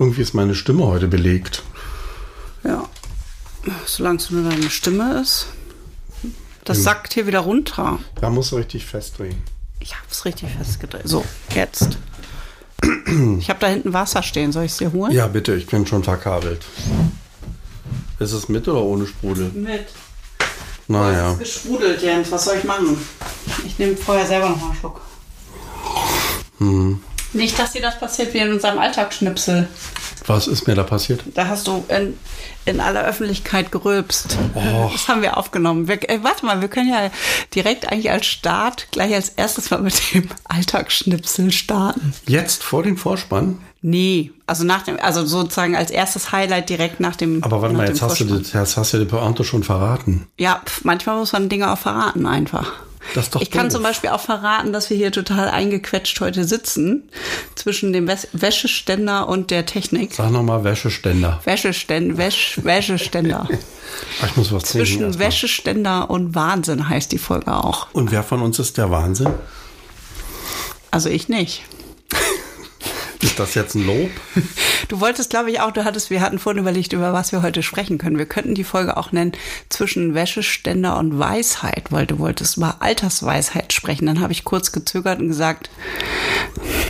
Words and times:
Irgendwie 0.00 0.22
ist 0.22 0.32
meine 0.32 0.54
Stimme 0.54 0.86
heute 0.86 1.08
belegt. 1.08 1.62
Ja. 2.64 2.88
Solange 3.84 4.16
es 4.16 4.30
nur 4.30 4.48
deine 4.48 4.70
Stimme 4.70 5.20
ist. 5.20 5.48
Das 6.64 6.78
Ja. 6.78 6.84
sackt 6.84 7.12
hier 7.12 7.26
wieder 7.26 7.40
runter. 7.40 7.98
Da 8.18 8.30
musst 8.30 8.50
du 8.52 8.56
richtig 8.56 8.86
festdrehen. 8.86 9.36
Ich 9.78 9.94
hab's 9.94 10.24
richtig 10.24 10.48
festgedreht. 10.56 11.02
So, 11.06 11.22
jetzt. 11.54 11.98
Ich 13.38 13.50
habe 13.50 13.60
da 13.60 13.66
hinten 13.66 13.92
Wasser 13.92 14.22
stehen. 14.22 14.52
Soll 14.52 14.64
ich 14.64 14.72
es 14.72 14.78
dir 14.78 14.90
holen? 14.92 15.12
Ja, 15.12 15.26
bitte, 15.26 15.54
ich 15.54 15.66
bin 15.66 15.86
schon 15.86 16.02
verkabelt. 16.02 16.64
Ist 18.18 18.32
es 18.32 18.48
mit 18.48 18.66
oder 18.68 18.80
ohne 18.82 19.06
Sprudel? 19.06 19.50
Mit. 19.50 19.86
Naja. 20.88 21.32
Es 21.32 21.32
ist 21.34 21.38
gesprudelt, 21.64 22.00
Jens. 22.02 22.32
Was 22.32 22.46
soll 22.46 22.56
ich 22.56 22.64
machen? 22.64 22.96
Ich 23.66 23.78
nehme 23.78 23.96
vorher 23.98 24.26
selber 24.26 24.48
noch 24.48 24.56
mal 24.60 24.70
einen 24.70 24.76
Schluck. 24.76 25.00
Hm. 26.56 27.00
Nicht, 27.32 27.58
dass 27.58 27.72
dir 27.72 27.82
das 27.82 27.98
passiert 27.98 28.34
wie 28.34 28.38
in 28.38 28.52
unserem 28.52 28.78
Alltagsschnipsel. 28.78 29.68
Was 30.26 30.46
ist 30.46 30.66
mir 30.66 30.74
da 30.74 30.82
passiert? 30.82 31.22
Da 31.34 31.46
hast 31.46 31.66
du 31.66 31.84
in, 31.88 32.18
in 32.64 32.80
aller 32.80 33.04
Öffentlichkeit 33.04 33.70
gerülpst. 33.70 34.36
Och. 34.54 34.92
Das 34.92 35.08
haben 35.08 35.22
wir 35.22 35.36
aufgenommen. 35.36 35.86
Wir, 35.88 36.08
äh, 36.08 36.18
warte 36.22 36.44
mal, 36.44 36.60
wir 36.60 36.68
können 36.68 36.88
ja 36.88 37.10
direkt 37.54 37.90
eigentlich 37.90 38.10
als 38.10 38.26
Start 38.26 38.88
gleich 38.90 39.14
als 39.14 39.30
erstes 39.30 39.70
mal 39.70 39.80
mit 39.80 40.14
dem 40.14 40.28
Alltagsschnipsel 40.44 41.52
starten. 41.52 42.12
Jetzt 42.26 42.62
vor 42.62 42.82
dem 42.82 42.96
Vorspann? 42.96 43.58
Nee, 43.82 44.32
also 44.46 44.64
nach 44.64 44.82
dem, 44.82 44.98
also 45.00 45.24
sozusagen 45.24 45.74
als 45.74 45.90
erstes 45.90 46.32
Highlight 46.32 46.68
direkt 46.68 47.00
nach 47.00 47.16
dem. 47.16 47.42
Aber 47.42 47.62
warte 47.62 47.74
mal, 47.74 47.88
jetzt 47.88 48.02
hast, 48.02 48.20
du, 48.20 48.24
jetzt 48.26 48.76
hast 48.76 48.92
du 48.92 48.98
die 48.98 49.06
Pointe 49.06 49.42
schon 49.42 49.62
verraten. 49.62 50.26
Ja, 50.36 50.60
pf, 50.64 50.84
manchmal 50.84 51.16
muss 51.16 51.32
man 51.32 51.48
Dinge 51.48 51.72
auch 51.72 51.78
verraten 51.78 52.26
einfach. 52.26 52.72
Ich 53.40 53.50
kann 53.50 53.64
doof. 53.66 53.72
zum 53.72 53.82
Beispiel 53.82 54.10
auch 54.10 54.20
verraten, 54.20 54.72
dass 54.72 54.90
wir 54.90 54.96
hier 54.96 55.10
total 55.10 55.48
eingequetscht 55.48 56.20
heute 56.20 56.44
sitzen 56.44 57.08
zwischen 57.54 57.92
dem 57.92 58.06
Wäs- 58.06 58.28
Wäscheständer 58.32 59.28
und 59.28 59.50
der 59.50 59.66
Technik. 59.66 60.12
Sag 60.14 60.30
nochmal 60.30 60.64
Wäscheständer. 60.64 61.40
Wäscheständer, 61.44 62.16
Wäsch, 62.18 62.60
Wäscheständer. 62.62 63.48
Ich 64.24 64.36
muss 64.36 64.52
was. 64.52 64.64
Zwischen. 64.64 65.18
Wäscheständer 65.18 66.10
und 66.10 66.34
Wahnsinn 66.34 66.88
heißt 66.88 67.10
die 67.10 67.18
Folge 67.18 67.52
auch. 67.52 67.88
Und 67.92 68.12
wer 68.12 68.22
von 68.22 68.42
uns 68.42 68.58
ist 68.58 68.76
der 68.78 68.90
Wahnsinn? 68.90 69.30
Also 70.90 71.08
ich 71.08 71.28
nicht. 71.28 71.62
Ist 73.22 73.38
das 73.38 73.54
jetzt 73.54 73.74
ein 73.74 73.86
Lob? 73.86 74.10
Du 74.88 74.98
wolltest, 74.98 75.30
glaube 75.30 75.52
ich, 75.52 75.60
auch, 75.60 75.70
du 75.70 75.84
hattest, 75.84 76.10
wir 76.10 76.20
hatten 76.20 76.40
vorhin 76.40 76.58
überlegt, 76.62 76.92
über 76.92 77.12
was 77.12 77.30
wir 77.30 77.42
heute 77.42 77.62
sprechen 77.62 77.96
können. 77.98 78.18
Wir 78.18 78.26
könnten 78.26 78.56
die 78.56 78.64
Folge 78.64 78.96
auch 78.96 79.12
nennen 79.12 79.32
zwischen 79.68 80.14
Wäscheständer 80.14 80.98
und 80.98 81.16
Weisheit, 81.16 81.92
weil 81.92 82.06
du 82.06 82.18
wolltest 82.18 82.56
über 82.56 82.76
Altersweisheit 82.80 83.72
sprechen. 83.72 84.06
Dann 84.06 84.20
habe 84.20 84.32
ich 84.32 84.42
kurz 84.42 84.72
gezögert 84.72 85.20
und 85.20 85.28
gesagt, 85.28 85.70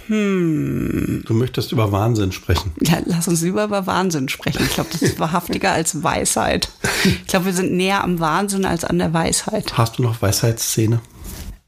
Du 0.08 1.34
möchtest 1.34 1.72
über 1.72 1.92
Wahnsinn 1.92 2.32
sprechen. 2.32 2.72
ja, 2.80 2.98
lass 3.04 3.28
uns 3.28 3.42
lieber 3.42 3.64
über 3.64 3.86
Wahnsinn 3.86 4.28
sprechen. 4.28 4.62
Ich 4.64 4.74
glaube, 4.74 4.90
das 4.92 5.02
ist 5.02 5.18
wahrhaftiger 5.20 5.72
als 5.72 6.02
Weisheit. 6.02 6.70
Ich 7.04 7.26
glaube, 7.26 7.46
wir 7.46 7.52
sind 7.52 7.72
näher 7.72 8.02
am 8.02 8.18
Wahnsinn 8.18 8.64
als 8.64 8.84
an 8.84 8.98
der 8.98 9.12
Weisheit. 9.12 9.76
Hast 9.76 9.98
du 9.98 10.02
noch 10.02 10.22
Weisheitsszene? 10.22 11.00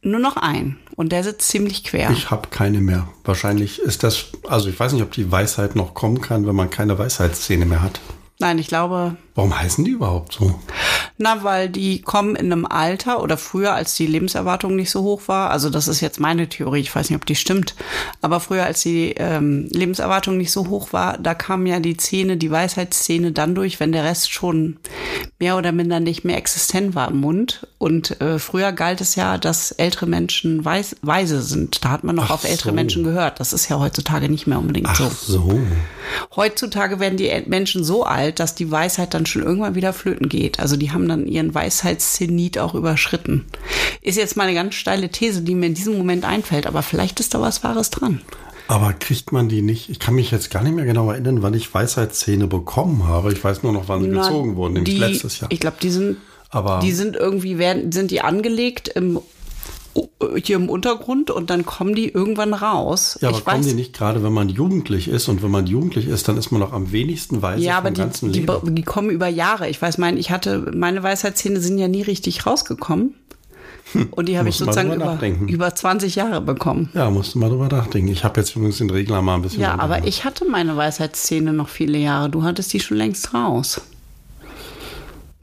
Nur 0.03 0.21
noch 0.21 0.37
ein. 0.37 0.79
Und 0.97 1.13
der 1.13 1.25
sitzt 1.25 1.49
ziemlich 1.49 1.85
quer. 1.85 2.11
Ich 2.11 2.31
habe 2.31 2.49
keine 2.51 2.81
mehr. 2.81 3.09
Wahrscheinlich 3.25 3.81
ist 3.81 4.03
das, 4.03 4.27
also 4.49 4.69
ich 4.69 4.79
weiß 4.79 4.93
nicht, 4.93 5.03
ob 5.03 5.13
die 5.13 5.31
Weisheit 5.31 5.77
noch 5.77 5.95
kommen 5.95 6.21
kann, 6.21 6.47
wenn 6.47 6.55
man 6.55 6.71
keine 6.71 6.99
Weisheitsszene 6.99 7.65
mehr 7.65 7.83
hat. 7.83 8.01
Nein, 8.39 8.59
ich 8.59 8.67
glaube, 8.67 9.17
Warum 9.35 9.59
heißen 9.59 9.85
die 9.85 9.93
überhaupt 9.93 10.35
so? 10.35 10.61
Na, 11.17 11.43
weil 11.43 11.71
die 11.71 12.03
kommen 12.03 12.37
in 12.37 12.53
einem 12.53 12.67
Alter 12.67 13.23
oder 13.23 13.39
früher, 13.39 13.73
als 13.73 13.95
die 13.95 14.07
Lebenserwartung 14.07 14.77
nicht 14.77 14.91
so 14.91 15.03
hoch 15.03 15.23
war. 15.27 15.51
Also 15.51 15.71
das 15.71 15.89
ist 15.89 16.01
jetzt 16.03 16.21
meine 16.21 16.49
Theorie, 16.49 16.81
ich 16.81 16.95
weiß 16.95 17.09
nicht, 17.09 17.17
ob 17.17 17.25
die 17.25 17.35
stimmt. 17.35 17.75
Aber 18.21 18.41
früher, 18.41 18.65
als 18.65 18.83
die 18.83 19.15
ähm, 19.17 19.69
Lebenserwartung 19.71 20.37
nicht 20.37 20.53
so 20.53 20.69
hoch 20.69 20.93
war, 20.93 21.17
da 21.17 21.35
kam 21.35 21.67
ja 21.67 21.81
die 21.81 21.97
Szene, 21.97 22.37
die 22.37 22.51
Weisheitsszene 22.51 23.33
dann 23.33 23.55
durch, 23.55 23.81
wenn 23.81 23.93
der 23.93 24.05
Rest 24.05 24.33
schon 24.33 24.77
mehr 25.39 25.57
oder 25.57 25.73
minder 25.73 26.01
nicht 26.01 26.25
mehr 26.25 26.37
existent 26.37 26.95
war 26.95 27.09
im 27.09 27.21
Mund. 27.21 27.67
Und 27.79 28.21
äh, 28.21 28.39
früher 28.39 28.73
galt 28.73 29.01
es 29.01 29.15
ja, 29.15 29.39
dass 29.39 29.73
ältere 29.73 30.07
Menschen 30.07 30.65
weis 30.65 30.97
weise 31.03 31.43
sind. 31.43 31.85
Da 31.85 31.91
hat 31.91 32.05
man 32.05 32.17
noch 32.17 32.27
Ach 32.27 32.35
auf 32.35 32.45
ältere 32.45 32.71
so. 32.71 32.75
Menschen 32.75 33.05
gehört. 33.05 33.41
Das 33.41 33.53
ist 33.53 33.69
ja 33.69 33.79
heutzutage 33.79 34.29
nicht 34.29 34.47
mehr 34.47 34.59
unbedingt 34.59 34.89
Ach 34.89 34.97
so. 34.97 35.09
so. 35.09 35.61
Heutzutage 36.37 37.01
werden 37.01 37.17
die 37.17 37.31
Menschen 37.47 37.83
so 37.83 38.05
alt, 38.05 38.39
dass 38.39 38.55
die 38.55 38.71
Weisheit 38.71 39.15
dann 39.15 39.22
schon 39.27 39.43
irgendwann 39.43 39.75
wieder 39.75 39.93
flöten 39.93 40.29
geht. 40.29 40.61
Also 40.61 40.77
die 40.77 40.91
haben 40.91 41.09
dann 41.09 41.27
ihren 41.27 41.55
Weisheitszenit 41.55 42.59
auch 42.59 42.75
überschritten. 42.75 43.45
Ist 44.01 44.17
jetzt 44.19 44.37
mal 44.37 44.45
eine 44.45 44.55
ganz 44.55 44.75
steile 44.75 45.09
These, 45.11 45.43
die 45.43 45.55
mir 45.55 45.67
in 45.67 45.75
diesem 45.75 45.97
Moment 45.97 46.25
einfällt, 46.25 46.67
aber 46.67 46.83
vielleicht 46.83 47.21
ist 47.21 47.35
da 47.35 47.41
was 47.41 47.63
Wahres 47.65 47.91
dran. 47.91 48.21
Aber 48.69 48.93
kriegt 48.93 49.33
man 49.33 49.49
die 49.49 49.61
nicht? 49.61 49.91
Ich 49.91 49.99
kann 49.99 50.15
mich 50.15 50.31
jetzt 50.31 50.51
gar 50.51 50.63
nicht 50.63 50.75
mehr 50.75 50.85
genau 50.87 51.11
erinnern, 51.11 51.43
wann 51.43 51.53
ich 51.55 51.73
Weisheitsszene 51.75 52.47
bekommen 52.47 53.07
habe. 53.07 53.33
Ich 53.33 53.43
weiß 53.43 53.63
nur 53.63 53.73
noch, 53.73 53.89
wann 53.89 54.03
sie 54.03 54.09
Na, 54.09 54.23
gezogen 54.23 54.57
wurden, 54.57 54.75
nämlich 54.75 54.95
die, 54.95 55.01
letztes 55.01 55.41
Jahr. 55.41 55.51
Ich 55.51 55.61
glaube, 55.61 55.77
die 55.83 55.91
sind, 55.91 56.17
Aber- 56.49 56.81
die 56.83 56.93
sind 56.93 57.17
irgendwie, 57.17 57.59
werden, 57.59 57.93
sind 57.93 58.11
die 58.11 58.21
angelegt 58.23 58.89
im, 58.89 59.21
hier 60.43 60.57
im 60.57 60.69
Untergrund 60.69 61.31
und 61.31 61.51
dann 61.51 61.67
kommen 61.67 61.95
die 61.95 62.09
irgendwann 62.09 62.55
raus. 62.55 63.19
ja, 63.21 63.29
aber 63.29 63.39
ich 63.39 63.45
kommen 63.45 63.59
weiß, 63.59 63.67
die 63.67 63.75
nicht 63.75 63.93
gerade, 63.93 64.23
wenn 64.23 64.33
man 64.33 64.49
jugendlich 64.49 65.09
ist? 65.09 65.29
Und 65.29 65.43
wenn 65.43 65.51
man 65.51 65.67
jugendlich 65.67 66.07
ist, 66.07 66.29
dann 66.29 66.37
ist 66.37 66.51
man 66.51 66.61
noch 66.61 66.73
am 66.73 66.93
wenigsten 66.93 67.43
weise 67.43 67.63
Ja, 67.63 67.79
aber 67.79 67.91
die, 67.91 68.01
ganzen 68.01 68.33
die, 68.33 68.41
Leben. 68.41 68.75
die 68.75 68.83
kommen 68.83 69.11
über 69.11 69.29
Jahre. 69.29 69.69
Ich 69.69 69.81
weiß, 69.81 69.99
mein, 69.99 70.17
ich 70.17 70.31
hatte, 70.31 70.71
meine 70.75 71.03
Weisheitszähne 71.03 71.61
sind 71.61 71.79
ja 71.79 71.89
nie 71.89 72.03
richtig 72.03 72.47
rausgekommen. 72.47 73.15
Und 74.13 74.29
die 74.29 74.39
habe 74.39 74.49
ich 74.49 74.57
sozusagen 74.57 74.93
über, 74.95 75.19
über 75.49 75.75
20 75.75 76.15
Jahre 76.15 76.41
bekommen. 76.41 76.89
Ja, 76.95 77.11
musst 77.11 77.35
du 77.35 77.39
mal 77.39 77.51
drüber 77.51 77.69
nachdenken. 77.69 78.09
Ich 78.09 78.25
habe 78.25 78.41
jetzt 78.41 78.57
übrigens 78.57 78.79
den 78.79 78.89
Regler 78.89 79.21
mal 79.21 79.35
ein 79.35 79.43
bisschen. 79.43 79.61
Ja, 79.61 79.79
aber 79.79 80.07
ich 80.07 80.25
hatte 80.25 80.47
meine 80.47 80.77
Weisheitszähne 80.77 81.53
noch 81.53 81.69
viele 81.69 81.99
Jahre. 81.99 82.31
Du 82.31 82.43
hattest 82.43 82.73
die 82.73 82.81
schon 82.81 82.97
längst 82.97 83.35
raus. 83.35 83.83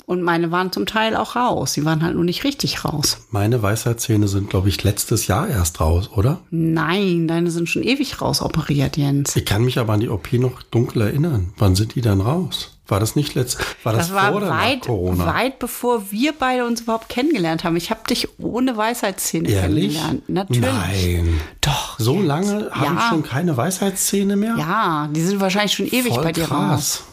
Und 0.10 0.24
meine 0.24 0.50
waren 0.50 0.72
zum 0.72 0.88
Teil 0.88 1.16
auch 1.16 1.36
raus. 1.36 1.74
Sie 1.74 1.86
waren 1.86 2.02
halt 2.02 2.16
nur 2.16 2.24
nicht 2.24 2.44
richtig 2.44 2.84
raus. 2.84 3.28
Meine 3.30 3.62
Weisheitszähne 3.62 4.28
sind, 4.28 4.50
glaube 4.50 4.68
ich, 4.68 4.84
letztes 4.84 5.28
Jahr 5.28 5.48
erst 5.48 5.80
raus, 5.82 6.10
oder? 6.16 6.40
Nein, 6.50 7.28
deine 7.28 7.52
sind 7.52 7.70
schon 7.70 7.84
ewig 7.84 8.20
rausoperiert, 8.20 8.98
Jens. 8.98 9.36
Ich 9.36 9.46
kann 9.46 9.64
mich 9.64 9.78
aber 9.78 9.94
an 9.94 10.00
die 10.00 10.10
OP 10.10 10.34
noch 10.34 10.64
dunkel 10.64 11.04
erinnern. 11.04 11.54
Wann 11.60 11.76
sind 11.76 11.94
die 11.94 12.02
dann 12.02 12.22
raus? 12.22 12.80
War 12.88 13.00
das 13.00 13.16
nicht 13.16 13.36
letzt? 13.36 13.60
War 13.84 13.94
das, 13.94 14.08
Das 14.08 14.16
war 14.16 14.30
vor 14.30 14.38
oder 14.38 14.50
nach 14.50 14.64
weit, 14.64 14.82
Corona? 14.82 15.28
weit 15.28 15.60
bevor 15.60 16.10
wir 16.12 16.34
beide 16.34 16.66
uns 16.66 16.82
überhaupt 16.82 17.08
kennengelernt 17.10 17.64
haben. 17.64 17.76
Ich 17.76 17.92
habe 17.92 18.00
dich 18.10 18.28
ohne 18.40 18.76
Weisheitszähne 18.78 19.48
Ehrlich? 19.48 19.94
kennengelernt. 19.94 20.28
Natürlich. 20.28 20.62
Nein. 20.62 21.40
Doch. 21.62 22.00
So 22.00 22.16
Jens. 22.16 22.26
lange 22.26 22.72
habe 22.72 22.96
ich 22.96 23.00
Ja. 23.00 23.10
schon 23.10 23.22
keine 23.22 23.56
Weisheitsszene 23.58 24.36
mehr? 24.36 24.56
Ja, 24.58 25.08
die 25.16 25.22
sind 25.22 25.40
wahrscheinlich 25.40 25.74
schon 25.74 25.86
ewig 25.86 26.16
Voll 26.16 26.24
bei 26.24 26.32
dir 26.32 26.46
raus. 26.46 26.50
krass. 26.50 27.04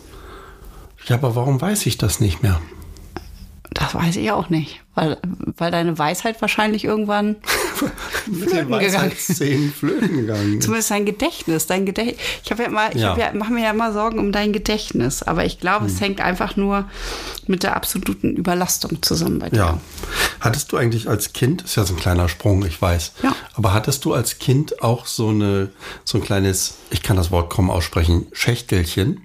Ja, 1.09 1.17
aber 1.17 1.37
warum 1.37 1.61
weiß 1.61 1.85
ich 1.85 1.99
das 1.99 2.21
nicht 2.21 2.43
mehr? 2.43 2.59
Das 3.79 3.95
weiß 3.95 4.17
ich 4.17 4.31
auch 4.31 4.49
nicht. 4.49 4.81
Weil, 4.95 5.19
weil 5.59 5.71
deine 5.71 5.99
Weisheit 5.99 6.41
wahrscheinlich 6.41 6.85
irgendwann 6.85 7.37
Mit 8.27 8.41
den 8.41 8.49
Flöten 8.49 8.69
gegangen. 8.71 8.71
Weisheitsszenen 8.95 9.73
flöten 9.73 10.17
gegangen. 10.17 10.55
ist. 10.59 10.63
Zumindest 10.65 10.91
dein 10.91 11.05
Gedächtnis. 11.05 11.67
Dein 11.67 11.85
Gedächtnis. 11.85 12.19
Ich 12.43 12.51
habe 12.51 12.63
ja 12.63 12.69
immer, 12.69 12.95
ich 12.95 13.03
Ja. 13.03 13.11
hab 13.11 13.19
ja, 13.19 13.33
mache 13.35 13.53
mir 13.53 13.65
ja 13.65 13.71
immer 13.73 13.93
Sorgen 13.93 14.19
um 14.19 14.33
dein 14.33 14.53
Gedächtnis. 14.55 15.23
Aber 15.23 15.45
ich 15.45 15.61
glaube, 15.61 15.85
Hm. 15.87 15.93
es 15.93 16.01
hängt 16.01 16.21
einfach 16.23 16.57
nur 16.57 16.87
mit 17.47 17.63
der 17.63 17.77
absoluten 17.77 18.35
Überlastung 18.37 19.03
zusammen 19.03 19.39
bei 19.39 19.51
dir. 19.51 19.57
Ja. 19.59 19.81
Hattest 20.41 20.73
du 20.73 20.79
eigentlich 20.79 21.09
als 21.09 21.35
Kind, 21.35 21.63
ist 21.63 21.77
ja 21.77 21.85
so 21.85 21.93
ein 21.95 22.01
kleiner 22.01 22.29
Sprung, 22.31 22.65
ich 22.65 22.81
weiß, 22.81 23.13
Ja. 23.23 23.35
aber 23.55 23.75
hattest 23.75 24.05
du 24.07 24.15
als 24.15 24.39
Kind 24.39 24.83
auch 24.83 25.05
so 25.07 25.29
eine, 25.29 25.69
so 26.05 26.17
ein 26.19 26.25
kleines, 26.25 26.77
ich 26.91 27.03
kann 27.03 27.17
das 27.17 27.31
Wort 27.31 27.51
kaum 27.51 27.71
aussprechen, 27.71 28.27
Schächtelchen? 28.33 29.21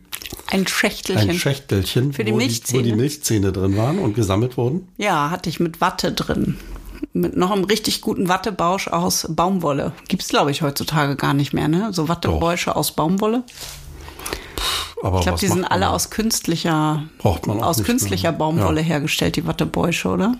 Ein 0.47 0.67
Schächtelchen. 0.67 1.29
Ein 1.29 1.39
Schächtelchen, 1.39 2.13
Für 2.13 2.23
die 2.25 2.33
wo, 2.33 2.37
die, 2.39 2.43
wo 2.43 2.47
Milchzähne? 2.47 2.83
die 2.83 2.93
Milchzähne 2.95 3.51
drin 3.51 3.77
waren 3.77 3.99
und 3.99 4.13
gesammelt 4.15 4.57
wurden? 4.57 4.87
ja, 4.97 5.29
hatte 5.29 5.49
ich 5.49 5.59
mit 5.59 5.79
Watte 5.81 6.11
drin. 6.11 6.57
Mit 7.13 7.35
noch 7.35 7.51
einem 7.51 7.63
richtig 7.63 8.01
guten 8.01 8.27
Wattebausch 8.29 8.87
aus 8.87 9.25
Baumwolle. 9.29 9.91
Gibt's 10.07 10.27
glaube 10.29 10.51
ich, 10.51 10.61
heutzutage 10.61 11.15
gar 11.15 11.33
nicht 11.33 11.51
mehr, 11.53 11.67
ne? 11.67 11.89
So 11.93 12.07
Wattebäusche 12.09 12.75
aus 12.75 12.91
Baumwolle. 12.93 13.43
Aber 15.03 15.17
Ich 15.17 15.23
glaube, 15.23 15.39
die 15.39 15.47
sind 15.47 15.65
alle 15.65 15.89
aus 15.89 16.09
künstlicher, 16.11 17.03
aus 17.23 17.77
nicht 17.77 17.85
künstlicher 17.87 18.31
mehr. 18.31 18.37
Baumwolle 18.37 18.81
Ja. 18.81 18.87
hergestellt, 18.87 19.35
die 19.35 19.47
Wattebäusche, 19.47 20.09
oder? 20.09 20.35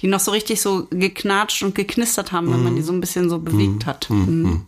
Die 0.00 0.08
noch 0.08 0.18
so 0.20 0.32
richtig 0.32 0.60
so 0.60 0.88
geknatscht 0.90 1.62
und 1.62 1.74
geknistert 1.76 2.32
haben, 2.32 2.50
wenn 2.50 2.58
Mhm. 2.58 2.64
man 2.64 2.76
die 2.76 2.82
so 2.82 2.92
ein 2.92 3.00
bisschen 3.00 3.30
so 3.30 3.38
bewegt 3.38 3.86
hat. 3.86 4.10
Mhm. 4.10 4.62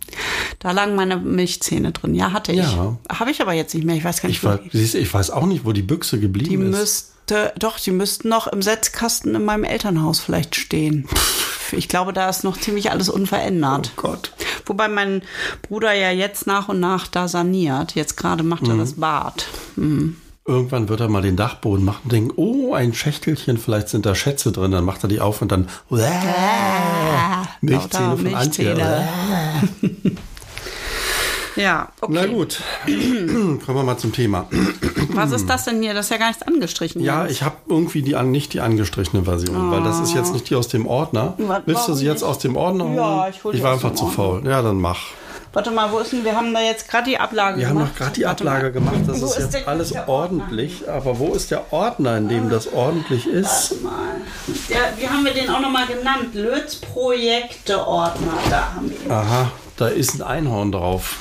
Da 0.59 0.73
lagen 0.73 0.95
meine 0.95 1.17
Milchzähne 1.17 1.93
drin. 1.93 2.15
Ja, 2.15 2.33
hatte 2.33 2.53
ich. 2.53 2.59
Ja. 2.59 2.97
Habe 3.11 3.31
ich 3.31 3.41
aber 3.43 3.53
jetzt 3.53 3.75
nicht 3.75 3.85
mehr. 3.85 3.97
Ich 3.97 4.05
weiß 4.05 4.23
gar 4.23 4.29
nicht, 4.29 4.39
Ich 4.39 4.45
weiß, 4.45 4.61
siehst 4.73 4.95
ich 4.95 5.13
weiß 5.13 5.31
auch 5.31 5.47
nicht, 5.47 5.65
wo 5.65 5.73
die 5.73 5.83
Büchse 5.83 6.17
die 6.17 6.23
geblieben 6.23 6.73
ist. 6.73 6.79
müsste, 6.79 7.53
doch, 7.59 7.79
die 7.79 7.91
müssten 7.91 8.29
noch 8.29 8.47
im 8.47 8.63
Setzkasten 8.63 9.35
in 9.35 9.45
meinem 9.45 9.65
Elternhaus 9.65 10.21
vielleicht 10.21 10.57
stehen. 10.57 11.07
Ich 11.73 11.89
glaube, 11.89 12.13
da 12.13 12.29
ist 12.29 12.45
noch 12.45 12.59
ziemlich 12.61 12.91
alles 12.93 13.09
unverändert. 13.09 13.91
Oh 13.97 14.03
Gott. 14.03 14.33
Wobei 14.67 14.87
mein 14.87 15.23
Bruder 15.63 15.93
ja 15.95 16.11
jetzt 16.11 16.47
nach 16.47 16.69
und 16.69 16.79
nach 16.79 17.09
da 17.09 17.27
saniert. 17.27 17.95
Jetzt 17.97 18.17
gerade 18.17 18.45
macht 18.45 18.63
Mhm. 18.65 18.71
er 18.71 18.77
das 18.77 18.93
Bad. 18.93 19.47
Irgendwann 20.47 20.89
wird 20.91 21.01
er 21.01 21.09
mal 21.09 21.23
den 21.23 21.37
Dachboden 21.37 21.85
machen 21.85 22.03
und 22.05 22.13
denken, 22.13 22.33
oh, 22.37 22.75
ein 22.75 22.93
Schächtelchen, 22.95 23.57
vielleicht 23.59 23.89
sind 23.89 24.05
da 24.07 24.15
Schätze 24.15 24.53
drin. 24.53 24.71
Dann 24.73 24.85
macht 24.85 25.03
er 25.05 25.09
die 25.09 25.21
auf 25.21 25.41
und 25.43 25.51
dann 25.51 25.69
Milchzähne 27.61 28.17
von. 28.19 28.23
Milchzähne. 28.23 29.09
Ja, 31.57 31.89
okay. 32.01 32.13
Na 32.15 32.27
gut, 32.27 32.61
kommen 32.87 33.61
wir 33.67 33.83
mal 33.85 33.97
zum 33.97 34.13
Thema. 34.13 34.47
Was 35.11 35.31
ist 35.33 35.49
das 35.49 35.65
denn 35.65 35.81
hier? 35.83 35.95
Das 35.95 36.07
ist 36.07 36.11
ja 36.11 36.17
gar 36.17 36.29
nichts 36.29 36.43
angestrichen. 36.43 37.01
Ja, 37.03 37.21
Jens. 37.23 37.33
ich 37.33 37.43
habe 37.43 37.57
irgendwie 37.69 38.03
die 38.03 38.17
an, 38.17 38.31
nicht 38.33 38.53
die 38.55 38.61
angestrichene 38.61 39.23
Version, 39.25 39.71
weil 39.71 39.83
das 39.83 40.01
ist 40.01 40.15
jetzt 40.15 40.33
nicht 40.33 40.51
die 40.51 40.57
aus 40.57 40.69
dem 40.69 40.87
Ordner. 40.87 41.35
Wa- 41.39 41.63
Willst 41.67 41.87
du 41.89 41.95
sie 41.95 42.07
jetzt 42.07 42.23
nicht? 42.23 42.25
aus 42.31 42.39
dem 42.39 42.57
Ordner 42.57 42.85
holen? 42.85 42.97
Ja, 42.97 43.29
ich 43.29 43.45
hol 43.45 43.53
die 43.53 43.59
Ich 43.59 43.65
war 43.65 43.73
einfach 43.75 43.95
zu 43.95 44.07
faul. 44.09 44.43
Ja, 44.45 44.63
dann 44.63 44.81
mach. 44.81 44.99
Warte 45.53 45.71
mal, 45.71 45.93
wo 45.93 45.99
ist 46.01 46.11
denn? 46.13 46.25
Wir 46.25 46.35
haben 46.35 46.53
da 46.53 46.61
jetzt 46.61 46.89
gerade 46.91 47.09
die 47.11 47.17
Ablage 47.17 47.61
Wir 47.61 47.69
haben 47.69 47.77
gemacht. 47.77 47.93
noch 47.93 47.99
gerade 47.99 48.13
die 48.15 48.25
Warte 48.25 48.43
Ablage 48.45 48.81
mal. 48.81 48.91
gemacht. 48.91 48.97
Das 49.07 49.21
Wo 49.23 49.27
ist 49.27 49.39
jetzt 49.55 49.69
alles 49.69 49.95
ordentlich. 50.09 50.89
Aber 50.91 51.17
wo 51.21 51.33
ist 51.35 51.53
der 51.53 51.73
Ordner, 51.73 52.17
in 52.19 52.29
dem 52.29 52.51
das 52.51 52.73
ordentlich 52.73 53.29
ist? 53.29 53.81
Mal. 53.81 53.93
Der, 54.69 54.79
wie 54.99 55.09
haben 55.09 55.25
wir 55.25 55.33
den 55.33 55.49
auch 55.51 55.61
nochmal 55.61 55.87
genannt? 55.87 56.35
Löts 56.35 56.75
Projekte-Ordner. 56.77 58.33
Da 58.51 58.73
haben 58.75 58.91
wir 58.91 59.01
ihn. 59.01 59.11
Aha, 59.13 59.53
da 59.77 59.89
ist 59.89 60.15
ein 60.15 60.23
Einhorn 60.23 60.71
drauf. 60.73 61.17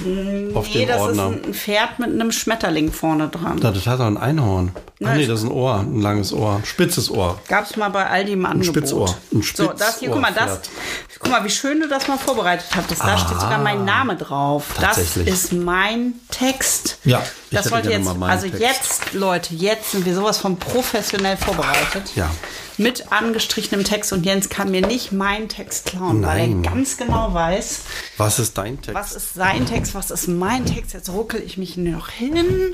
auf 0.54 0.68
Nee, 0.68 0.74
dem 0.80 0.88
das 0.88 1.02
Ordner. 1.02 1.30
ist 1.36 1.46
ein 1.46 1.54
Pferd 1.54 2.00
mit 2.00 2.10
einem 2.12 2.32
Schmetterling 2.32 2.92
vorne 2.92 3.28
dran. 3.30 3.60
Da, 3.60 3.72
das 3.72 3.88
hat 3.88 4.00
doch 4.00 4.06
ein 4.06 4.18
Einhorn. 4.18 4.72
Ach 4.76 4.82
Nein. 5.00 5.18
nee, 5.18 5.28
das 5.28 5.40
ist 5.40 5.46
ein 5.46 5.52
Ohr, 5.52 5.80
ein 5.80 6.00
langes 6.02 6.32
Ohr. 6.34 6.58
Ein 6.58 6.66
spitzes 6.66 7.10
Ohr. 7.10 7.40
Gab 7.48 7.66
es 7.66 7.76
mal 7.78 7.90
bei 7.90 8.06
Aldi 8.06 8.34
im 8.34 8.46
Angebot. 8.46 8.68
Spitzohr. 8.76 9.16
Ein 9.34 9.42
so, 9.42 9.74
das 9.74 10.00
hier, 10.00 10.10
guck 10.10 10.22
mal, 10.22 10.32
das, 10.34 10.62
guck 11.20 11.30
mal, 11.32 11.44
wie 11.44 11.50
schön 11.50 11.82
du 11.82 11.88
das 11.88 12.08
mal 12.08 12.18
vorbereitet 12.18 12.68
hattest. 12.76 13.02
Da 13.04 13.18
steht 13.18 13.40
sogar 13.40 13.58
mein 13.60 13.84
Name 13.86 14.16
drauf. 14.16 14.66
Das 14.80 15.18
Ah, 15.18 15.20
ist 15.26 15.52
mein 15.54 16.14
Text. 16.30 17.00
Ja, 17.04 17.22
ich 17.54 17.64
das 17.64 17.72
wollte 17.72 17.90
jetzt, 17.92 18.08
also 18.08 18.48
Text. 18.48 18.62
jetzt, 18.62 19.14
Leute, 19.14 19.54
jetzt 19.56 19.92
sind 19.92 20.06
wir 20.06 20.16
sowas 20.16 20.38
von 20.38 20.58
professionell 20.58 21.38
vorbereitet. 21.38 22.12
Ja. 22.16 22.30
Mit 22.80 23.12
angestrichenem 23.12 23.84
Text 23.84 24.12
und 24.14 24.26
Jens 24.26 24.50
kann 24.50 24.72
mir 24.72 24.82
nicht 24.82 25.12
meinen 25.12 25.48
Text 25.48 25.86
klauen, 25.86 26.24
weil 26.24 26.48
Nein. 26.48 26.64
er 26.64 26.72
ganz 26.72 26.98
genau 26.98 27.32
weiß, 27.32 27.82
Was 28.18 28.40
ist 28.40 28.58
dein 28.58 28.82
Text? 28.82 28.96
was 28.96 29.12
ist 29.14 29.36
sein 29.36 29.68
Text, 29.68 29.94
was 29.94 30.10
ist 30.10 30.28
mein 30.28 30.66
Text. 30.66 30.94
Jetzt 30.94 31.10
ruckel 31.10 31.44
ich 31.46 31.58
mich 31.60 31.78
noch 31.78 32.10
hin. 32.10 32.74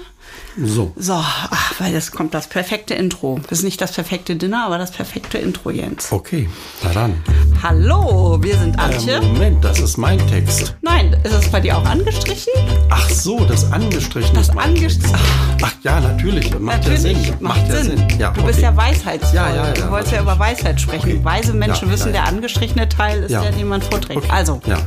So. 0.63 0.93
So, 0.95 1.13
ach, 1.15 1.73
weil 1.79 1.91
das 1.91 2.11
kommt 2.11 2.33
das 2.33 2.47
perfekte 2.47 2.93
Intro. 2.93 3.39
Das 3.49 3.59
ist 3.59 3.63
nicht 3.65 3.81
das 3.81 3.91
perfekte 3.91 4.35
Dinner, 4.37 4.65
aber 4.65 4.77
das 4.77 4.91
perfekte 4.91 5.37
Intro, 5.37 5.69
Jens. 5.69 6.11
Okay, 6.11 6.47
na 6.83 6.93
dann. 6.93 7.21
Hallo, 7.61 8.37
wir 8.41 8.57
sind 8.57 8.79
Antje. 8.79 9.15
Ähm, 9.17 9.33
Moment, 9.33 9.65
das 9.65 9.79
ist 9.79 9.97
mein 9.97 10.17
Text. 10.29 10.75
Nein, 10.81 11.13
ist 11.23 11.33
es 11.33 11.49
bei 11.51 11.59
dir 11.59 11.77
auch 11.77 11.85
angestrichen? 11.85 12.53
Ach 12.89 13.09
so, 13.09 13.43
das 13.43 13.69
angestrichen 13.71 14.33
Das 14.35 14.47
ist 14.49 14.55
mein 14.55 14.68
Text. 14.75 15.03
angestrichen. 15.05 15.39
Ach 15.61 15.73
ja, 15.83 15.99
natürlich. 15.99 16.57
Macht 16.59 16.77
Natürlich, 16.87 17.03
ja 17.03 17.33
Sinn. 17.33 17.35
macht 17.41 17.71
Sinn. 17.71 18.07
Ja, 18.17 18.31
du 18.31 18.43
bist 18.43 18.59
okay. 18.59 18.67
ja 18.67 18.77
weisheitsvoll. 18.77 19.35
Ja, 19.35 19.49
ja, 19.49 19.67
ja, 19.67 19.73
du 19.73 19.91
wolltest 19.91 20.13
ja 20.13 20.21
über 20.21 20.39
Weisheit 20.39 20.79
sprechen. 20.79 21.11
Okay. 21.11 21.19
Weise 21.23 21.53
Menschen 21.53 21.87
Ja, 21.87 21.93
wissen, 21.93 22.11
der 22.13 22.25
angestrichene 22.27 22.87
Teil 22.87 23.23
ist 23.23 23.31
Ja. 23.31 23.41
der, 23.41 23.51
den 23.51 23.67
man 23.67 23.81
vorträgt. 23.81 24.17
Okay. 24.23 24.29
Also, 24.31 24.61
Ja. 24.65 24.77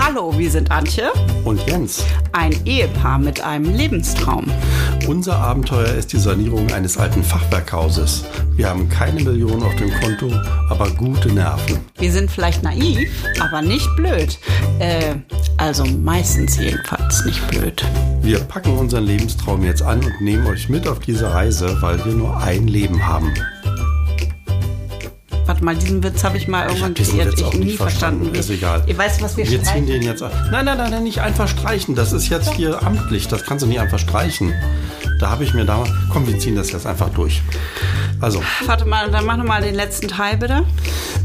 hallo, 0.00 0.34
wir 0.36 0.50
sind 0.50 0.70
Antje, 0.72 1.10
Und 1.44 1.60
Jens, 1.68 2.04
ein 2.32 2.54
Ehepaar 2.64 3.18
mit 3.18 3.40
einem 3.42 3.72
Lebenstraum. 3.74 4.46
unser 5.06 5.36
Abenteuer 5.36 5.88
ist 5.94 6.12
die 6.12 6.18
Sanierung 6.18 6.72
eines 6.72 6.96
alten 6.98 7.22
Fachwerkhauses. 7.22 8.24
Wir 8.56 8.68
haben 8.68 8.88
keine 8.88 9.20
Millionen 9.22 9.62
auf 9.62 9.74
dem 9.76 9.90
Konto, 10.00 10.32
aber 10.68 10.90
gute 10.90 11.30
Nerven. 11.32 11.78
Wir 11.98 12.10
sind 12.12 12.30
vielleicht 12.30 12.62
naiv, 12.62 13.08
aber 13.40 13.62
nicht 13.62 13.88
blöd. 13.96 14.38
Äh, 14.78 15.14
also 15.58 15.84
meistens 15.84 16.56
jedenfalls 16.58 17.24
nicht 17.24 17.46
blöd. 17.48 17.84
Wir 18.22 18.38
packen 18.38 18.78
unseren 18.78 19.04
Lebenstraum 19.04 19.64
jetzt 19.64 19.82
an 19.82 19.98
und 20.04 20.20
nehmen 20.20 20.46
euch 20.46 20.68
mit 20.68 20.86
auf 20.86 21.00
diese 21.00 21.34
Reise, 21.34 21.76
weil 21.82 22.04
wir 22.04 22.12
nur 22.12 22.36
ein 22.36 22.68
Leben 22.68 23.04
haben. 23.04 23.34
Warte 25.46 25.64
mal, 25.64 25.74
diesen 25.76 26.02
Witz 26.04 26.22
habe 26.24 26.36
ich 26.36 26.46
mal 26.48 26.66
irgendwann 26.68 26.94
diesen 26.94 27.18
kreiert. 27.18 27.34
Ich 27.38 27.52
nie 27.58 27.72
verstanden. 27.72 27.76
verstanden. 27.76 28.34
Ist 28.34 28.50
egal. 28.50 28.84
Ihr 28.86 28.96
weißt, 28.96 29.22
was 29.22 29.36
wir, 29.36 29.44
Wir 29.44 29.58
ziehen 29.58 29.64
streichen? 29.64 29.86
den 29.86 30.02
jetzt. 30.02 30.20
Nein, 30.20 30.64
nein, 30.64 30.78
nein, 30.78 30.90
nein, 30.90 31.02
nicht 31.02 31.20
einfach 31.20 31.48
streichen. 31.48 31.94
Das 31.94 32.12
ist 32.12 32.28
jetzt 32.28 32.52
hier 32.54 32.82
amtlich. 32.82 33.26
Das 33.28 33.44
kannst 33.44 33.64
du 33.64 33.68
nicht 33.68 33.80
einfach 33.80 33.98
streichen. 33.98 34.52
Da 35.18 35.30
habe 35.30 35.44
ich 35.44 35.52
mir 35.54 35.64
damals. 35.64 35.90
Komm, 36.10 36.26
wir 36.28 36.38
ziehen 36.38 36.54
das 36.56 36.70
jetzt 36.72 36.86
einfach 36.86 37.08
durch. 37.10 37.42
Also, 38.20 38.40
Warte 38.66 38.84
mal, 38.84 39.10
dann 39.10 39.24
mach 39.26 39.36
noch 39.36 39.44
mal 39.44 39.62
den 39.62 39.74
letzten 39.74 40.06
Teil 40.08 40.36
bitte. 40.36 40.62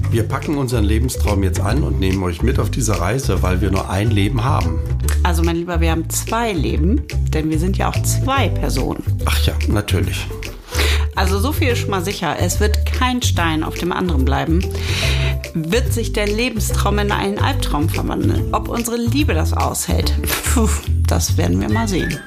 wir 0.09 0.23
packen 0.23 0.57
unseren 0.57 0.83
Lebenstraum 0.83 1.43
jetzt 1.43 1.59
an 1.59 1.83
und 1.83 1.99
nehmen 1.99 2.23
euch 2.23 2.41
mit 2.41 2.57
auf 2.59 2.71
diese 2.71 2.99
Reise, 2.99 3.43
weil 3.43 3.61
wir 3.61 3.69
nur 3.69 3.87
ein 3.89 4.09
Leben 4.09 4.43
haben. 4.43 4.79
Also 5.21 5.43
mein 5.43 5.57
Lieber, 5.57 5.79
wir 5.79 5.91
haben 5.91 6.09
zwei 6.09 6.53
Leben, 6.53 7.03
denn 7.33 7.49
wir 7.51 7.59
sind 7.59 7.77
ja 7.77 7.89
auch 7.89 8.01
zwei 8.01 8.49
Personen. 8.49 9.03
Ach 9.25 9.39
ja, 9.45 9.53
natürlich. 9.67 10.25
Also 11.17 11.39
so 11.39 11.51
viel 11.51 11.69
ist 11.69 11.79
schon 11.79 11.89
mal 11.89 12.05
sicher. 12.05 12.35
Es 12.39 12.59
wird 12.59 12.85
kein 12.85 13.23
Stein 13.23 13.63
auf 13.63 13.73
dem 13.75 13.91
anderen 13.91 14.23
bleiben. 14.23 14.63
Wird 15.55 15.91
sich 15.91 16.13
der 16.13 16.27
Lebenstraum 16.27 16.99
in 16.99 17.11
einen 17.11 17.39
Albtraum 17.39 17.89
verwandeln? 17.89 18.53
Ob 18.53 18.69
unsere 18.69 18.97
Liebe 18.97 19.33
das 19.33 19.51
aushält? 19.51 20.13
Puh, 20.53 20.69
das 21.07 21.35
werden 21.35 21.59
wir 21.59 21.69
mal 21.69 21.87
sehen. 21.87 22.19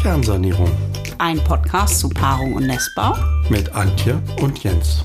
Kernsanierung 0.00 0.70
Ein 1.18 1.42
Podcast 1.42 1.98
zu 1.98 2.08
Paarung 2.08 2.54
und 2.54 2.68
Nestbau. 2.68 3.16
mit 3.50 3.74
Antje 3.74 4.22
und 4.40 4.62
Jens. 4.62 5.04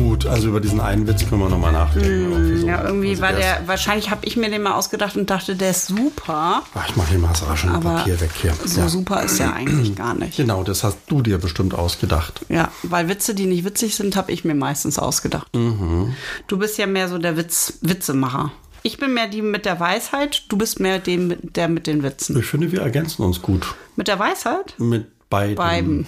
Gut, 0.00 0.24
also 0.26 0.48
über 0.48 0.60
diesen 0.60 0.80
einen 0.80 1.06
Witz 1.06 1.28
können 1.28 1.42
wir 1.42 1.50
nochmal 1.50 1.72
nachdenken. 1.72 2.62
Mm, 2.62 2.66
Ja, 2.66 2.82
irgendwie 2.84 3.10
also 3.10 3.22
war 3.22 3.32
der 3.34 3.62
wahrscheinlich 3.66 4.10
habe 4.10 4.24
ich 4.24 4.36
mir 4.36 4.50
den 4.50 4.62
mal 4.62 4.72
ausgedacht 4.72 5.14
und 5.16 5.28
dachte, 5.28 5.56
der 5.56 5.70
ist 5.70 5.88
super. 5.88 6.62
Ach, 6.74 6.88
ich 6.88 6.96
mache 6.96 7.10
hier 7.10 7.18
mal 7.18 7.28
das 7.28 7.46
raschende 7.46 7.76
Aber 7.76 7.96
Papier 7.96 8.18
weg 8.20 8.30
hier. 8.40 8.54
so 8.64 8.80
ja. 8.80 8.88
super 8.88 9.22
ist 9.22 9.38
er 9.40 9.52
eigentlich 9.52 9.94
gar 9.94 10.14
nicht. 10.14 10.36
Genau, 10.38 10.62
das 10.64 10.84
hast 10.84 10.98
du 11.08 11.20
dir 11.20 11.36
bestimmt 11.38 11.74
ausgedacht. 11.74 12.40
Ja, 12.48 12.70
weil 12.82 13.08
Witze, 13.08 13.34
die 13.34 13.44
nicht 13.44 13.64
witzig 13.66 13.94
sind, 13.94 14.16
habe 14.16 14.32
ich 14.32 14.42
mir 14.44 14.54
meistens 14.54 14.98
ausgedacht. 14.98 15.48
Du 15.52 16.56
bist 16.58 16.78
ja 16.78 16.86
mehr 16.86 17.08
so 17.08 17.18
der 17.18 17.36
Witz, 17.36 17.74
Witzemacher. 17.82 18.52
Ich 18.82 18.96
bin 18.98 19.12
mehr 19.12 19.28
die 19.28 19.42
mit 19.42 19.66
der 19.66 19.78
Weisheit, 19.78 20.44
du 20.48 20.56
bist 20.56 20.80
mehr 20.80 20.98
dem, 20.98 21.36
der 21.52 21.68
mit 21.68 21.86
den 21.86 22.02
Witzen. 22.02 22.38
Ich 22.38 22.46
finde, 22.46 22.72
wir 22.72 22.80
ergänzen 22.80 23.22
uns 23.22 23.42
gut. 23.42 23.74
Mit 23.96 24.08
der 24.08 24.18
Weisheit? 24.18 24.74
Mit 24.78 25.06
beiden. 25.30 25.54
Beiden. 25.56 26.06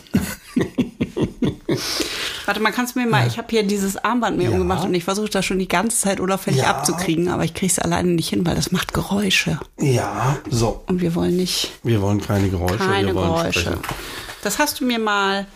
Warte 2.45 2.61
mal, 2.61 2.73
kannst 2.73 2.97
du 2.97 3.01
mir 3.01 3.07
mal, 3.07 3.27
ich 3.27 3.39
habe 3.39 3.47
hier 3.51 3.63
dieses 3.63 3.97
Armband 3.97 4.37
mir 4.37 4.45
Ja. 4.45 4.51
umgemacht 4.51 4.85
und 4.85 4.93
ich 4.95 5.05
versuche 5.05 5.29
das 5.31 5.45
schon 5.47 5.59
die 5.59 5.69
ganze 5.69 5.97
Zeit 5.99 6.21
unauffällig 6.21 6.61
Ja. 6.61 6.71
abzukriegen, 6.71 7.29
aber 7.29 7.45
ich 7.45 7.55
kriege 7.55 7.71
es 7.73 7.79
alleine 7.79 8.11
nicht 8.11 8.29
hin, 8.29 8.45
weil 8.45 8.57
das 8.57 8.73
macht 8.73 8.93
Geräusche. 8.93 9.59
Ja, 9.79 10.37
so. 10.51 10.83
Und 10.87 11.01
wir 11.01 11.15
wollen 11.15 11.37
nicht 11.37 11.73
Wir 11.83 12.03
wollen 12.03 12.21
keine 12.21 12.49
Geräusche. 12.51 12.79
keine 12.79 13.09
wir 13.09 13.15
wollen 13.15 13.29
Geräusche. 13.29 13.61
sprechen. 13.61 13.81
Das 14.43 14.59
hast 14.59 14.81
du 14.81 14.85
mir 14.85 14.99
mal, 14.99 15.47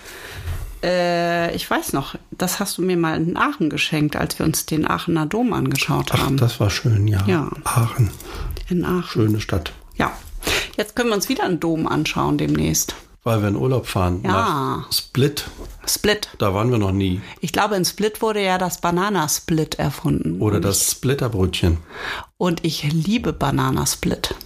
äh, 0.83 1.55
ich 1.55 1.69
weiß 1.69 1.93
noch, 1.93 2.15
das 2.31 2.61
hast 2.61 2.79
du 2.79 2.83
mir 2.83 2.97
mal 2.97 3.17
in 3.21 3.37
Aachen 3.37 3.69
geschenkt, 3.69 4.15
als 4.17 4.39
wir 4.39 4.47
uns 4.47 4.65
den 4.65 4.87
Aachener 4.89 5.27
Dom 5.27 5.53
angeschaut 5.53 6.11
Ach, 6.13 6.21
haben. 6.21 6.37
das 6.37 6.61
war 6.61 6.71
schön, 6.71 7.09
ja. 7.09 7.25
Ja. 7.27 7.51
Aachen, 7.65 8.11
in 8.71 8.85
Aachen. 8.85 9.03
schöne 9.09 9.41
Stadt. 9.41 9.73
Ja. 9.97 10.13
Jetzt 10.77 10.95
können 10.95 11.09
wir 11.11 11.17
uns 11.17 11.29
wieder 11.29 11.45
einen 11.45 11.59
Dom 11.59 11.89
anschauen 11.89 12.39
demnächst. 12.39 12.95
Weil 13.27 13.43
wir 13.43 13.49
in 13.49 13.57
Urlaub 13.57 13.89
fahren 13.89 14.21
Ja. 14.23 14.31
nach 14.31 14.93
Split. 14.93 15.47
Split. 15.85 16.29
Da 16.39 16.55
waren 16.55 16.71
wir 16.71 16.79
noch 16.79 16.93
nie. 16.93 17.21
Ich 17.41 17.51
glaube, 17.53 17.75
in 17.75 17.85
Split 17.85 18.23
wurde 18.23 18.41
ja 18.41 18.57
das 18.57 18.81
Bananasplit 18.81 19.81
erfunden. 19.81 20.41
Oder 20.41 20.61
das 20.61 20.93
Splitterbrötchen. 20.93 21.79
Und 22.39 22.65
ich 22.65 22.85
liebe 22.85 23.33
Bananasplit. 23.33 24.37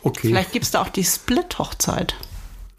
Okay. 0.00 0.28
Vielleicht 0.28 0.52
gibt 0.52 0.64
es 0.64 0.70
da 0.70 0.80
auch 0.80 0.88
die 0.88 1.04
Split-Hochzeit. 1.04 2.14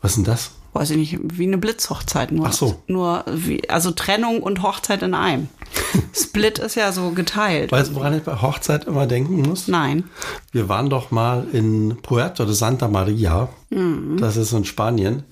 Was 0.02 0.12
ist 0.14 0.16
denn 0.18 0.24
das? 0.24 0.50
Weiß 0.74 0.90
ich 0.90 0.98
nicht, 0.98 1.20
wie 1.22 1.46
eine 1.46 1.60
Blitzhochzeit. 1.60 2.32
Nur, 2.32 2.48
Ach 2.48 2.54
so. 2.54 2.82
Nur 2.88 3.26
wie, 3.32 3.70
also 3.70 3.92
Trennung 3.92 4.42
und 4.42 4.64
Hochzeit 4.64 5.04
in 5.04 5.14
einem. 5.14 5.50
Split 6.14 6.60
ist 6.60 6.76
ja 6.76 6.92
so 6.92 7.12
geteilt. 7.12 7.72
Weißt 7.72 7.92
du, 7.92 7.96
woran 7.96 8.16
ich 8.18 8.24
bei 8.24 8.42
Hochzeit 8.42 8.86
immer 8.86 9.08
denken 9.08 9.42
muss? 9.42 9.68
Nein. 9.68 10.06
Wir 10.52 10.70
waren 10.70 10.90
doch 10.90 11.12
mal 11.12 11.46
in 11.52 11.98
Puerto 12.02 12.46
de 12.46 12.54
Santa 12.54 12.88
Maria. 12.88 13.50
Mhm. 13.70 14.18
Das 14.18 14.38
ist 14.38 14.52
in 14.54 14.66
Spanien. 14.66 15.24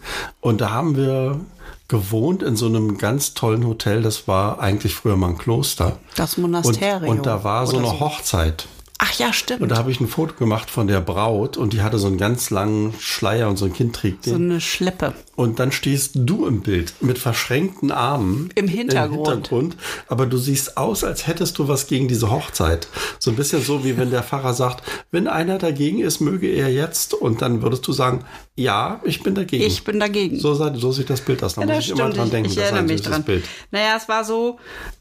Und 0.42 0.62
da 0.62 0.72
haben 0.72 0.96
wir 0.96 1.40
gewohnt 1.88 2.44
in 2.44 2.56
so 2.56 2.66
einem 2.66 2.98
ganz 2.98 3.34
tollen 3.34 3.66
Hotel. 3.68 4.02
Das 4.02 4.28
war 4.28 4.60
eigentlich 4.60 4.96
früher 4.96 5.16
mal 5.16 5.30
ein 5.30 5.38
Kloster. 5.38 6.00
Das 6.16 6.36
Und, 6.36 6.44
Monasterium. 6.44 7.10
und 7.18 7.26
da 7.26 7.44
war 7.44 7.68
so 7.68 7.78
eine 7.78 8.00
Hochzeit. 8.00 8.68
Ach 9.00 9.14
ja, 9.20 9.34
stimmt. 9.34 9.62
Und 9.62 9.70
da 9.70 9.78
habe 9.78 9.92
ich 9.92 10.00
ein 10.00 10.08
Foto 10.08 10.36
gemacht 10.36 10.70
von 10.70 10.88
der 10.88 11.02
Braut 11.02 11.58
und 11.58 11.74
die 11.74 11.82
hatte 11.82 11.98
so 11.98 12.08
einen 12.08 12.18
ganz 12.18 12.52
langen 12.52 12.94
Schleier 13.00 13.50
und 13.50 13.58
so 13.58 13.66
ein 13.66 13.74
Kind 13.74 13.96
trägt 13.96 14.26
so 14.26 14.32
den. 14.32 14.52
eine 14.52 14.62
Schleppe. 14.62 15.14
Und 15.36 15.60
dann 15.60 15.72
stehst 15.72 16.12
du 16.16 16.46
im 16.46 16.62
Bild 16.62 16.94
mit 17.02 17.18
verschränkten 17.18 17.92
Armen. 17.92 18.50
Im 18.56 18.68
Hintergrund. 18.68 19.28
Hintergrund. 19.28 19.78
Aber 20.08 20.28
du 20.28 20.38
siehst 20.38 20.78
aus, 20.78 21.04
als 21.04 21.26
hättest 21.26 21.58
du 21.58 21.68
was 21.68 21.88
gegen 21.88 22.08
diese 22.08 22.30
Hochzeit. 22.30 22.88
So 23.18 23.32
ein 23.32 23.36
bisschen 23.36 23.64
so, 23.64 23.84
wie 23.84 23.98
wenn 23.98 24.12
der 24.12 24.24
Pfarrer 24.24 24.54
sagt, 24.54 24.84
wenn 25.12 25.28
einer 25.28 25.58
dagegen 25.58 26.00
ist, 26.00 26.22
möge 26.22 26.48
er 26.48 26.72
jetzt. 26.72 27.16
Und 27.16 27.42
dann 27.42 27.64
würdest 27.64 27.88
du 27.88 27.94
sagen, 27.94 28.26
ja, 28.56 29.02
ich 29.04 29.24
bin 29.24 29.34
dagegen. 29.36 29.64
Ich 29.64 29.84
bin 29.84 30.00
dagegen. 30.00 30.40
So, 30.40 30.54
so 30.54 30.92
sieht 30.92 31.10
das 31.10 31.22
Bild 31.22 31.44
aus. 31.44 31.56
Da 31.56 31.62
Ja, 31.62 31.68
muss 31.76 31.84
ich 31.86 31.90
immer 31.92 32.12
stimmt. 32.12 32.18
dran 32.18 32.26
Ich, 32.28 32.32
denken. 32.32 32.50
ich 32.50 32.56
das 32.56 32.64
ist 32.66 32.70
erinnere 32.72 32.84
ein 32.84 32.94
mich 32.94 33.02
dran. 33.02 33.24
Bild. 33.24 33.46
Naja, 33.72 33.96
es 33.98 34.08
war 34.08 34.24
so, 34.24 34.60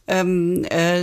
ähm, 0.09 0.65
äh, 0.71 1.03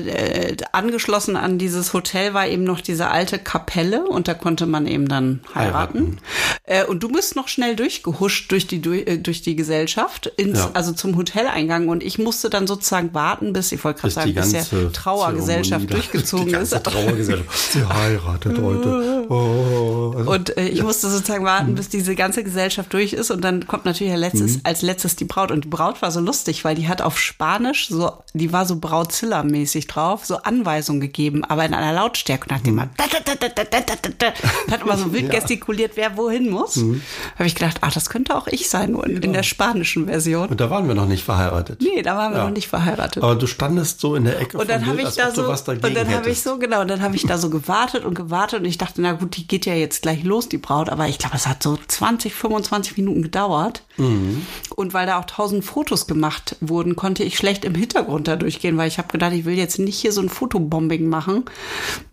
äh, 0.51 0.57
angeschlossen 0.71 1.35
an 1.37 1.57
dieses 1.57 1.93
Hotel 1.93 2.33
war 2.33 2.47
eben 2.47 2.63
noch 2.63 2.81
diese 2.81 3.07
alte 3.09 3.39
Kapelle 3.39 4.03
und 4.05 4.27
da 4.27 4.33
konnte 4.33 4.65
man 4.65 4.87
eben 4.87 5.07
dann 5.07 5.41
heiraten. 5.55 5.69
Heiraten. 5.99 6.17
Äh, 6.63 6.85
und 6.85 7.01
du 7.03 7.09
bist 7.09 7.35
noch 7.35 7.47
schnell 7.47 7.75
durchgehuscht 7.75 8.51
durch 8.51 8.67
die, 8.67 8.81
durch, 8.81 9.07
äh, 9.07 9.17
durch 9.17 9.41
die 9.41 9.55
Gesellschaft, 9.55 10.27
ins, 10.37 10.59
Ja. 10.59 10.71
also 10.73 10.91
zum 10.91 11.15
Hoteleingang. 11.17 11.87
Und 11.87 12.03
ich 12.03 12.19
musste 12.19 12.49
dann 12.49 12.67
sozusagen 12.67 13.13
warten, 13.13 13.53
bis, 13.53 13.71
ich 13.71 13.83
wollte 13.83 14.01
gerade 14.01 14.13
sagen, 14.13 14.27
die 14.27 14.33
bis 14.33 14.51
der 14.51 14.91
Trauergesellschaft 14.91 15.89
durchgezogen 15.93 16.53
ist. 16.55 16.71
Trauergesellschaft. 16.83 17.49
Sie 17.73 17.85
heiratet 17.85 18.57
heute. 18.59 18.89
Oh, 19.29 19.35
oh, 19.35 20.13
oh, 20.15 20.17
also 20.17 20.31
und 20.31 20.57
äh, 20.57 20.67
ich 20.67 20.79
ja. 20.79 20.83
musste 20.83 21.07
sozusagen 21.07 21.45
warten, 21.45 21.75
bis 21.75 21.87
diese 21.87 22.15
ganze 22.15 22.43
Gesellschaft 22.43 22.91
durch 22.93 23.13
ist. 23.13 23.29
Und 23.29 23.43
dann 23.43 23.67
kommt 23.67 23.85
natürlich 23.85 24.11
als 24.11 24.21
letztes, 24.21 24.55
mhm. 24.55 24.61
als 24.63 24.81
letztes 24.81 25.15
die 25.15 25.25
Braut. 25.25 25.51
Und 25.51 25.65
die 25.65 25.67
Braut 25.67 26.01
war 26.01 26.09
so 26.09 26.19
lustig, 26.19 26.65
weil 26.65 26.73
die 26.73 26.87
hat 26.87 27.03
auf 27.03 27.19
Spanisch 27.19 27.89
so, 27.89 28.11
die 28.33 28.51
war 28.51 28.65
so 28.65 28.75
Brautzilla-mäßig 28.77 29.87
drauf, 29.87 30.25
so 30.25 30.37
Anweisungen 30.37 30.99
gegeben, 30.99 31.43
aber 31.43 31.63
in 31.63 31.75
einer 31.75 31.93
Lautstärke. 31.93 32.49
Und 32.49 32.55
hat 32.55 32.63
mhm. 32.63 32.69
immer 32.69 32.89
da, 32.97 33.05
da, 33.05 33.35
da, 33.35 33.49
da, 33.49 33.63
da, 33.63 33.79
da, 33.79 34.09
da, 34.17 34.73
hat 34.73 34.81
immer 34.81 34.97
so 34.97 35.13
wild 35.13 35.25
ja. 35.31 35.39
gestikuliert, 35.39 35.91
wer 35.95 36.17
wohin 36.17 36.49
muss. 36.49 36.77
Mhm. 36.77 37.01
Habe 37.35 37.45
ich 37.45 37.53
gedacht, 37.53 37.77
ach, 37.81 37.93
das 37.93 38.09
könnte 38.09 38.35
auch 38.35 38.47
ich 38.47 38.67
sein, 38.67 38.93
nur 38.93 39.05
in, 39.05 39.15
genau. 39.15 39.25
in, 39.25 39.33
der 39.33 39.43
spanischen 39.43 40.07
Version. 40.07 40.49
Und 40.49 40.59
da 40.59 40.71
waren 40.71 40.87
wir 40.87 40.95
noch 40.95 41.07
nicht 41.07 41.23
verheiratet. 41.23 41.81
Nee, 41.81 42.01
da 42.01 42.17
waren 42.17 42.31
wir 42.31 42.39
ja. 42.39 42.45
noch 42.45 42.53
nicht 42.53 42.67
verheiratet. 42.67 43.21
Aber 43.21 43.35
du 43.35 43.45
standest 43.45 44.01
so 44.01 44.15
in 44.15 44.23
der 44.23 44.39
Ecke 44.39 44.57
und 44.57 44.69
dann 44.69 44.87
habe 44.87 45.01
ich 45.01 45.15
da 45.15 45.31
so, 45.31 45.47
Und 45.47 45.95
dann 45.95 46.09
habe 46.09 46.29
ich 46.29 46.41
so, 46.41 46.57
genau, 46.57 46.81
und 46.81 46.87
dann 46.87 47.01
habe 47.01 47.15
ich 47.15 47.25
da 47.25 47.37
so 47.37 47.49
gewartet 47.49 48.05
und 48.05 48.15
gewartet 48.15 48.61
und 48.61 48.65
ich 48.65 48.77
dachte, 48.77 49.01
na 49.01 49.18
gut, 49.19 49.37
die 49.37 49.47
geht 49.47 49.65
ja 49.65 49.73
jetzt 49.73 50.01
gleich 50.01 50.23
los, 50.23 50.49
die 50.49 50.57
Braut, 50.57 50.89
aber 50.89 51.07
ich 51.07 51.17
glaube, 51.19 51.35
es 51.35 51.47
hat 51.47 51.61
so 51.61 51.77
20, 51.87 52.33
25 52.33 52.97
Minuten 52.97 53.21
gedauert. 53.21 53.83
Mhm. 53.97 54.43
Und 54.75 54.93
weil 54.93 55.05
da 55.05 55.19
auch 55.19 55.25
tausend 55.25 55.63
Fotos 55.65 56.07
gemacht 56.07 56.55
wurden, 56.61 56.95
konnte 56.95 57.23
ich 57.23 57.37
schlecht 57.37 57.65
im 57.65 57.75
Hintergrund 57.75 58.27
da 58.27 58.35
durchgehen, 58.37 58.77
weil 58.77 58.87
ich 58.87 58.97
habe 58.97 59.09
gedacht, 59.09 59.33
ich 59.33 59.45
will 59.45 59.55
jetzt 59.57 59.77
nicht 59.79 59.97
hier 59.99 60.11
so 60.13 60.21
ein 60.21 60.29
Fotobombing 60.29 61.07
machen 61.07 61.43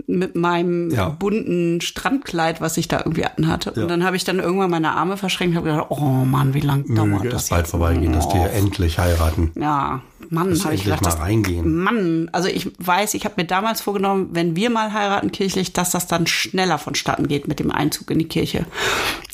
mit 0.08 0.34
meinem 0.36 0.90
Ja. 0.90 1.08
bunten 1.08 1.80
Strandkleid, 1.80 2.60
was 2.60 2.76
ich 2.76 2.88
da 2.88 2.98
irgendwie 2.98 3.24
anhatte. 3.24 3.72
Ja. 3.76 3.82
Und 3.82 3.88
dann 3.88 4.04
habe 4.04 4.16
ich 4.16 4.24
dann 4.24 4.38
irgendwann 4.38 4.70
meine 4.70 4.92
Arme 4.92 5.16
verschränkt 5.16 5.52
und 5.56 5.62
habe 5.64 5.70
gedacht, 5.70 5.86
oh 5.90 6.00
Mann, 6.24 6.54
wie 6.54 6.60
lang 6.60 6.92
dauert 6.94 7.08
Möge 7.08 7.28
das 7.28 7.44
es 7.44 7.48
bald 7.50 7.66
vorbeigehen, 7.68 8.12
dass 8.12 8.28
die 8.28 8.36
Oh. 8.36 8.42
ja 8.42 8.48
endlich 8.48 8.98
heiraten. 8.98 9.52
Ja, 9.54 10.02
Mann, 10.30 10.58
habe 10.64 10.74
ich 10.74 10.84
gedacht, 10.84 11.02
mal 11.02 11.10
das, 11.10 11.20
reingehen. 11.20 11.76
Mann, 11.82 12.28
also 12.32 12.48
ich 12.48 12.70
weiß, 12.78 13.14
ich 13.14 13.24
habe 13.24 13.34
mir 13.38 13.46
damals 13.46 13.80
vorgenommen, 13.80 14.30
wenn 14.32 14.56
wir 14.56 14.70
mal 14.70 14.92
heiraten 14.92 15.30
kirchlich, 15.32 15.72
dass 15.72 15.90
das 15.90 16.06
dann 16.06 16.26
schneller 16.26 16.78
vonstatten 16.78 17.28
geht 17.28 17.46
mit 17.48 17.60
dem 17.60 17.70
Einzug 17.70 18.10
in 18.10 18.18
die 18.18 18.28
Kirche. 18.28 18.66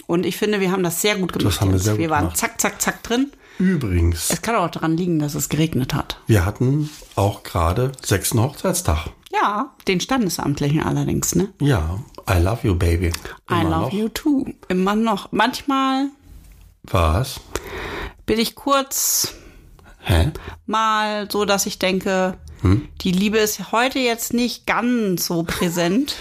Und 0.06 0.26
ich 0.26 0.36
finde, 0.36 0.60
wir 0.60 0.70
haben 0.72 0.82
das 0.82 1.00
sehr 1.00 1.16
gut 1.16 1.32
gemacht. 1.32 1.60
haben 1.60 1.68
wir 1.68 1.74
jetzt. 1.76 1.84
sehr 1.84 1.94
gut 1.94 2.00
wir 2.00 2.10
waren 2.10 2.24
gemacht. 2.24 2.36
zack, 2.36 2.60
zack, 2.60 2.82
zack 2.82 3.02
drin. 3.02 3.30
Übrigens, 3.58 4.30
Es 4.30 4.42
kann 4.42 4.56
auch 4.56 4.70
daran 4.70 4.96
liegen, 4.96 5.18
dass 5.18 5.34
es 5.34 5.48
geregnet 5.48 5.94
hat. 5.94 6.18
wir 6.26 6.44
hatten 6.44 6.90
auch 7.16 7.42
gerade 7.42 7.92
sechsten 8.02 8.40
Hochzeitstag. 8.40 9.10
Ja, 9.32 9.70
den 9.88 10.00
standesamtlichen 10.00 10.82
allerdings, 10.82 11.34
ne? 11.34 11.48
Ja, 11.60 12.00
I 12.28 12.38
love 12.42 12.66
you, 12.66 12.74
baby. 12.74 13.06
I 13.50 13.60
Immer 13.60 13.62
love 13.64 13.72
noch. 13.84 13.92
you 13.92 14.08
too. 14.08 14.46
Immer 14.68 14.94
noch. 14.96 15.32
Manchmal 15.32 16.08
Was? 16.84 17.40
bin 18.26 18.38
ich 18.38 18.54
kurz 18.54 19.34
Hä? 20.04 20.32
mal 20.66 21.28
so, 21.30 21.44
dass 21.44 21.66
ich 21.66 21.78
denke, 21.78 22.36
Hm? 22.62 22.88
die 23.00 23.12
Liebe 23.12 23.38
ist 23.38 23.72
heute 23.72 23.98
jetzt 23.98 24.32
nicht 24.34 24.66
ganz 24.66 25.26
so 25.26 25.42
präsent. 25.42 26.14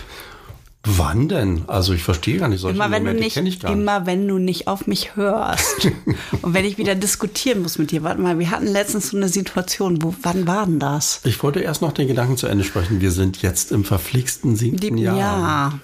Wann 0.83 1.29
denn? 1.29 1.65
Also 1.67 1.93
ich 1.93 2.01
verstehe 2.01 2.39
gar 2.39 2.47
nicht 2.47 2.59
solche 2.61 2.75
Immer 2.75 2.89
wenn, 2.89 3.05
du 3.05 3.13
Momente 3.13 3.35
gar 3.35 3.41
nicht. 3.43 3.63
immer 3.65 4.05
wenn 4.07 4.27
du 4.27 4.39
nicht 4.39 4.67
auf 4.67 4.87
mich 4.87 5.15
hörst. 5.15 5.85
und 6.41 6.53
wenn 6.55 6.65
ich 6.65 6.79
wieder 6.79 6.95
diskutieren 6.95 7.61
muss 7.61 7.77
mit 7.77 7.91
dir. 7.91 8.01
Warte 8.01 8.19
mal, 8.19 8.39
wir 8.39 8.49
hatten 8.49 8.65
letztens 8.65 9.09
so 9.09 9.17
eine 9.17 9.29
Situation. 9.29 10.01
Wo, 10.01 10.15
wann 10.23 10.47
war 10.47 10.65
denn 10.65 10.79
das? 10.79 11.21
Ich 11.23 11.43
wollte 11.43 11.59
erst 11.59 11.83
noch 11.83 11.91
den 11.91 12.07
Gedanken 12.07 12.35
zu 12.35 12.47
Ende 12.47 12.63
sprechen. 12.63 12.99
Wir 12.99 13.11
sind 13.11 13.43
jetzt 13.43 13.71
im 13.71 13.83
verflixten 13.83 14.55
siebten 14.55 14.97
Ja. 14.97 15.79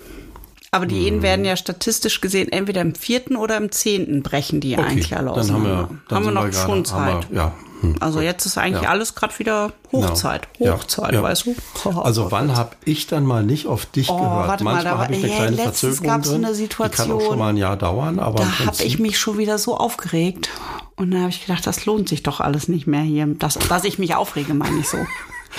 Aber 0.72 0.86
die 0.86 1.08
Ehen 1.08 1.22
werden 1.22 1.46
ja 1.46 1.56
statistisch 1.56 2.20
gesehen 2.20 2.52
entweder 2.52 2.82
im 2.82 2.94
vierten 2.94 3.36
oder 3.38 3.56
im 3.58 3.72
zehnten 3.72 4.22
brechen 4.22 4.60
die 4.60 4.76
eigentlich 4.78 5.16
alle 5.16 5.32
dann 5.34 5.52
haben 5.52 5.64
wir, 5.64 5.90
dann 6.10 6.18
haben 6.18 6.26
wir 6.26 6.32
noch 6.32 6.46
wir 6.46 6.54
schon 6.54 6.84
Zeit. 6.84 7.30
Wir, 7.32 7.38
ja. 7.38 7.54
hm, 7.82 7.96
also 8.02 8.20
jetzt 8.20 8.46
ist 8.46 8.58
eigentlich 8.58 8.84
Ja. 8.84 8.90
alles 8.90 9.16
gerade 9.16 9.40
wieder 9.40 9.72
Hochzeit. 9.94 10.48
Ja. 10.60 10.74
Hochzeit, 10.74 11.14
Ja. 11.14 11.24
weißt 11.24 11.46
du? 11.46 11.56
Also 12.02 12.32
wann 12.32 12.56
habe 12.56 12.72
ich 12.84 13.08
dann 13.08 13.24
mal 13.26 13.44
nicht 13.44 13.66
auf 13.68 13.86
dich 13.86 14.10
Oh, 14.10 14.18
gehört? 14.18 14.48
warte 14.50 14.64
mal, 14.66 14.74
Manchmal 14.74 14.94
da 14.94 15.00
habe 15.04 15.14
ich 15.16 15.24
eine 15.24 15.32
ja, 15.32 15.38
kleine 15.38 15.58
Verzögerung 15.58 16.08
gab's 16.08 16.28
so 16.28 16.34
drin. 16.34 16.46
eine 16.46 16.54
Die 16.56 16.68
kann 16.68 16.86
auch 16.86 16.90
Situation, 16.90 17.22
schon 17.22 17.40
mal 17.40 17.50
ein 17.50 17.58
Jahr 17.58 17.78
dauern, 17.78 18.20
aber 18.20 18.40
Da 18.44 18.60
habe 18.66 18.84
ich 18.84 19.00
mich 19.00 19.18
schon 19.18 19.38
wieder 19.38 19.58
so 19.58 19.78
aufgeregt. 19.78 20.50
Und 20.98 21.12
dann 21.12 21.22
habe 21.22 21.30
ich 21.30 21.46
gedacht, 21.46 21.66
das 21.66 21.86
lohnt 21.86 22.10
sich 22.10 22.24
doch 22.24 22.42
alles 22.42 22.68
nicht 22.68 22.88
mehr 22.88 23.02
hier. 23.02 23.26
Das, 23.40 23.54
dass 23.54 23.84
ich 23.86 24.00
mich 24.00 24.16
aufrege, 24.16 24.54
meine 24.54 24.80
ich 24.80 24.90
so. 24.90 24.98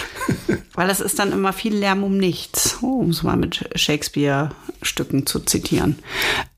Weil 0.75 0.91
es 0.91 1.01
ist 1.01 1.19
dann 1.19 1.33
immer 1.33 1.53
viel 1.53 1.75
Lärm 1.75 2.05
um 2.05 2.17
nichts, 2.17 2.79
um 2.81 3.11
es 3.11 3.23
mal 3.23 3.37
mit 3.37 3.69
Shakespeare-Stücken 3.75 5.27
zu 5.27 5.41
zitieren. 5.41 5.99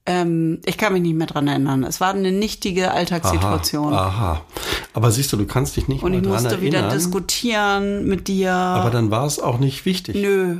Ähm, 0.06 0.58
ich 0.66 0.76
kann 0.76 0.92
mich 0.92 1.02
nicht 1.02 1.14
mehr 1.14 1.26
dran 1.26 1.48
erinnern. 1.48 1.84
Es 1.84 2.00
war 2.00 2.12
eine 2.14 2.32
nichtige 2.32 2.90
Alltagssituation. 2.90 3.92
Aha, 3.94 4.06
aha. 4.32 4.44
Aber 4.92 5.10
siehst 5.10 5.32
du, 5.32 5.36
du 5.36 5.46
kannst 5.46 5.76
dich 5.76 5.88
nicht 5.88 6.02
Und 6.02 6.12
mal 6.12 6.18
ich 6.18 6.24
dran 6.24 6.32
musste 6.32 6.60
wieder 6.60 6.78
erinnern. 6.80 6.96
diskutieren 6.96 8.06
mit 8.06 8.28
dir. 8.28 8.52
Aber 8.52 8.90
dann 8.90 9.10
war 9.10 9.24
es 9.26 9.38
auch 9.38 9.58
nicht 9.58 9.84
wichtig. 9.86 10.16
Nö. 10.16 10.58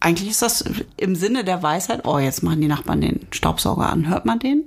Eigentlich 0.00 0.30
ist 0.30 0.42
das 0.42 0.64
im 0.96 1.14
Sinne 1.16 1.44
der 1.44 1.62
Weisheit. 1.62 2.02
Oh, 2.06 2.18
jetzt 2.18 2.42
machen 2.42 2.60
die 2.60 2.68
Nachbarn 2.68 3.00
den 3.00 3.26
Staubsauger 3.30 3.88
an. 3.88 4.08
Hört 4.08 4.26
man 4.26 4.38
den? 4.38 4.64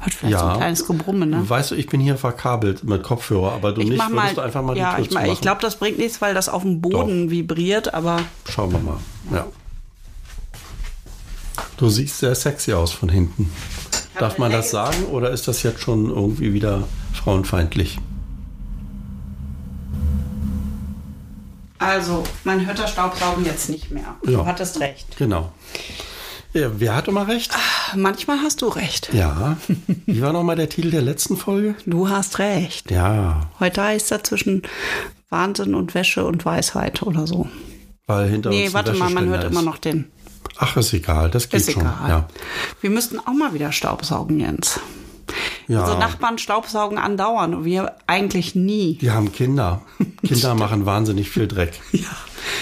Hört 0.00 0.14
vielleicht 0.14 0.38
so 0.38 0.44
ein 0.46 0.56
kleines 0.58 0.86
Gebrumme, 0.86 1.26
ne? 1.26 1.48
Weißt 1.48 1.72
du, 1.72 1.74
ich 1.74 1.86
bin 1.88 2.00
hier 2.00 2.16
verkabelt 2.16 2.84
mit 2.84 3.02
Kopfhörer, 3.02 3.52
aber 3.52 3.72
du 3.72 3.80
Ich 3.80 3.88
nicht, 3.88 3.98
mach 3.98 4.08
mal, 4.10 4.32
du 4.34 4.40
einfach 4.40 4.62
mal 4.62 4.76
ja, 4.76 4.90
die 4.96 5.02
Tür 5.02 5.04
ich, 5.06 5.14
mach- 5.14 5.32
ich 5.32 5.40
glaube, 5.40 5.60
das 5.60 5.76
bringt 5.76 5.98
nichts, 5.98 6.20
weil 6.20 6.34
das 6.34 6.48
auf 6.48 6.62
dem 6.62 6.80
Boden 6.80 7.30
vibriert, 7.30 7.94
aber 7.94 8.20
Schauen 8.48 8.72
wir 8.72 8.78
mal. 8.78 8.96
Ja. 9.32 9.46
Du 11.76 11.88
siehst 11.88 12.18
sehr 12.18 12.34
sexy 12.34 12.72
aus 12.72 12.92
von 12.92 13.08
hinten. 13.08 13.50
Darf 14.18 14.38
man 14.38 14.50
das 14.52 14.70
sagen 14.70 15.04
oder 15.06 15.30
ist 15.30 15.46
das 15.48 15.62
jetzt 15.62 15.80
schon 15.80 16.10
irgendwie 16.10 16.52
wieder 16.52 16.84
frauenfeindlich? 17.12 17.98
also, 21.80 22.24
man 22.44 22.66
hört 22.66 22.78
das 22.78 22.90
Staubsaugen 22.90 23.44
jetzt 23.44 23.70
nicht 23.70 23.90
mehr. 23.90 24.16
Ja. 24.24 24.30
Du 24.32 24.46
hattest 24.46 24.80
recht. 24.80 25.16
Genau. 25.16 25.52
Ja, 26.52 26.70
wer 26.76 26.94
hatte 26.96 27.12
mal 27.12 27.24
recht? 27.26 27.52
Manchmal 27.96 28.38
hast 28.40 28.62
du 28.62 28.68
recht. 28.68 29.10
Ja. 29.12 29.56
Wie 30.06 30.20
war 30.22 30.32
nochmal 30.32 30.56
der 30.56 30.68
Titel 30.68 30.90
der 30.90 31.02
letzten 31.02 31.36
Folge? 31.36 31.74
Du 31.86 32.08
hast 32.08 32.38
recht. 32.38 32.90
Ja, 32.90 33.48
Heute 33.60 33.82
heißt 33.82 34.10
er 34.12 34.24
zwischen 34.24 34.62
Wahnsinn 35.30 35.74
und 35.74 35.94
Wäsche 35.94 36.24
und 36.24 36.44
Weisheit 36.44 37.02
oder 37.02 37.26
so. 37.26 37.48
weil 38.06 38.28
hinter 38.28 38.50
uns 38.50 38.58
Nee, 38.58 38.66
ein 38.66 38.72
warte 38.72 38.92
mal, 38.94 39.10
man 39.10 39.28
hört 39.28 39.44
ist. 39.44 39.50
immer 39.50 39.62
noch 39.62 39.78
den. 39.78 40.10
Ach, 40.58 40.76
ist 40.76 40.92
egal, 40.92 41.30
das 41.30 41.48
geht 41.48 41.60
Ist 41.60 41.72
schon. 41.72 41.82
egal. 41.82 42.08
Ja. 42.08 42.28
Wir 42.80 42.90
müssten 42.90 43.18
auch 43.20 43.32
mal 43.32 43.54
wieder 43.54 43.70
Staubsaugen, 43.72 44.40
Jens. 44.40 44.80
Ja. 45.68 45.82
Also 45.84 45.98
Nachbarn 45.98 46.38
staubsaugen 46.38 46.96
andauern 46.98 47.54
und 47.54 47.64
wir 47.64 47.94
eigentlich 48.06 48.54
nie. 48.54 48.96
Die 48.98 49.10
haben 49.10 49.30
Kinder. 49.32 49.82
Kinder 50.26 50.54
machen 50.56 50.86
wahnsinnig 50.86 51.28
viel 51.30 51.46
Dreck. 51.46 51.78
Ja. 51.92 52.06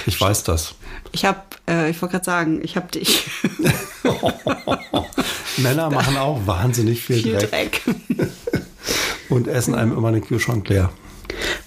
Ich 0.06 0.20
weiß 0.20 0.42
das. 0.42 0.74
Ich 1.12 1.24
habe, 1.24 1.38
äh, 1.70 1.88
ich 1.90 2.02
wollte 2.02 2.14
gerade 2.14 2.24
sagen, 2.24 2.60
ich 2.64 2.76
habe 2.76 2.88
dich 2.88 3.24
Männer 5.58 5.90
machen 5.90 6.16
auch 6.16 6.46
wahnsinnig 6.46 7.02
viel, 7.02 7.22
viel 7.22 7.38
Dreck, 7.38 7.82
Dreck. 7.84 7.94
und 9.28 9.48
essen 9.48 9.74
einem 9.74 9.96
immer 9.96 10.12
den 10.12 10.22
Kühlschrank 10.24 10.68
leer. 10.68 10.90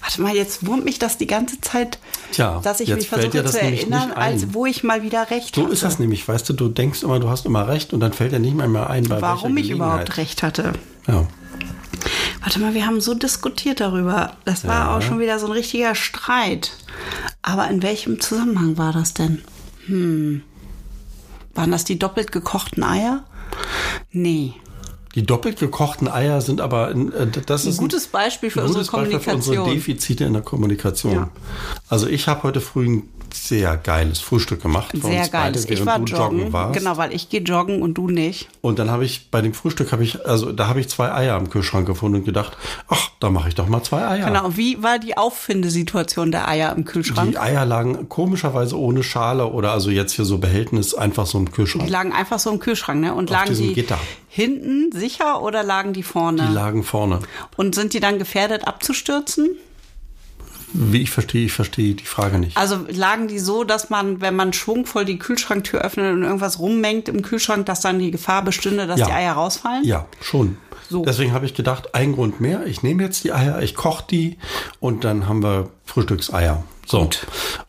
Warte 0.00 0.22
mal, 0.22 0.34
jetzt 0.34 0.66
wurmt 0.66 0.84
mich 0.84 0.98
das 0.98 1.18
die 1.18 1.26
ganze 1.26 1.60
Zeit, 1.60 1.98
Tja, 2.32 2.60
dass 2.62 2.80
ich 2.80 2.92
mich 2.94 3.08
versuche 3.08 3.44
zu 3.44 3.60
erinnern, 3.60 4.10
als 4.12 4.54
wo 4.54 4.66
ich 4.66 4.82
mal 4.82 5.02
wieder 5.02 5.30
recht 5.30 5.54
So 5.54 5.62
hatte. 5.64 5.72
ist 5.72 5.82
das 5.82 5.98
nämlich, 5.98 6.26
weißt 6.26 6.48
du, 6.48 6.52
du 6.54 6.68
denkst 6.68 7.02
immer, 7.02 7.20
du 7.20 7.28
hast 7.28 7.46
immer 7.46 7.68
recht 7.68 7.92
und 7.92 8.00
dann 8.00 8.12
fällt 8.12 8.32
dir 8.32 8.38
nicht 8.38 8.56
mehr, 8.56 8.68
mehr 8.68 8.88
ein, 8.90 9.04
bei 9.04 9.20
Warum 9.20 9.56
ich 9.56 9.70
überhaupt 9.70 10.16
recht 10.16 10.42
hatte. 10.42 10.72
Ja. 11.06 11.26
Warte 12.40 12.58
mal, 12.58 12.72
wir 12.74 12.86
haben 12.86 13.00
so 13.00 13.14
diskutiert 13.14 13.80
darüber. 13.80 14.32
Das 14.46 14.66
war 14.66 14.86
Ja. 14.86 14.96
auch 14.96 15.02
schon 15.02 15.20
wieder 15.20 15.38
so 15.38 15.46
ein 15.46 15.52
richtiger 15.52 15.94
Streit. 15.94 16.72
Aber 17.42 17.68
in 17.68 17.82
welchem 17.82 18.18
Zusammenhang 18.20 18.78
war 18.78 18.92
das 18.92 19.12
denn? 19.14 19.42
Hm. 19.86 20.42
Waren 21.60 21.72
das 21.72 21.84
die 21.84 21.98
doppelt 21.98 22.32
gekochten 22.32 22.82
Eier? 22.82 23.22
Nee. 24.12 24.54
Die 25.14 25.26
doppelt 25.26 25.58
gekochten 25.58 26.08
Eier 26.08 26.40
sind 26.40 26.62
aber, 26.62 26.92
äh, 26.92 27.26
das 27.44 27.66
Ein 27.66 27.70
ist 27.70 27.76
gutes 27.76 28.06
Beispiel 28.06 28.48
für 28.50 28.60
ein 28.60 28.68
unsere 28.68 28.86
gutes 28.86 28.92
Beispiel 28.92 29.20
für 29.20 29.34
unsere 29.34 29.56
Kommunikation. 29.56 29.94
Defizite 29.94 30.24
in 30.24 30.32
der 30.32 30.40
Kommunikation. 30.40 31.12
Ja. 31.12 31.28
Also 31.90 32.06
ich 32.06 32.28
habe 32.28 32.44
heute 32.44 32.62
früh 32.62 32.88
ein 32.88 33.02
sehr 33.34 33.76
geiles 33.76 34.20
Frühstück 34.20 34.62
gemacht. 34.62 34.90
Sehr 34.92 35.02
uns 35.04 35.30
beide, 35.30 35.30
geiles. 35.30 35.64
Ich 35.70 35.84
war 35.86 35.98
du 35.98 36.04
joggen. 36.04 36.52
warst. 36.52 36.78
Genau, 36.78 36.96
weil 36.96 37.12
ich 37.12 37.28
gehe 37.28 37.40
joggen 37.40 37.82
und 37.82 37.94
du 37.94 38.08
nicht. 38.08 38.48
Und 38.60 38.78
dann 38.78 38.90
habe 38.90 39.04
ich 39.04 39.30
bei 39.30 39.40
dem 39.42 39.54
Frühstück 39.54 39.92
habe 39.92 40.04
ich 40.04 40.26
also 40.26 40.52
da 40.52 40.68
habe 40.68 40.80
ich 40.80 40.88
zwei 40.88 41.12
Eier 41.12 41.36
im 41.38 41.50
Kühlschrank 41.50 41.86
gefunden 41.86 42.18
und 42.18 42.24
gedacht, 42.24 42.56
ach, 42.88 43.10
da 43.20 43.30
mache 43.30 43.48
ich 43.48 43.54
doch 43.54 43.68
mal 43.68 43.82
zwei 43.82 44.06
Eier. 44.06 44.26
Genau. 44.26 44.56
Wie 44.56 44.82
war 44.82 44.98
die 44.98 45.16
Auffindesituation 45.16 46.30
der 46.30 46.48
Eier 46.48 46.74
im 46.76 46.84
Kühlschrank? 46.84 47.30
Die 47.32 47.38
Eier 47.38 47.64
lagen 47.66 48.08
komischerweise 48.08 48.78
ohne 48.78 49.02
Schale 49.02 49.46
oder 49.46 49.72
also 49.72 49.90
jetzt 49.90 50.12
hier 50.12 50.24
so 50.24 50.38
Behältnis 50.38 50.94
einfach 50.94 51.26
so 51.26 51.38
im 51.38 51.50
Kühlschrank. 51.50 51.84
Die 51.86 51.90
lagen 51.92 52.12
einfach 52.12 52.38
so 52.38 52.50
im 52.50 52.58
Kühlschrank, 52.58 53.00
ne? 53.00 53.14
Und 53.14 53.30
Auf 53.30 53.36
lagen 53.38 53.54
die 53.56 53.74
Gitter. 53.74 53.98
hinten 54.28 54.90
sicher 54.92 55.42
oder 55.42 55.62
lagen 55.62 55.92
die 55.92 56.02
vorne? 56.02 56.46
Die 56.48 56.54
lagen 56.54 56.82
vorne. 56.82 57.20
und 57.56 57.74
sind 57.74 57.92
die 57.92 58.00
dann 58.00 58.18
gefährdet 58.18 58.66
abzustürzen? 58.66 59.50
Wie 60.72 61.02
ich 61.02 61.10
verstehe, 61.10 61.46
ich 61.46 61.52
verstehe 61.52 61.94
die 61.94 62.04
Frage 62.04 62.38
nicht. 62.38 62.56
Also 62.56 62.86
lagen 62.88 63.28
die 63.28 63.38
so, 63.38 63.64
dass 63.64 63.90
man, 63.90 64.20
wenn 64.20 64.36
man 64.36 64.52
schwungvoll 64.52 65.04
die 65.04 65.18
Kühlschranktür 65.18 65.80
öffnet 65.80 66.12
und 66.14 66.22
irgendwas 66.22 66.58
rummengt 66.58 67.08
im 67.08 67.22
Kühlschrank, 67.22 67.66
dass 67.66 67.80
dann 67.80 67.98
die 67.98 68.10
Gefahr 68.10 68.42
bestünde, 68.44 68.86
dass 68.86 69.00
Ja. 69.00 69.06
die 69.06 69.12
Eier 69.12 69.32
rausfallen? 69.34 69.84
Ja, 69.84 70.06
schon. 70.20 70.56
So. 70.88 71.04
Deswegen 71.04 71.32
habe 71.32 71.46
ich 71.46 71.54
gedacht, 71.54 71.94
ein 71.94 72.14
Grund 72.14 72.40
mehr. 72.40 72.66
Ich 72.66 72.82
nehme 72.82 73.02
jetzt 73.04 73.22
die 73.24 73.32
Eier, 73.32 73.62
ich 73.62 73.74
koche 73.76 74.04
die 74.10 74.38
und 74.80 75.04
dann 75.04 75.28
haben 75.28 75.42
wir 75.42 75.70
Frühstückseier. 75.84 76.64
So. 76.86 77.02
Gut. 77.02 77.26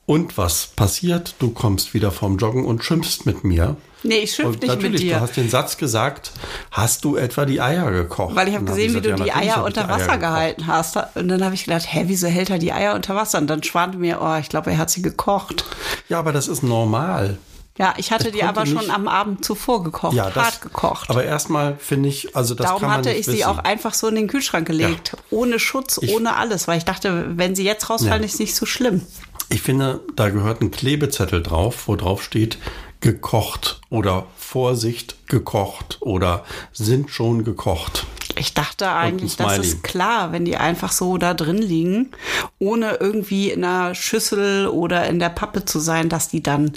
Und 0.08 0.38
was 0.38 0.68
passiert? 0.68 1.36
Du 1.40 1.52
kommst 1.52 1.94
wieder 1.94 2.12
vom 2.12 2.38
Joggen 2.38 2.66
und 2.66 2.84
schimpfst 2.84 3.26
mit 3.26 3.44
mir. 3.44 3.76
Nee, 4.04 4.18
ich 4.20 4.34
schimpf 4.34 4.48
Und 4.56 4.62
nicht 4.62 4.68
mit 4.70 4.78
natürlich, 4.82 5.02
dir. 5.02 5.16
du 5.16 5.22
hast 5.22 5.38
den 5.38 5.50
Satz 5.50 5.78
gesagt, 5.78 6.32
hast 6.72 7.06
du 7.06 7.16
etwa 7.18 7.46
die 7.46 7.62
Eier 7.62 7.92
gekocht? 7.92 8.36
Weil 8.36 8.48
ich 8.48 8.56
habe 8.56 8.66
gesehen, 8.66 8.96
wie 8.96 9.02
gesagt, 9.02 9.06
du 9.06 9.10
ja, 9.10 9.24
die 9.26 9.32
Eier 9.34 9.56
hab 9.58 9.62
ich 9.62 9.66
unter 9.68 9.82
Eier 9.82 9.90
Wasser 9.90 10.06
gekocht. 10.06 10.20
gehalten 10.22 10.68
hast. 10.68 10.98
Und 11.16 11.28
dann 11.28 11.44
habe 11.44 11.54
ich 11.56 11.66
gedacht, 11.66 11.86
hä, 11.88 12.04
wieso 12.08 12.28
hält 12.28 12.50
er 12.50 12.58
die 12.58 12.74
Eier 12.74 12.96
unter 12.96 13.16
Wasser? 13.16 13.38
Und 13.38 13.48
dann 13.48 13.62
schwante 13.64 13.98
mir, 13.98 14.20
oh, 14.22 14.36
ich 14.40 14.50
glaube, 14.50 14.72
er 14.72 14.78
hat 14.80 14.90
sie 14.90 15.02
gekocht. 15.02 15.66
Ja, 16.10 16.20
aber 16.20 16.32
das 16.34 16.48
ist 16.48 16.64
normal. 16.64 17.38
Ja, 17.78 17.94
ich 17.98 18.12
hatte 18.12 18.28
Ich 18.28 18.34
die 18.36 18.44
aber 18.44 18.66
schon 18.66 18.92
am 18.92 19.08
Abend 19.08 19.46
zuvor 19.46 19.82
gekocht, 19.84 20.14
Ja, 20.14 20.30
das, 20.30 20.44
hart 20.44 20.62
gekocht. 20.62 21.10
Aber 21.10 21.24
erstmal 21.24 21.78
finde 21.78 22.10
ich, 22.10 22.36
also 22.36 22.54
das 22.54 22.66
Darum 22.68 22.82
kann 22.82 22.90
man 22.90 22.98
hatte 22.98 23.12
ich 23.12 23.26
sie 23.26 23.34
wissen. 23.34 23.44
auch 23.46 23.60
einfach 23.60 23.94
so 23.94 24.08
in 24.08 24.16
den 24.16 24.28
Kühlschrank 24.28 24.68
gelegt. 24.68 25.16
Ohne 25.30 25.58
Schutz, 25.58 26.00
ohne 26.14 26.36
alles. 26.36 26.68
Weil 26.68 26.78
ich 26.80 26.86
dachte, 26.86 27.26
wenn 27.38 27.56
sie 27.56 27.64
jetzt 27.64 27.90
rausfallen, 27.90 28.24
Ja. 28.24 28.26
ist 28.28 28.40
nicht 28.40 28.56
so 28.56 28.66
schlimm. 28.66 29.02
Ich 29.50 29.62
finde, 29.62 30.02
da 30.16 30.30
gehört 30.30 30.62
ein 30.62 30.72
Klebezettel 30.72 31.42
drauf, 31.42 31.88
wo 31.88 31.96
drauf 31.96 32.24
steht, 32.24 32.58
gekocht 33.02 33.82
oder 33.90 34.28
Vorsicht 34.38 35.16
gekocht 35.28 35.98
oder 36.02 36.46
sind 36.72 37.10
schon 37.10 37.44
gekocht. 37.44 38.06
Ich 38.38 38.54
dachte 38.54 38.90
eigentlich, 38.90 39.36
das 39.36 39.58
ist 39.58 39.84
klar, 39.84 40.32
wenn 40.32 40.46
die 40.46 40.56
einfach 40.56 40.94
so 40.94 41.18
da 41.18 41.34
drin 41.34 41.58
liegen, 41.58 42.12
ohne 42.60 42.96
irgendwie 43.00 43.52
in 43.52 43.66
einer 43.66 43.94
Schüssel 43.94 44.68
oder 44.68 45.06
in 45.08 45.20
der 45.20 45.28
Pappe 45.30 45.66
zu 45.66 45.80
sein, 45.80 46.08
dass 46.08 46.30
die 46.30 46.42
dann 46.42 46.72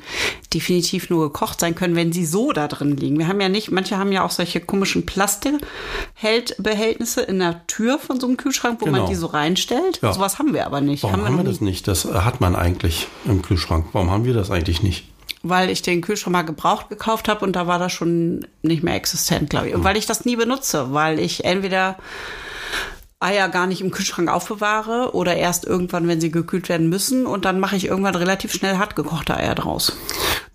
definitiv 0.52 1.11
nur 1.11 1.33
gekocht 1.33 1.61
sein 1.61 1.76
können, 1.76 1.95
wenn 1.95 2.12
sie 2.12 2.26
so 2.26 2.50
da 2.52 2.66
drin 2.66 2.97
liegen. 2.97 3.19
Wir 3.19 3.28
haben 3.28 3.40
ja 3.40 3.49
nicht, 3.49 3.71
manche 3.71 3.99
haben 3.99 4.11
ja 4.11 4.25
auch 4.25 4.33
solche 4.33 4.59
komischen 4.61 5.07
Plastikbehältnisse 5.07 7.23
in 7.23 7.38
der 7.38 7.64
Tür 7.69 8.00
von 8.00 8.19
so 8.19 8.26
einem 8.26 8.37
Kühlschrank, 8.37 8.81
wo 8.81 8.87
man 8.87 8.95
Genau. 8.95 9.07
die 9.09 9.14
so 9.14 9.26
reinstellt. 9.26 10.00
Ja. 10.02 10.12
Sowas 10.12 10.40
haben 10.40 10.54
wir 10.54 10.66
aber 10.66 10.81
nicht. 10.81 11.04
Warum 11.04 11.25
haben 11.25 11.37
wir, 11.37 11.45
noch 11.45 11.50
das 11.50 11.61
nicht? 11.61 11.87
Das 11.87 12.04
hat 12.04 12.40
man 12.40 12.57
eigentlich 12.57 13.07
im 13.26 13.43
Kühlschrank. 13.43 13.87
Warum 13.93 14.11
haben 14.11 14.25
wir 14.25 14.35
das 14.35 14.50
eigentlich 14.50 14.83
nicht? 14.83 15.04
Weil 15.45 15.71
ich 15.71 15.83
den 15.83 16.01
Kühlschrank 16.01 16.33
mal 16.33 16.43
gebraucht 16.43 16.89
gekauft 16.89 17.29
habe 17.29 17.45
und 17.45 17.55
da 17.55 17.67
war 17.67 17.79
das 17.79 17.93
schon 17.93 18.47
nicht 18.63 18.83
mehr 18.83 18.95
existent, 18.95 19.51
glaube 19.51 19.69
ich. 19.69 19.75
Und 19.75 19.85
weil 19.85 19.97
ich 19.97 20.07
das 20.07 20.25
nie 20.25 20.37
benutze, 20.37 20.93
weil 20.93 21.21
ich 21.21 21.45
entweder 21.45 21.97
Eier 23.25 23.49
gar 23.49 23.66
nicht 23.66 23.81
im 23.81 23.90
Kühlschrank 23.90 24.28
aufbewahre 24.31 25.14
oder 25.14 25.37
erst 25.37 25.64
irgendwann, 25.64 26.07
wenn 26.07 26.21
sie 26.21 26.31
gekühlt 26.31 26.69
werden 26.69 26.88
müssen 26.88 27.26
und 27.26 27.45
dann 27.45 27.59
mache 27.59 27.76
ich 27.76 27.87
irgendwann 27.87 28.14
relativ 28.14 28.52
schnell 28.52 28.78
hart 28.78 28.95
gekochte 28.97 29.37
Eier 29.37 29.54
draus. 29.54 29.93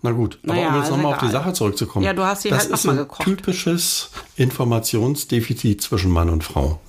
Na 0.02 0.12
gut, 0.12 0.38
aber 0.44 0.54
Naja, 0.54 0.68
um 0.70 0.76
jetzt 0.76 0.90
nochmal 0.90 1.12
auf 1.14 1.18
die. 1.18 1.28
Sache 1.28 1.52
zurückzukommen. 1.52 2.04
Ja, 2.06 2.14
du 2.14 2.24
hast 2.24 2.44
die 2.44 2.48
das 2.48 2.60
halt 2.60 2.70
noch 2.70 2.78
ist 2.78 2.84
mal 2.86 2.92
ein 2.92 2.98
gekocht. 2.98 3.22
typisches 3.22 4.10
Informationsdefizit 4.36 5.82
zwischen 5.82 6.10
Mann 6.10 6.30
und 6.30 6.42
Frau. 6.42 6.80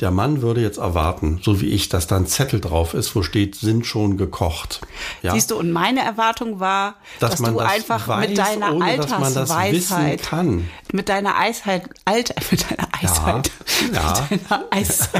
Der 0.00 0.10
Mann 0.10 0.42
würde 0.42 0.60
jetzt 0.60 0.78
erwarten, 0.78 1.40
so 1.42 1.60
wie 1.60 1.68
ich, 1.68 1.88
dass 1.88 2.06
da 2.06 2.16
ein 2.16 2.26
Zettel 2.26 2.60
drauf 2.60 2.92
ist, 2.94 3.16
wo 3.16 3.22
steht, 3.22 3.54
sind 3.54 3.86
schon 3.86 4.16
gekocht. 4.16 4.80
Ja? 5.22 5.32
Siehst 5.32 5.50
du, 5.50 5.56
und 5.56 5.72
meine 5.72 6.00
Erwartung 6.00 6.60
war, 6.60 6.96
Dass 7.18 7.32
dass, 7.32 7.40
man 7.40 7.54
du 7.54 7.60
das 7.60 7.70
einfach 7.72 8.08
weiß, 8.08 8.28
mit 8.28 8.38
deiner 8.38 8.74
ohne 8.74 8.84
Altersweisheit, 8.84 10.20
mit 10.92 11.08
deiner 11.08 11.38
Eisheit, 11.38 11.88
Alter, 12.04 12.34
mit 12.50 12.70
deiner 12.70 12.88
Eisheit, 13.02 13.50
ja. 13.92 14.26
mit 14.30 14.50
deiner 14.50 14.64
Eisheit, 14.70 15.19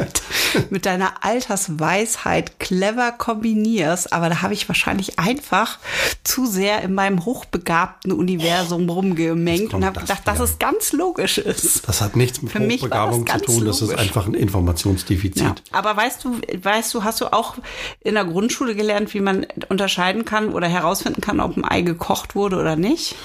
mit 0.70 0.86
deiner 0.86 1.24
Altersweisheit 1.24 2.58
clever 2.58 3.12
kombinierst, 3.12 4.12
aber 4.12 4.28
da 4.28 4.42
habe 4.42 4.54
ich 4.54 4.68
wahrscheinlich 4.68 5.18
einfach 5.18 5.78
zu 6.24 6.46
sehr 6.46 6.82
in 6.82 6.94
meinem 6.94 7.24
hochbegabten 7.24 8.12
Universum 8.12 8.88
rumgemengt 8.88 9.74
und 9.74 9.84
habe 9.84 10.00
gedacht, 10.00 10.26
dass 10.26 10.40
es 10.40 10.58
ganz 10.58 10.92
logisch 10.92 11.38
ist. 11.38 11.88
Das 11.88 12.00
hat 12.00 12.16
nichts 12.16 12.42
mit 12.42 12.52
Für 12.52 12.60
Hochbegabung 12.60 13.26
zu 13.26 13.38
tun, 13.38 13.64
das 13.64 13.76
ist 13.76 13.88
logisch. 13.88 14.00
einfach 14.00 14.26
ein 14.26 14.34
Informationsdefizit. 14.34 15.42
Ja. 15.42 15.54
Aber 15.72 15.96
weißt 15.96 16.24
du, 16.24 16.40
weißt 16.62 16.94
du, 16.94 17.04
hast 17.04 17.20
du 17.20 17.32
auch 17.32 17.56
in 18.00 18.14
der 18.14 18.24
Grundschule 18.24 18.74
gelernt, 18.74 19.14
wie 19.14 19.20
man 19.20 19.46
unterscheiden 19.68 20.24
kann 20.24 20.52
oder 20.52 20.68
herausfinden 20.68 21.20
kann, 21.20 21.40
ob 21.40 21.56
ein 21.56 21.64
Ei 21.64 21.82
gekocht 21.82 22.34
wurde 22.34 22.56
oder 22.56 22.76
nicht? 22.76 23.16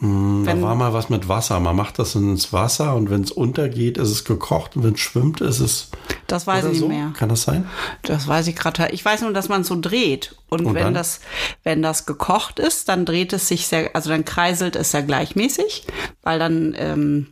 Da 0.00 0.60
war 0.60 0.74
mal 0.74 0.92
was 0.92 1.08
mit 1.08 1.28
Wasser. 1.28 1.60
Man 1.60 1.76
macht 1.76 1.98
das 1.98 2.14
ins 2.14 2.52
Wasser 2.52 2.94
und 2.94 3.10
wenn 3.10 3.22
es 3.22 3.30
untergeht, 3.30 3.96
ist 3.96 4.10
es 4.10 4.24
gekocht 4.24 4.76
und 4.76 4.82
wenn 4.82 4.94
es 4.94 5.00
schwimmt, 5.00 5.40
ist 5.40 5.60
es. 5.60 5.88
Das 6.26 6.46
weiß 6.46 6.64
ich 6.64 6.70
nicht 6.72 6.80
so. 6.80 6.88
mehr. 6.88 7.12
Kann 7.16 7.28
das 7.28 7.42
sein? 7.42 7.68
Das 8.02 8.26
weiß 8.26 8.48
ich 8.48 8.56
gerade. 8.56 8.88
Ich 8.90 9.04
weiß 9.04 9.22
nur, 9.22 9.32
dass 9.32 9.48
man 9.48 9.62
es 9.62 9.68
so 9.68 9.80
dreht. 9.80 10.34
Und, 10.50 10.66
Und 10.66 10.74
wenn 10.74 10.84
dann? 10.84 10.94
das, 10.94 11.20
wenn 11.62 11.80
das 11.80 12.06
gekocht 12.06 12.58
ist, 12.58 12.88
dann 12.88 13.06
dreht 13.06 13.32
es 13.32 13.48
sich 13.48 13.66
sehr, 13.66 13.94
also 13.94 14.10
dann 14.10 14.24
kreiselt 14.24 14.76
es 14.76 14.90
sehr 14.90 15.02
gleichmäßig, 15.02 15.86
weil 16.22 16.38
dann, 16.38 16.74
ähm, 16.76 17.28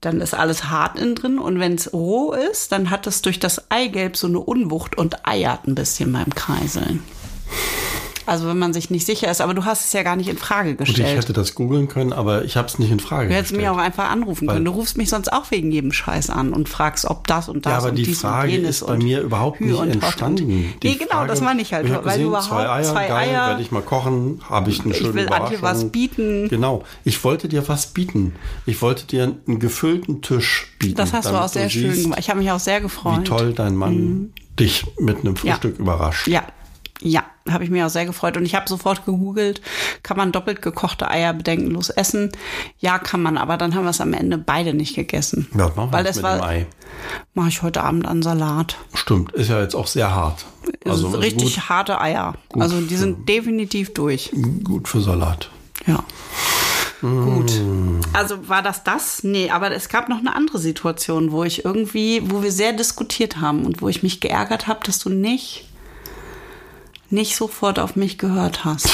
dann 0.00 0.20
ist 0.20 0.32
alles 0.32 0.70
hart 0.70 0.98
innen 0.98 1.16
drin. 1.16 1.38
Und 1.38 1.58
wenn 1.58 1.74
es 1.74 1.92
roh 1.92 2.32
ist, 2.32 2.72
dann 2.72 2.90
hat 2.90 3.06
es 3.06 3.20
durch 3.20 3.40
das 3.40 3.70
Eigelb 3.70 4.16
so 4.16 4.28
eine 4.28 4.38
Unwucht 4.38 4.96
und 4.96 5.26
eiert 5.26 5.66
ein 5.66 5.74
bisschen 5.74 6.12
beim 6.12 6.32
Kreiseln. 6.34 7.02
Also 8.26 8.48
wenn 8.48 8.58
man 8.58 8.72
sich 8.72 8.90
nicht 8.90 9.06
sicher 9.06 9.30
ist, 9.30 9.40
aber 9.40 9.54
du 9.54 9.64
hast 9.64 9.84
es 9.86 9.92
ja 9.92 10.02
gar 10.02 10.16
nicht 10.16 10.28
in 10.28 10.36
Frage 10.36 10.74
Gut, 10.74 10.88
ich 10.88 10.94
gestellt. 10.96 11.16
hätte 11.18 11.32
das 11.32 11.54
googeln 11.54 11.88
können, 11.88 12.12
aber 12.12 12.44
ich 12.44 12.56
habe 12.56 12.68
es 12.68 12.78
nicht 12.78 12.90
in 12.90 12.98
Frage 13.00 13.28
Du 13.28 13.34
hättest 13.34 13.52
gestellt. 13.52 13.70
mich 13.70 13.78
auch 13.78 13.82
einfach 13.82 14.10
anrufen 14.10 14.46
Weil- 14.48 14.54
können. 14.56 14.64
Du 14.66 14.72
rufst 14.72 14.96
mich 14.96 15.08
sonst 15.10 15.32
auch 15.32 15.50
wegen 15.50 15.70
jedem 15.70 15.92
Scheiß 15.92 16.30
an 16.30 16.52
und 16.52 16.68
fragst, 16.68 17.04
ob 17.06 17.26
das 17.26 17.48
und 17.48 17.64
das 17.66 17.70
ja, 17.72 17.78
aber 17.78 17.88
und 17.90 17.94
die 17.96 18.02
dies 18.02 18.20
Frage 18.20 18.48
und 18.48 18.54
jenes 18.54 18.80
ist 18.82 18.86
bei 18.86 18.96
mir 18.96 19.20
überhaupt 19.20 19.60
nicht 19.60 19.78
entstanden. 19.78 20.48
Die 20.82 20.88
nee, 20.88 20.94
genau, 20.96 21.10
Frage- 21.12 21.28
das 21.28 21.40
meine 21.40 21.62
ich 21.62 21.72
halt. 21.72 21.86
Ich 21.86 21.92
weil 21.92 22.02
gesehen, 22.02 22.22
du 22.22 22.28
überhaupt 22.28 22.48
zwei 22.48 22.68
Eier, 22.68 22.82
zwei 22.82 23.06
geil, 23.08 23.28
Eier 23.30 23.48
werde 23.48 23.62
ich 23.62 23.70
mal 23.70 23.82
kochen, 23.82 24.40
habe 24.48 24.70
ich 24.70 24.80
eine 24.80 24.92
Ich 24.92 24.98
schöne 24.98 25.14
will 25.14 25.28
Antje 25.28 25.62
was 25.62 25.84
bieten. 25.90 26.48
Genau, 26.48 26.82
ich 27.04 27.22
wollte 27.24 27.48
dir 27.48 27.68
was 27.68 27.88
bieten. 27.88 28.32
Ich 28.66 28.82
wollte 28.82 29.06
dir 29.06 29.22
einen 29.46 29.58
gefüllten 29.60 30.22
Tisch 30.22 30.72
bieten. 30.78 30.96
Das 30.96 31.12
hast 31.12 31.26
du 31.30 31.34
auch 31.40 31.48
sehr 31.48 31.70
schön 31.70 31.92
siehst, 31.92 32.02
gemacht. 32.04 32.18
Ich 32.20 32.28
habe 32.28 32.40
mich 32.40 32.50
auch 32.50 32.58
sehr 32.60 32.80
gefreut. 32.80 33.20
Wie 33.20 33.24
toll 33.24 33.52
dein 33.52 33.76
Mann 33.76 34.32
dich 34.58 34.86
mit 34.98 35.18
einem 35.20 35.36
Frühstück 35.36 35.78
überrascht. 35.78 36.26
Ja, 36.28 36.42
ja, 37.02 37.24
habe 37.48 37.64
ich 37.64 37.70
mich 37.70 37.82
auch 37.82 37.90
sehr 37.90 38.06
gefreut. 38.06 38.36
Und 38.36 38.44
ich 38.44 38.54
habe 38.54 38.68
sofort 38.68 39.04
gegoogelt, 39.04 39.60
kann 40.02 40.16
man 40.16 40.32
doppelt 40.32 40.62
gekochte 40.62 41.10
Eier 41.10 41.32
bedenkenlos 41.32 41.90
essen? 41.90 42.32
Ja, 42.78 42.98
kann 42.98 43.22
man, 43.22 43.36
aber 43.38 43.56
dann 43.56 43.74
haben 43.74 43.84
wir 43.84 43.90
es 43.90 44.00
am 44.00 44.12
Ende 44.12 44.38
beide 44.38 44.74
nicht 44.74 44.94
gegessen. 44.94 45.48
Ja, 45.56 45.70
machen 45.76 45.92
Weil 45.92 46.06
es 46.06 46.16
mit 46.16 46.24
dem 46.24 46.40
war, 46.40 46.42
Ei? 46.42 46.66
mache 47.34 47.48
ich 47.48 47.62
heute 47.62 47.82
Abend 47.82 48.06
an 48.06 48.22
Salat. 48.22 48.76
Stimmt, 48.94 49.32
ist 49.32 49.50
ja 49.50 49.60
jetzt 49.60 49.74
auch 49.74 49.86
sehr 49.86 50.14
hart. 50.14 50.46
Also 50.84 51.08
ist 51.08 51.22
richtig 51.22 51.68
harte 51.68 52.00
Eier. 52.00 52.34
also 52.54 52.80
die 52.80 52.96
sind 52.96 53.28
definitiv 53.28 53.94
durch. 53.94 54.30
Gut, 54.32 54.64
gut 54.64 54.88
für 54.88 55.00
Salat. 55.00 55.50
Ja. 55.86 56.02
Gut. 57.02 57.52
Mm. 57.60 58.00
Also 58.12 58.48
war 58.48 58.62
das 58.62 58.82
das? 58.82 59.22
Nee, 59.22 59.50
aber 59.50 59.70
es 59.72 59.88
gab 59.88 60.08
noch 60.08 60.18
eine 60.18 60.34
andere 60.34 60.58
Situation, 60.58 61.30
wo 61.30 61.44
ich 61.44 61.64
irgendwie, 61.64 62.22
wo 62.30 62.42
wir 62.42 62.50
sehr 62.50 62.72
diskutiert 62.72 63.40
haben 63.40 63.64
und 63.66 63.82
wo 63.82 63.88
ich 63.88 64.02
mich 64.02 64.20
geärgert 64.20 64.66
habe, 64.66 64.80
dass 64.84 64.98
du 64.98 65.10
nicht, 65.10 65.66
nicht 67.10 67.36
sofort 67.36 67.78
auf 67.78 67.96
mich 67.96 68.18
gehört 68.18 68.64
hast. 68.64 68.88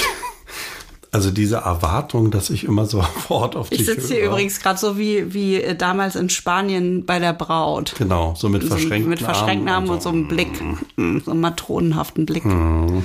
Also 1.14 1.30
diese 1.30 1.56
Erwartung, 1.56 2.30
dass 2.30 2.48
ich 2.48 2.64
immer 2.64 2.86
sofort 2.86 3.54
auf 3.54 3.70
Ich 3.70 3.78
dich 3.78 3.86
sitze 3.86 4.14
hier 4.14 4.24
übrigens 4.24 4.60
gerade 4.60 4.78
so 4.78 4.96
wie, 4.96 5.34
wie 5.34 5.56
äh, 5.56 5.76
damals 5.76 6.16
in 6.16 6.30
Spanien 6.30 7.04
bei 7.04 7.18
der 7.18 7.34
Braut. 7.34 7.94
Genau, 7.98 8.34
so 8.34 8.48
mit 8.48 8.62
So 8.62 8.68
verschränkten 8.68 9.10
mit 9.10 9.20
verschränkten 9.20 9.68
Armen 9.68 9.90
und 9.90 10.02
so 10.02 10.08
einem 10.08 10.26
Blick, 10.26 10.48
mm, 10.96 11.18
so 11.22 11.32
einem 11.32 11.40
matronenhaften 11.40 12.24
Blick. 12.24 12.46
Mhm. 12.46 13.04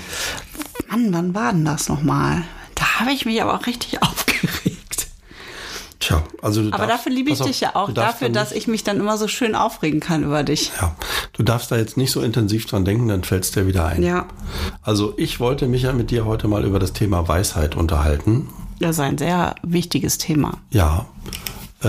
Mann, 0.89 1.11
wann 1.11 1.35
war 1.35 1.51
denn 1.51 1.65
das 1.65 1.89
nochmal? 1.89 2.43
Da 2.75 3.01
habe 3.01 3.11
ich 3.11 3.25
mich 3.25 3.41
aber 3.41 3.55
auch 3.55 3.67
richtig 3.67 4.01
aufgeregt. 4.01 4.66
Tja, 6.07 6.23
also 6.41 6.61
du 6.61 6.67
Aber 6.69 6.87
darfst, 6.87 7.05
dafür 7.05 7.11
liebe 7.11 7.31
ich 7.31 7.41
auf, 7.41 7.47
dich 7.47 7.59
ja 7.59 7.75
auch, 7.75 7.91
dafür, 7.91 8.29
da 8.29 8.39
dass 8.39 8.53
ich 8.53 8.69
mich 8.69 8.85
dann 8.85 8.95
immer 8.97 9.17
so 9.17 9.27
schön 9.27 9.55
aufregen 9.55 9.99
kann 9.99 10.23
über 10.23 10.43
dich. 10.43 10.71
Ja, 10.79 10.95
du 11.33 11.43
darfst 11.43 11.69
da 11.69 11.75
jetzt 11.75 11.97
nicht 11.97 12.11
so 12.11 12.21
intensiv 12.21 12.65
dran 12.65 12.85
denken, 12.85 13.09
dann 13.09 13.25
fällt 13.25 13.43
es 13.43 13.51
dir 13.51 13.67
wieder 13.67 13.85
ein. 13.85 14.01
Ja. 14.03 14.25
Also 14.81 15.13
ich 15.17 15.41
wollte 15.41 15.67
mich 15.67 15.81
ja 15.81 15.91
mit 15.91 16.09
dir 16.09 16.25
heute 16.25 16.47
mal 16.47 16.63
über 16.63 16.79
das 16.79 16.93
Thema 16.93 17.27
Weisheit 17.27 17.75
unterhalten. 17.75 18.47
Das 18.79 18.91
ist 18.91 18.99
ein 19.01 19.17
sehr 19.17 19.55
wichtiges 19.63 20.17
Thema. 20.17 20.59
Ja, 20.69 21.07
äh, 21.83 21.87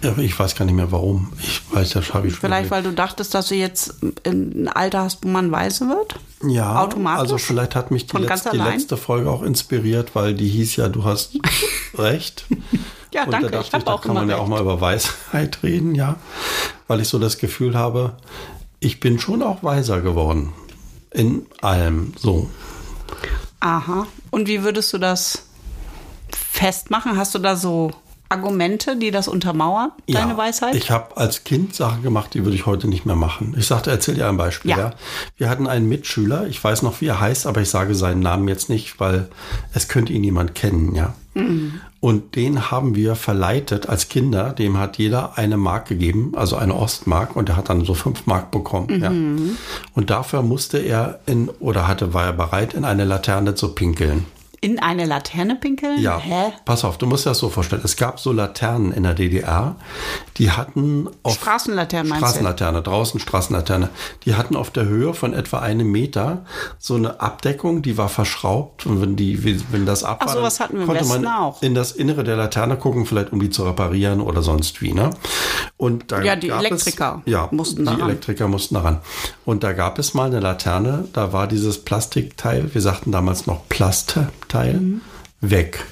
ja, 0.00 0.16
ich 0.18 0.38
weiß 0.38 0.54
gar 0.54 0.64
nicht 0.64 0.76
mehr 0.76 0.92
warum. 0.92 1.32
Ich 1.40 1.62
weiß, 1.72 1.90
das 1.90 2.14
habe 2.14 2.28
ich 2.28 2.34
schon 2.34 2.42
Vielleicht, 2.42 2.70
weil 2.70 2.84
du 2.84 2.92
dachtest, 2.92 3.34
dass 3.34 3.48
du 3.48 3.56
jetzt 3.56 3.96
ein 4.24 4.68
Alter 4.68 5.02
hast, 5.02 5.24
wo 5.24 5.28
man 5.28 5.50
weise 5.50 5.88
wird? 5.88 6.20
Ja, 6.46 6.84
automatisch? 6.84 7.20
also 7.20 7.38
vielleicht 7.38 7.74
hat 7.74 7.90
mich 7.90 8.06
die, 8.06 8.16
letz, 8.18 8.44
die 8.48 8.58
letzte 8.58 8.96
Folge 8.96 9.28
auch 9.28 9.42
inspiriert, 9.42 10.14
weil 10.14 10.34
die 10.34 10.48
hieß 10.48 10.76
ja, 10.76 10.88
du 10.88 11.02
hast 11.02 11.32
recht. 11.98 12.44
Ja, 13.12 13.24
Und 13.24 13.32
danke, 13.32 13.50
da 13.50 13.60
ich 13.60 13.70
dachte 13.70 13.84
ich, 13.84 13.86
habe 13.86 14.02
da 14.02 14.06
kann 14.06 14.14
man 14.14 14.28
ja 14.28 14.36
auch 14.36 14.48
mal 14.48 14.60
über 14.60 14.80
Weisheit 14.80 15.58
reden, 15.62 15.94
ja. 15.94 16.16
Weil 16.86 17.00
ich 17.00 17.08
so 17.08 17.18
das 17.18 17.38
Gefühl 17.38 17.76
habe, 17.76 18.16
ich 18.80 19.00
bin 19.00 19.18
schon 19.18 19.42
auch 19.42 19.62
weiser 19.62 20.00
geworden. 20.00 20.52
In 21.10 21.46
allem 21.62 22.12
so. 22.18 22.50
Aha. 23.60 24.06
Und 24.30 24.48
wie 24.48 24.62
würdest 24.62 24.92
du 24.92 24.98
das 24.98 25.44
festmachen? 26.30 27.16
Hast 27.16 27.34
du 27.34 27.38
da 27.38 27.56
so 27.56 27.90
Argumente, 28.28 28.96
die 28.96 29.10
das 29.10 29.28
untermauern, 29.28 29.92
deine 30.08 30.36
Weisheit? 30.36 30.74
Ich 30.74 30.90
habe 30.90 31.16
als 31.16 31.44
Kind 31.44 31.74
Sachen 31.74 32.02
gemacht, 32.02 32.34
die 32.34 32.44
würde 32.44 32.56
ich 32.56 32.66
heute 32.66 32.88
nicht 32.88 33.06
mehr 33.06 33.16
machen. 33.16 33.54
Ich 33.58 33.66
sagte, 33.66 33.90
erzähl 33.90 34.14
dir 34.14 34.28
ein 34.28 34.36
Beispiel. 34.36 34.72
Ja. 34.72 34.78
Ja. 34.78 34.90
Wir 35.36 35.48
hatten 35.48 35.66
einen 35.66 35.88
Mitschüler, 35.88 36.46
ich 36.46 36.62
weiß 36.62 36.82
noch, 36.82 37.00
wie 37.00 37.06
er 37.06 37.20
heißt, 37.20 37.46
aber 37.46 37.60
ich 37.60 37.70
sage 37.70 37.94
seinen 37.94 38.20
Namen 38.20 38.48
jetzt 38.48 38.68
nicht, 38.68 38.98
weil 39.00 39.28
es 39.74 39.88
könnte 39.88 40.12
ihn 40.12 40.22
niemand 40.22 40.54
kennen, 40.54 40.94
ja. 40.94 41.14
Und 42.00 42.34
den 42.34 42.70
haben 42.70 42.94
wir 42.94 43.14
verleitet 43.14 43.90
als 43.90 44.08
Kinder. 44.08 44.54
Dem 44.54 44.78
hat 44.78 44.96
jeder 44.96 45.36
eine 45.36 45.58
Mark 45.58 45.86
gegeben, 45.86 46.32
also 46.34 46.56
eine 46.56 46.74
Ostmark, 46.74 47.36
und 47.36 47.50
er 47.50 47.56
hat 47.56 47.68
dann 47.68 47.84
so 47.84 47.92
fünf 47.92 48.24
Mark 48.24 48.50
bekommen. 48.50 49.02
Ja. 49.02 49.10
Und 49.94 50.08
dafür 50.08 50.40
musste 50.40 50.78
er 50.78 51.20
in 51.26 51.50
oder 51.60 51.86
hatte 51.86 52.14
war 52.14 52.24
er 52.24 52.32
bereit, 52.32 52.72
in 52.72 52.86
eine 52.86 53.04
Laterne 53.04 53.54
zu 53.54 53.74
pinkeln. 53.74 54.24
In 54.60 54.78
eine 54.78 55.04
Laterne 55.04 55.56
pinkeln? 55.56 56.00
Ja, 56.00 56.18
Hä? 56.18 56.52
pass 56.64 56.84
auf, 56.84 56.98
du 56.98 57.06
musst 57.06 57.26
dir 57.26 57.30
das 57.30 57.38
so 57.38 57.50
vorstellen. 57.50 57.82
Es 57.84 57.96
gab 57.96 58.18
so 58.18 58.32
Laternen 58.32 58.92
in 58.92 59.02
der 59.02 59.14
DDR, 59.14 59.76
die 60.38 60.50
hatten 60.50 61.08
auf 61.22 61.34
du? 61.34 61.40
Straßenlaterne, 62.14 62.82
draußen 62.82 63.20
Straßenlaterne. 63.20 63.90
Die 64.24 64.34
hatten 64.34 64.56
auf 64.56 64.70
der 64.70 64.86
Höhe 64.86 65.14
von 65.14 65.34
etwa 65.34 65.58
einem 65.58 65.90
Meter 65.90 66.44
so 66.78 66.94
eine 66.94 67.20
Abdeckung, 67.20 67.82
die 67.82 67.96
war 67.98 68.08
verschraubt. 68.08 68.86
Und 68.86 69.00
wenn, 69.02 69.16
die, 69.16 69.44
wenn 69.72 69.86
das 69.86 70.04
ab 70.04 70.18
Ach, 70.22 70.26
war, 70.26 70.34
sowas 70.34 70.60
hatten 70.60 70.78
wir 70.78 70.86
konnte 70.86 71.04
man 71.06 71.26
auch. 71.26 71.62
in 71.62 71.74
das 71.74 71.92
Innere 71.92 72.24
der 72.24 72.36
Laterne 72.36 72.76
gucken, 72.76 73.06
vielleicht 73.06 73.32
um 73.32 73.40
die 73.40 73.50
zu 73.50 73.64
reparieren 73.64 74.20
oder 74.20 74.42
sonst 74.42 74.80
wie. 74.82 74.92
Ne? 74.92 75.10
Und 75.76 76.12
da 76.12 76.22
Ja, 76.22 76.36
die 76.36 76.48
gab 76.48 76.60
Elektriker 76.60 77.22
es, 77.24 77.30
ja, 77.30 77.48
mussten 77.50 77.80
die 77.80 77.84
da 77.84 77.92
ran. 77.92 78.00
Elektriker 78.10 78.48
mussten 78.48 78.74
daran. 78.74 79.00
Und 79.44 79.62
da 79.62 79.72
gab 79.72 79.98
es 79.98 80.14
mal 80.14 80.26
eine 80.26 80.40
Laterne, 80.40 81.06
da 81.12 81.32
war 81.32 81.46
dieses 81.46 81.84
Plastikteil, 81.84 82.74
wir 82.74 82.80
sagten 82.80 83.12
damals 83.12 83.46
noch 83.46 83.68
Plastteil, 84.48 84.74
Mhm. 84.74 85.00
weg. 85.40 85.84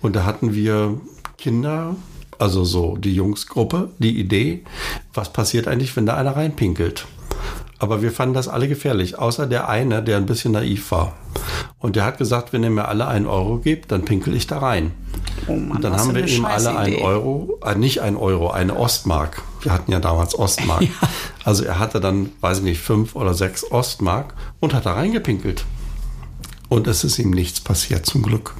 Und 0.00 0.16
da 0.16 0.24
hatten 0.24 0.54
wir 0.54 1.00
Kinder, 1.38 1.96
also 2.38 2.64
so 2.64 2.96
die 2.96 3.14
Jungsgruppe, 3.14 3.90
die 3.98 4.18
Idee, 4.18 4.62
was 5.14 5.32
passiert 5.32 5.68
eigentlich, 5.68 5.94
wenn 5.96 6.06
da 6.06 6.16
einer 6.16 6.36
reinpinkelt? 6.36 7.06
Aber 7.78 8.00
wir 8.00 8.12
fanden 8.12 8.34
das 8.34 8.46
alle 8.46 8.68
gefährlich, 8.68 9.18
außer 9.18 9.46
der 9.46 9.68
eine, 9.68 10.02
der 10.02 10.16
ein 10.16 10.26
bisschen 10.26 10.52
naiv 10.52 10.90
war. 10.92 11.14
Und 11.80 11.96
der 11.96 12.04
hat 12.04 12.18
gesagt, 12.18 12.52
wenn 12.52 12.62
ihr 12.62 12.70
mir 12.70 12.86
alle 12.86 13.08
einen 13.08 13.26
Euro 13.26 13.58
gebt, 13.58 13.90
dann 13.90 14.04
pinkel 14.04 14.36
ich 14.36 14.46
da 14.46 14.58
rein. 14.58 14.92
Oh 15.48 15.56
Mann, 15.56 15.72
Und 15.76 15.82
dann 15.84 15.96
haben 15.96 16.14
wir 16.14 16.24
ihm 16.26 16.44
alle 16.44 16.76
einen. 16.78 16.96
Euro, 17.02 17.58
äh, 17.64 17.74
nicht 17.74 18.00
ein 18.00 18.16
Euro, 18.16 18.50
eine 18.52 18.76
Ostmark. 18.76 19.42
Wir 19.62 19.72
hatten 19.72 19.90
ja 19.90 19.98
damals 20.00 20.38
Ostmark. 20.38 20.84
Also 21.44 21.64
er 21.64 21.80
hatte 21.80 21.98
dann, 21.98 22.30
weiß 22.40 22.58
ich 22.58 22.62
nicht, 22.64 22.80
fünf 22.80 23.16
oder 23.16 23.34
sechs 23.34 23.68
Ostmark 23.68 24.32
und 24.60 24.74
hat 24.74 24.86
da 24.86 24.92
reingepinkelt. 24.92 25.64
Und 26.72 26.86
es 26.86 27.04
ist 27.04 27.18
ihm 27.18 27.32
nichts 27.32 27.60
passiert, 27.60 28.06
zum 28.06 28.22
Glück. 28.22 28.54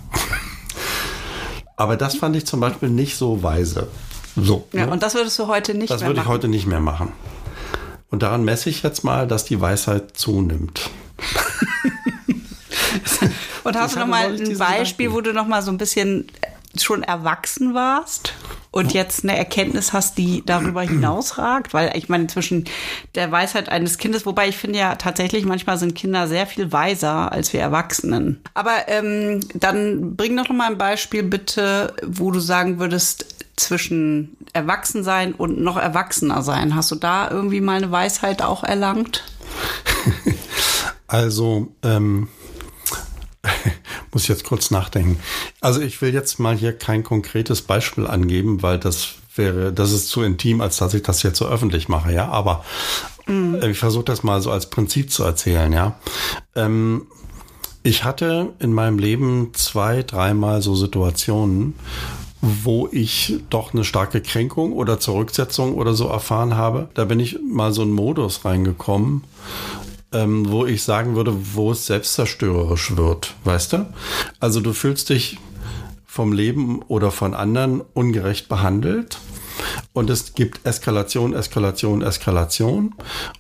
Aber 1.79 1.96
das 1.96 2.16
fand 2.16 2.37
ich 2.37 2.44
zum 2.44 2.61
Beispiel 2.61 2.90
nicht 2.90 3.16
so 3.16 3.42
weise. 3.42 3.88
So. 4.37 4.68
Ja, 4.75 4.85
ne? 4.85 4.92
und 4.92 5.03
das 5.03 5.14
würdest 5.14 5.38
du 5.38 5.46
heute 5.46 5.72
nicht 5.72 5.90
das 5.90 6.03
mehr 6.03 6.11
würde 6.11 6.20
ich 6.20 6.27
machen. 6.27 6.35
heute 6.35 6.48
nicht 6.48 6.66
mehr 6.66 6.81
machen. 6.81 7.11
Und 8.11 8.22
daran 8.22 8.44
messe 8.44 8.68
ich 8.68 8.83
jetzt 8.83 9.03
mal, 9.03 9.27
dass 9.27 9.46
die 9.46 9.62
Weisheit 9.62 10.14
zunimmt. 10.14 10.90
Und 13.64 13.77
hast 13.77 13.92
Ich 13.92 13.94
du 13.94 14.01
noch 14.01 14.09
mal 14.09 14.27
ein 14.27 14.59
Beispiel, 14.59 15.07
Gedanken. 15.07 15.14
wo 15.14 15.20
du 15.22 15.33
noch 15.33 15.46
mal 15.46 15.62
so 15.62 15.70
ein 15.70 15.79
bisschen 15.79 16.27
schon 16.81 17.03
erwachsen 17.03 17.75
warst 17.75 18.35
und 18.71 18.93
jetzt 18.95 19.25
eine 19.25 19.37
Erkenntnis 19.37 19.93
hast, 19.93 20.17
die 20.19 20.43
darüber 20.47 20.83
hinausragt? 20.83 21.75
Weil 21.75 21.97
ich 21.97 22.09
meine, 22.09 22.27
zwischen 22.29 22.65
der 23.15 23.31
Weisheit 23.31 23.69
eines 23.69 23.99
Kindes, 23.99 24.25
wobei 24.27 24.49
ich 24.49 24.57
finde 24.57 24.79
ja 24.79 24.95
tatsächlich, 24.95 25.45
manchmal 25.45 25.79
sind 25.79 25.95
Kinder 25.95 26.29
sehr 26.29 26.47
viel 26.47 26.73
weiser 26.73 27.33
als 27.33 27.53
wir 27.53 27.61
Erwachsenen. 27.61 28.41
Aber 28.55 28.89
ähm, 28.89 29.41
dann 29.55 30.17
bring 30.17 30.37
doch 30.37 30.49
noch 30.49 30.57
mal 30.57 30.71
ein 30.71 30.79
Beispiel 30.79 31.23
bitte, 31.23 31.95
wo 32.07 32.31
du 32.31 32.41
sagen 32.41 32.79
würdest, 32.79 33.27
zwischen 33.57 34.37
Erwachsensein 34.53 35.35
und 35.35 35.61
noch 35.61 35.77
Erwachsener 35.77 36.43
sein. 36.43 36.75
Hast 36.75 36.91
du 36.91 36.95
da 36.97 37.31
irgendwie 37.31 37.61
mal 37.61 37.77
eine 37.77 37.91
Weisheit 37.91 38.43
auch 38.43 38.65
erlangt? 38.65 39.25
Also, 41.09 41.75
ähm, 41.83 42.29
muss 44.12 44.22
ich 44.25 44.29
jetzt 44.29 44.44
kurz 44.44 44.70
nachdenken. 44.70 45.18
Also 45.61 45.81
ich 45.81 46.01
will 46.03 46.12
jetzt 46.12 46.38
mal 46.38 46.57
hier 46.57 46.72
kein 46.72 47.03
konkretes 47.03 47.62
Beispiel 47.62 48.07
angeben, 48.07 48.62
weil 48.62 48.79
das 48.79 49.14
wäre, 49.35 49.72
das 49.72 49.92
ist 49.92 50.09
zu 50.09 50.22
intim, 50.22 50.61
als 50.61 50.77
dass 50.77 50.94
ich 50.94 51.03
das 51.03 51.22
jetzt 51.22 51.38
so 51.38 51.46
öffentlich 51.46 51.88
mache, 51.88 52.12
ja. 52.12 52.29
Aber 52.29 52.64
äh, 53.29 53.70
ich 53.70 53.79
versuche 53.79 54.05
das 54.05 54.22
mal 54.22 54.40
so 54.40 54.51
als 54.51 54.68
Prinzip 54.70 55.11
zu 55.11 55.25
erzählen, 55.25 55.72
ja. 55.72 55.96
Ähm, 56.55 57.07
ich 57.83 58.05
hatte 58.05 58.53
in 58.61 58.72
meinem 58.72 58.98
Leben 58.98 59.51
zwei, 59.55 60.03
dreimal 60.03 60.62
so 60.62 60.77
Situationen, 60.77 61.75
wo 62.40 62.88
ich 62.90 63.40
doch 63.51 63.72
eine 63.72 63.85
starke 63.85 64.20
Kränkung 64.20 64.72
oder 64.72 65.01
Zurücksetzung 65.01 65.75
oder 65.75 65.94
so 65.94 66.09
erfahren 66.09 66.57
habe. 66.57 66.88
Da 66.94 67.05
bin 67.05 67.20
ich 67.20 67.38
mal 67.40 67.72
so 67.72 67.83
in 67.83 67.88
einen 67.88 67.96
Modus 67.96 68.44
reingekommen, 68.44 69.25
ähm, 70.12 70.51
wo 70.51 70.66
ich 70.66 70.83
sagen 70.83 71.14
würde, 71.16 71.35
wo 71.55 71.72
es 71.72 71.87
selbstzerstörerisch 71.87 72.96
wird, 72.96 73.35
weißt 73.44 73.72
du? 73.75 73.87
Also 74.40 74.61
du 74.61 74.72
fühlst 74.72 75.09
dich 75.11 75.38
vom 76.07 76.33
Leben 76.33 76.83
oder 76.83 77.11
von 77.11 77.35
anderen 77.35 77.81
ungerecht 77.94 78.48
behandelt 78.48 79.18
und 79.92 80.11
es 80.11 80.35
gibt 80.35 80.66
Eskalation, 80.66 81.35
Eskalation, 81.35 82.03
Eskalation 82.03 82.94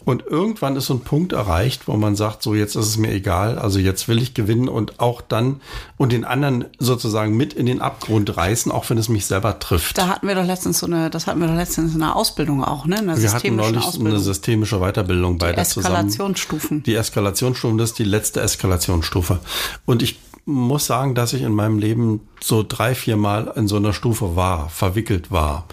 und 0.04 0.24
irgendwann 0.26 0.76
ist 0.76 0.86
so 0.86 0.94
ein 0.94 1.00
Punkt 1.00 1.32
erreicht, 1.32 1.88
wo 1.88 1.96
man 1.96 2.16
sagt, 2.16 2.42
so 2.42 2.54
jetzt 2.54 2.76
ist 2.76 2.86
es 2.86 2.96
mir 2.96 3.12
egal, 3.12 3.58
also 3.58 3.78
jetzt 3.78 4.08
will 4.08 4.20
ich 4.20 4.34
gewinnen 4.34 4.68
und 4.68 5.00
auch 5.00 5.20
dann 5.20 5.60
und 5.96 6.12
den 6.12 6.24
anderen 6.24 6.66
sozusagen 6.78 7.36
mit 7.36 7.52
in 7.52 7.66
den 7.66 7.80
Abgrund 7.80 8.36
reißen, 8.36 8.72
auch 8.72 8.88
wenn 8.90 8.98
es 8.98 9.08
mich 9.08 9.26
selber 9.26 9.58
trifft. 9.58 9.98
Da 9.98 10.08
hatten 10.08 10.26
wir 10.26 10.34
doch 10.34 10.44
letztens 10.44 10.78
so 10.78 10.86
eine, 10.86 11.10
das 11.10 11.26
hatten 11.26 11.40
wir 11.40 11.48
doch 11.48 11.54
letztens 11.54 11.94
in 11.94 12.02
einer 12.02 12.16
Ausbildung 12.16 12.64
auch, 12.64 12.86
ne? 12.86 12.98
In 12.98 13.08
einer 13.08 13.20
Wir 13.20 13.32
hatten 13.32 13.56
neulich 13.56 13.84
Ausbildung. 13.84 14.14
eine 14.14 14.22
systemische 14.22 14.78
Weiterbildung 14.80 15.38
beide 15.38 15.62
zusammen. 15.62 16.08
Eskalationsstufen. 16.08 16.82
Die 16.82 16.94
Eskalationsstufe, 16.94 17.76
das 17.76 17.90
ist 17.90 17.98
die 17.98 18.04
letzte 18.04 18.40
Eskalationsstufe. 18.40 19.40
Und 19.86 20.02
ich 20.02 20.18
muss 20.44 20.86
sagen, 20.86 21.14
dass 21.14 21.32
ich 21.32 21.42
in 21.42 21.52
meinem 21.52 21.78
Leben 21.78 22.20
so 22.44 22.64
drei, 22.66 22.94
vier 22.94 23.16
Mal 23.16 23.52
in 23.56 23.68
so 23.68 23.76
einer 23.76 23.92
Stufe 23.92 24.36
war, 24.36 24.68
verwickelt 24.68 25.30
war 25.30 25.66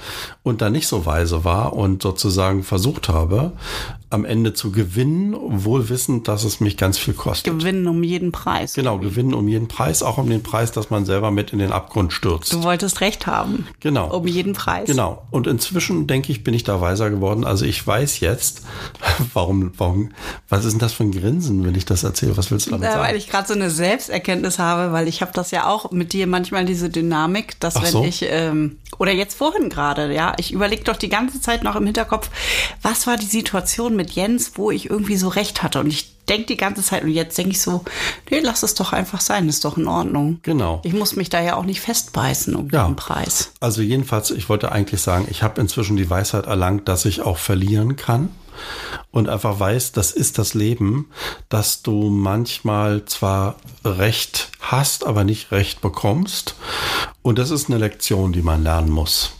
und 0.43 0.61
da 0.61 0.69
nicht 0.69 0.87
so 0.87 1.05
weise 1.05 1.43
war 1.43 1.73
und 1.73 2.01
sozusagen 2.03 2.63
versucht 2.63 3.09
habe, 3.09 3.53
am 4.11 4.25
Ende 4.25 4.53
zu 4.53 4.71
gewinnen, 4.71 5.35
wohl 5.63 5.89
wissend, 5.89 6.27
dass 6.27 6.43
es 6.43 6.59
mich 6.59 6.77
ganz 6.77 6.97
viel 6.97 7.13
kostet. 7.13 7.59
Gewinnen 7.59 7.87
um 7.87 8.01
jeden 8.03 8.31
Preis. 8.31 8.73
Genau, 8.73 8.97
gewinnen 8.97 9.35
um 9.35 9.47
jeden 9.47 9.67
Preis, 9.67 10.01
auch 10.01 10.17
um 10.17 10.27
den 10.29 10.41
Preis, 10.41 10.71
dass 10.71 10.89
man 10.89 11.05
selber 11.05 11.29
mit 11.29 11.53
in 11.53 11.59
den 11.59 11.71
Abgrund 11.71 12.11
stürzt. 12.11 12.51
Du 12.51 12.63
wolltest 12.63 13.01
recht 13.01 13.27
haben. 13.27 13.67
Genau. 13.81 14.09
Um 14.15 14.25
jeden 14.25 14.53
Preis. 14.53 14.87
Genau. 14.87 15.27
Und 15.29 15.45
inzwischen 15.45 16.07
denke 16.07 16.31
ich, 16.31 16.43
bin 16.43 16.55
ich 16.55 16.63
da 16.63 16.81
weiser 16.81 17.11
geworden. 17.11 17.43
Also 17.43 17.65
ich 17.65 17.85
weiß 17.85 18.19
jetzt, 18.19 18.63
warum, 19.35 19.73
warum, 19.77 20.09
was 20.47 20.65
ist 20.65 20.71
denn 20.73 20.79
das 20.79 20.93
für 20.93 21.03
ein 21.03 21.11
Grinsen, 21.11 21.63
wenn 21.63 21.75
ich 21.75 21.85
das 21.85 22.03
erzähle? 22.03 22.35
Was 22.35 22.49
willst 22.49 22.65
du 22.65 22.71
damit 22.71 22.85
Ja, 22.85 22.93
sagen? 22.93 23.03
weil 23.03 23.15
ich 23.15 23.29
gerade 23.29 23.47
so 23.47 23.53
eine 23.53 23.69
Selbsterkenntnis 23.69 24.57
habe, 24.57 24.91
weil 24.91 25.07
ich 25.07 25.21
habe 25.21 25.33
das 25.35 25.51
ja 25.51 25.67
auch 25.67 25.91
mit 25.91 26.13
dir 26.13 26.25
manchmal 26.25 26.58
diese 26.65 26.89
Dynamik, 26.89 27.59
dass 27.59 27.75
Ach 27.75 27.83
wenn 27.83 27.91
so. 27.91 28.03
ich 28.03 28.25
ähm, 28.27 28.77
oder 28.97 29.11
jetzt 29.11 29.35
vorhin 29.37 29.69
gerade, 29.69 30.13
ja, 30.13 30.33
ich 30.37 30.51
überlege 30.51 30.83
doch 30.83 30.95
die 30.97 31.09
ganze 31.09 31.39
Zeit 31.41 31.63
noch 31.63 31.75
im 31.75 31.85
Hinterkopf, 31.85 32.29
was 32.81 33.07
war 33.07 33.17
die 33.17 33.25
Situation 33.25 33.95
mit 33.95 34.11
Jens, 34.11 34.53
wo 34.55 34.71
ich 34.71 34.89
irgendwie 34.89 35.17
so 35.17 35.27
recht 35.29 35.63
hatte 35.63 35.79
und 35.79 35.87
ich 35.87 36.15
denke 36.27 36.45
die 36.47 36.57
ganze 36.57 36.83
Zeit 36.83 37.03
und 37.03 37.09
jetzt 37.09 37.37
denke 37.37 37.51
ich 37.51 37.61
so, 37.61 37.83
nee, 38.29 38.39
lass 38.39 38.61
es 38.63 38.75
doch 38.75 38.93
einfach 38.93 39.19
sein, 39.21 39.49
ist 39.49 39.65
doch 39.65 39.77
in 39.77 39.87
Ordnung. 39.87 40.39
Genau. 40.43 40.79
Ich 40.83 40.93
muss 40.93 41.15
mich 41.15 41.29
da 41.29 41.41
ja 41.41 41.55
auch 41.55 41.65
nicht 41.65 41.81
festbeißen 41.81 42.55
um 42.55 42.69
Ja. 42.71 42.83
jeden 42.83 42.95
Preis. 42.95 43.51
Also 43.59 43.81
jedenfalls, 43.81 44.29
ich 44.31 44.47
wollte 44.47 44.71
eigentlich 44.71 45.01
sagen, 45.01 45.27
ich 45.29 45.41
habe 45.43 45.59
inzwischen 45.59 45.97
die 45.97 46.09
Weisheit 46.09 46.45
erlangt, 46.45 46.87
dass 46.87 47.05
ich 47.05 47.21
auch 47.21 47.37
verlieren 47.37 47.95
kann 47.95 48.29
und 49.11 49.29
einfach 49.29 49.59
weiß, 49.59 49.91
das 49.91 50.11
ist 50.11 50.37
das 50.37 50.53
Leben, 50.53 51.09
dass 51.49 51.81
du 51.81 52.09
manchmal 52.09 53.05
zwar 53.05 53.55
Recht 53.83 54.51
hast, 54.59 55.05
aber 55.05 55.23
nicht 55.23 55.51
Recht 55.51 55.81
bekommst. 55.81 56.55
Und 57.21 57.39
das 57.39 57.51
ist 57.51 57.69
eine 57.69 57.79
Lektion, 57.79 58.33
die 58.33 58.41
man 58.41 58.63
lernen 58.63 58.89
muss. 58.89 59.33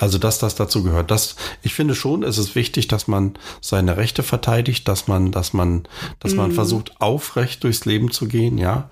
Also, 0.00 0.18
dass 0.18 0.38
das 0.38 0.54
dazu 0.54 0.82
gehört. 0.82 1.10
Das, 1.10 1.36
ich 1.62 1.74
finde 1.74 1.94
schon, 1.94 2.22
es 2.22 2.38
ist 2.38 2.54
wichtig, 2.54 2.88
dass 2.88 3.08
man 3.08 3.34
seine 3.60 3.96
Rechte 3.96 4.22
verteidigt, 4.22 4.86
dass 4.88 5.08
man, 5.08 5.30
dass 5.32 5.52
man, 5.52 5.84
dass 6.20 6.32
Mhm. 6.32 6.36
man 6.38 6.52
versucht, 6.52 7.00
aufrecht 7.00 7.64
durchs 7.64 7.84
Leben 7.84 8.10
zu 8.10 8.26
gehen, 8.28 8.58
ja. 8.58 8.88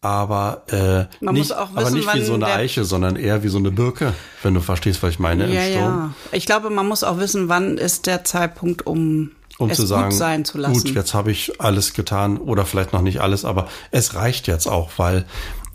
Aber, 0.00 0.62
äh, 0.68 1.06
Man 1.24 1.34
nicht, 1.34 1.48
muss 1.48 1.52
auch 1.52 1.70
aber 1.70 1.82
wissen, 1.86 1.94
nicht 1.94 2.14
wie 2.14 2.22
so 2.22 2.34
eine 2.34 2.46
Eiche, 2.46 2.84
sondern 2.84 3.16
eher 3.16 3.42
wie 3.42 3.48
so 3.48 3.58
eine 3.58 3.70
Birke, 3.70 4.14
wenn 4.42 4.54
du 4.54 4.60
verstehst, 4.60 5.02
was 5.02 5.10
ich 5.10 5.18
meine 5.18 5.52
Ja, 5.52 5.62
im 5.64 5.72
Sturm. 5.72 5.82
ja. 5.82 6.14
Ich 6.32 6.46
glaube, 6.46 6.70
man 6.70 6.86
muss 6.86 7.02
auch 7.04 7.18
wissen, 7.18 7.48
wann 7.48 7.78
ist 7.78 8.06
der 8.06 8.22
Zeitpunkt, 8.24 8.86
um, 8.86 9.32
Um 9.58 9.70
es 9.70 9.76
zu 9.76 9.86
sagen, 9.86 10.10
gut 10.10 10.18
sein 10.18 10.44
zu 10.44 10.58
lassen. 10.58 10.72
gut, 10.74 10.94
jetzt 10.94 11.14
habe 11.14 11.32
ich 11.32 11.60
alles 11.60 11.94
getan 11.94 12.36
oder 12.38 12.64
vielleicht 12.64 12.92
noch 12.92 13.02
nicht 13.02 13.20
alles, 13.20 13.44
aber 13.44 13.66
es 13.90 14.14
reicht 14.14 14.46
jetzt 14.46 14.68
auch, 14.68 14.90
weil 14.98 15.24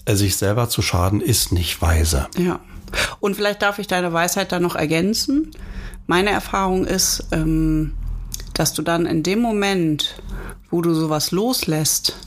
äh, 0.06 0.16
sich 0.16 0.38
selber 0.38 0.70
zu 0.70 0.82
schaden 0.82 1.20
ist 1.22 1.52
nicht 1.52 1.82
weise. 1.82 2.28
Ja. 2.38 2.60
Und 3.20 3.36
vielleicht 3.36 3.62
darf 3.62 3.80
ich 3.80 3.88
deine 3.88 4.14
Weisheit 4.14 4.52
da 4.52 4.60
noch 4.60 4.76
ergänzen. 4.76 5.52
Meine 6.08 6.32
Erfahrung 6.32 6.86
ist, 6.86 7.28
ähm, 7.32 7.94
dass 8.54 8.74
du 8.74 8.82
dann 8.82 9.06
in 9.06 9.24
dem 9.24 9.40
Moment, 9.40 10.22
wo 10.70 10.82
du 10.82 10.94
sowas 10.94 11.32
loslässt, 11.32 12.18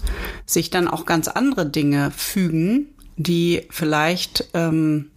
sich 0.44 0.70
dann 0.70 0.88
auch 0.88 1.06
ganz 1.06 1.28
andere 1.28 1.66
Dinge 1.66 2.10
fügen, 2.10 2.88
die 3.16 3.66
vielleicht 3.70 4.48
ähm, 4.54 5.10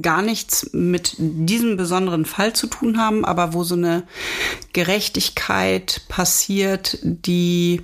gar 0.00 0.22
nichts 0.22 0.70
mit 0.72 1.14
diesem 1.18 1.76
besonderen 1.76 2.24
Fall 2.24 2.52
zu 2.52 2.66
tun 2.66 2.98
haben, 2.98 3.24
aber 3.24 3.52
wo 3.52 3.64
so 3.64 3.74
eine 3.74 4.04
Gerechtigkeit 4.72 6.02
passiert, 6.08 6.98
die 7.02 7.82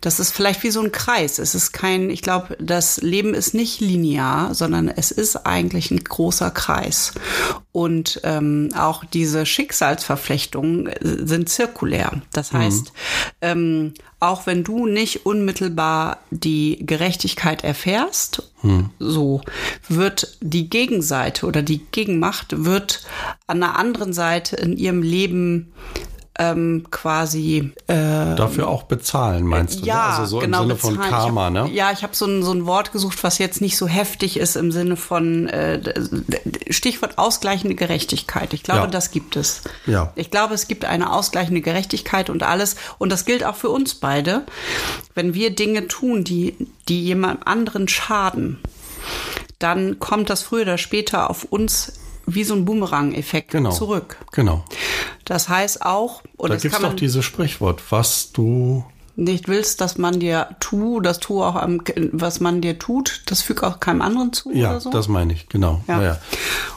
das 0.00 0.20
ist 0.20 0.32
vielleicht 0.32 0.62
wie 0.62 0.70
so 0.70 0.80
ein 0.80 0.92
Kreis. 0.92 1.38
Es 1.38 1.54
ist 1.54 1.72
kein, 1.72 2.10
ich 2.10 2.22
glaube, 2.22 2.56
das 2.60 2.98
Leben 2.98 3.34
ist 3.34 3.54
nicht 3.54 3.80
linear, 3.80 4.54
sondern 4.54 4.88
es 4.88 5.10
ist 5.10 5.46
eigentlich 5.46 5.90
ein 5.90 6.02
großer 6.02 6.50
Kreis. 6.50 7.12
Und 7.72 8.20
ähm, 8.24 8.70
auch 8.76 9.04
diese 9.04 9.46
Schicksalsverflechtungen 9.46 10.86
äh, 10.86 11.26
sind 11.26 11.48
zirkulär. 11.48 12.22
Das 12.32 12.52
heißt, 12.52 12.86
mhm. 12.86 12.92
ähm, 13.42 13.94
auch 14.20 14.46
wenn 14.46 14.64
du 14.64 14.86
nicht 14.86 15.26
unmittelbar 15.26 16.18
die 16.30 16.84
Gerechtigkeit 16.84 17.62
erfährst, 17.62 18.42
hm. 18.62 18.90
so 18.98 19.42
wird 19.88 20.36
die 20.40 20.68
Gegenseite 20.68 21.46
oder 21.46 21.62
die 21.62 21.86
Gegenmacht 21.92 22.64
wird 22.64 23.06
an 23.46 23.60
der 23.60 23.76
anderen 23.76 24.12
Seite 24.12 24.56
in 24.56 24.76
ihrem 24.76 25.02
Leben 25.02 25.72
ähm, 26.38 26.86
quasi 26.90 27.72
äh, 27.88 28.36
dafür 28.36 28.68
auch 28.68 28.84
bezahlen, 28.84 29.44
meinst 29.44 29.80
du? 29.80 29.84
Ja, 29.84 29.96
ne? 29.96 30.02
also 30.14 30.24
so 30.24 30.38
genau, 30.38 30.62
im 30.62 30.68
Sinne 30.68 30.74
bezahlen. 30.74 30.96
von 30.96 31.04
Karma, 31.10 31.44
hab, 31.46 31.52
ne? 31.52 31.70
Ja, 31.72 31.90
ich 31.90 32.04
habe 32.04 32.14
so 32.14 32.26
ein, 32.26 32.44
so 32.44 32.52
ein 32.52 32.64
Wort 32.64 32.92
gesucht, 32.92 33.22
was 33.24 33.38
jetzt 33.38 33.60
nicht 33.60 33.76
so 33.76 33.88
heftig 33.88 34.38
ist 34.38 34.56
im 34.56 34.70
Sinne 34.70 34.96
von 34.96 35.48
äh, 35.48 35.94
Stichwort 36.70 37.18
ausgleichende 37.18 37.74
Gerechtigkeit. 37.74 38.54
Ich 38.54 38.62
glaube, 38.62 38.82
ja. 38.82 38.86
das 38.86 39.10
gibt 39.10 39.36
es. 39.36 39.62
Ja. 39.86 40.12
Ich 40.14 40.30
glaube, 40.30 40.54
es 40.54 40.68
gibt 40.68 40.84
eine 40.84 41.12
ausgleichende 41.12 41.60
Gerechtigkeit 41.60 42.30
und 42.30 42.44
alles. 42.44 42.76
Und 42.98 43.10
das 43.10 43.24
gilt 43.24 43.44
auch 43.44 43.56
für 43.56 43.70
uns 43.70 43.96
beide. 43.96 44.46
Wenn 45.14 45.34
wir 45.34 45.50
Dinge 45.50 45.88
tun, 45.88 46.22
die, 46.22 46.54
die 46.88 47.02
jemand 47.02 47.46
anderen 47.48 47.88
schaden, 47.88 48.60
dann 49.58 49.98
kommt 49.98 50.30
das 50.30 50.42
früher 50.42 50.62
oder 50.62 50.78
später 50.78 51.30
auf 51.30 51.44
uns 51.44 51.94
wie 52.28 52.44
so 52.44 52.54
ein 52.54 52.64
Boomerang-Effekt 52.64 53.50
genau. 53.50 53.70
zurück. 53.70 54.18
Genau. 54.32 54.64
Das 55.24 55.48
heißt 55.48 55.82
auch, 55.82 56.22
und 56.36 56.50
da 56.50 56.56
gibt 56.56 56.74
es 56.74 56.80
doch 56.80 56.94
dieses 56.94 57.24
Sprichwort, 57.24 57.82
was 57.90 58.32
du 58.32 58.84
nicht 59.16 59.48
willst, 59.48 59.80
dass 59.80 59.98
man 59.98 60.20
dir 60.20 60.48
tu, 60.60 61.00
das 61.00 61.18
tu 61.18 61.42
auch 61.42 61.56
am, 61.56 61.82
was 62.12 62.38
man 62.38 62.60
dir 62.60 62.78
tut, 62.78 63.22
das 63.26 63.42
fügt 63.42 63.64
auch 63.64 63.80
keinem 63.80 64.00
anderen 64.00 64.32
zu 64.32 64.52
ja, 64.52 64.78
so. 64.78 64.90
das 64.90 65.08
meine 65.08 65.32
ich, 65.32 65.48
genau. 65.48 65.82
Ja. 65.88 66.02
Ja. 66.02 66.18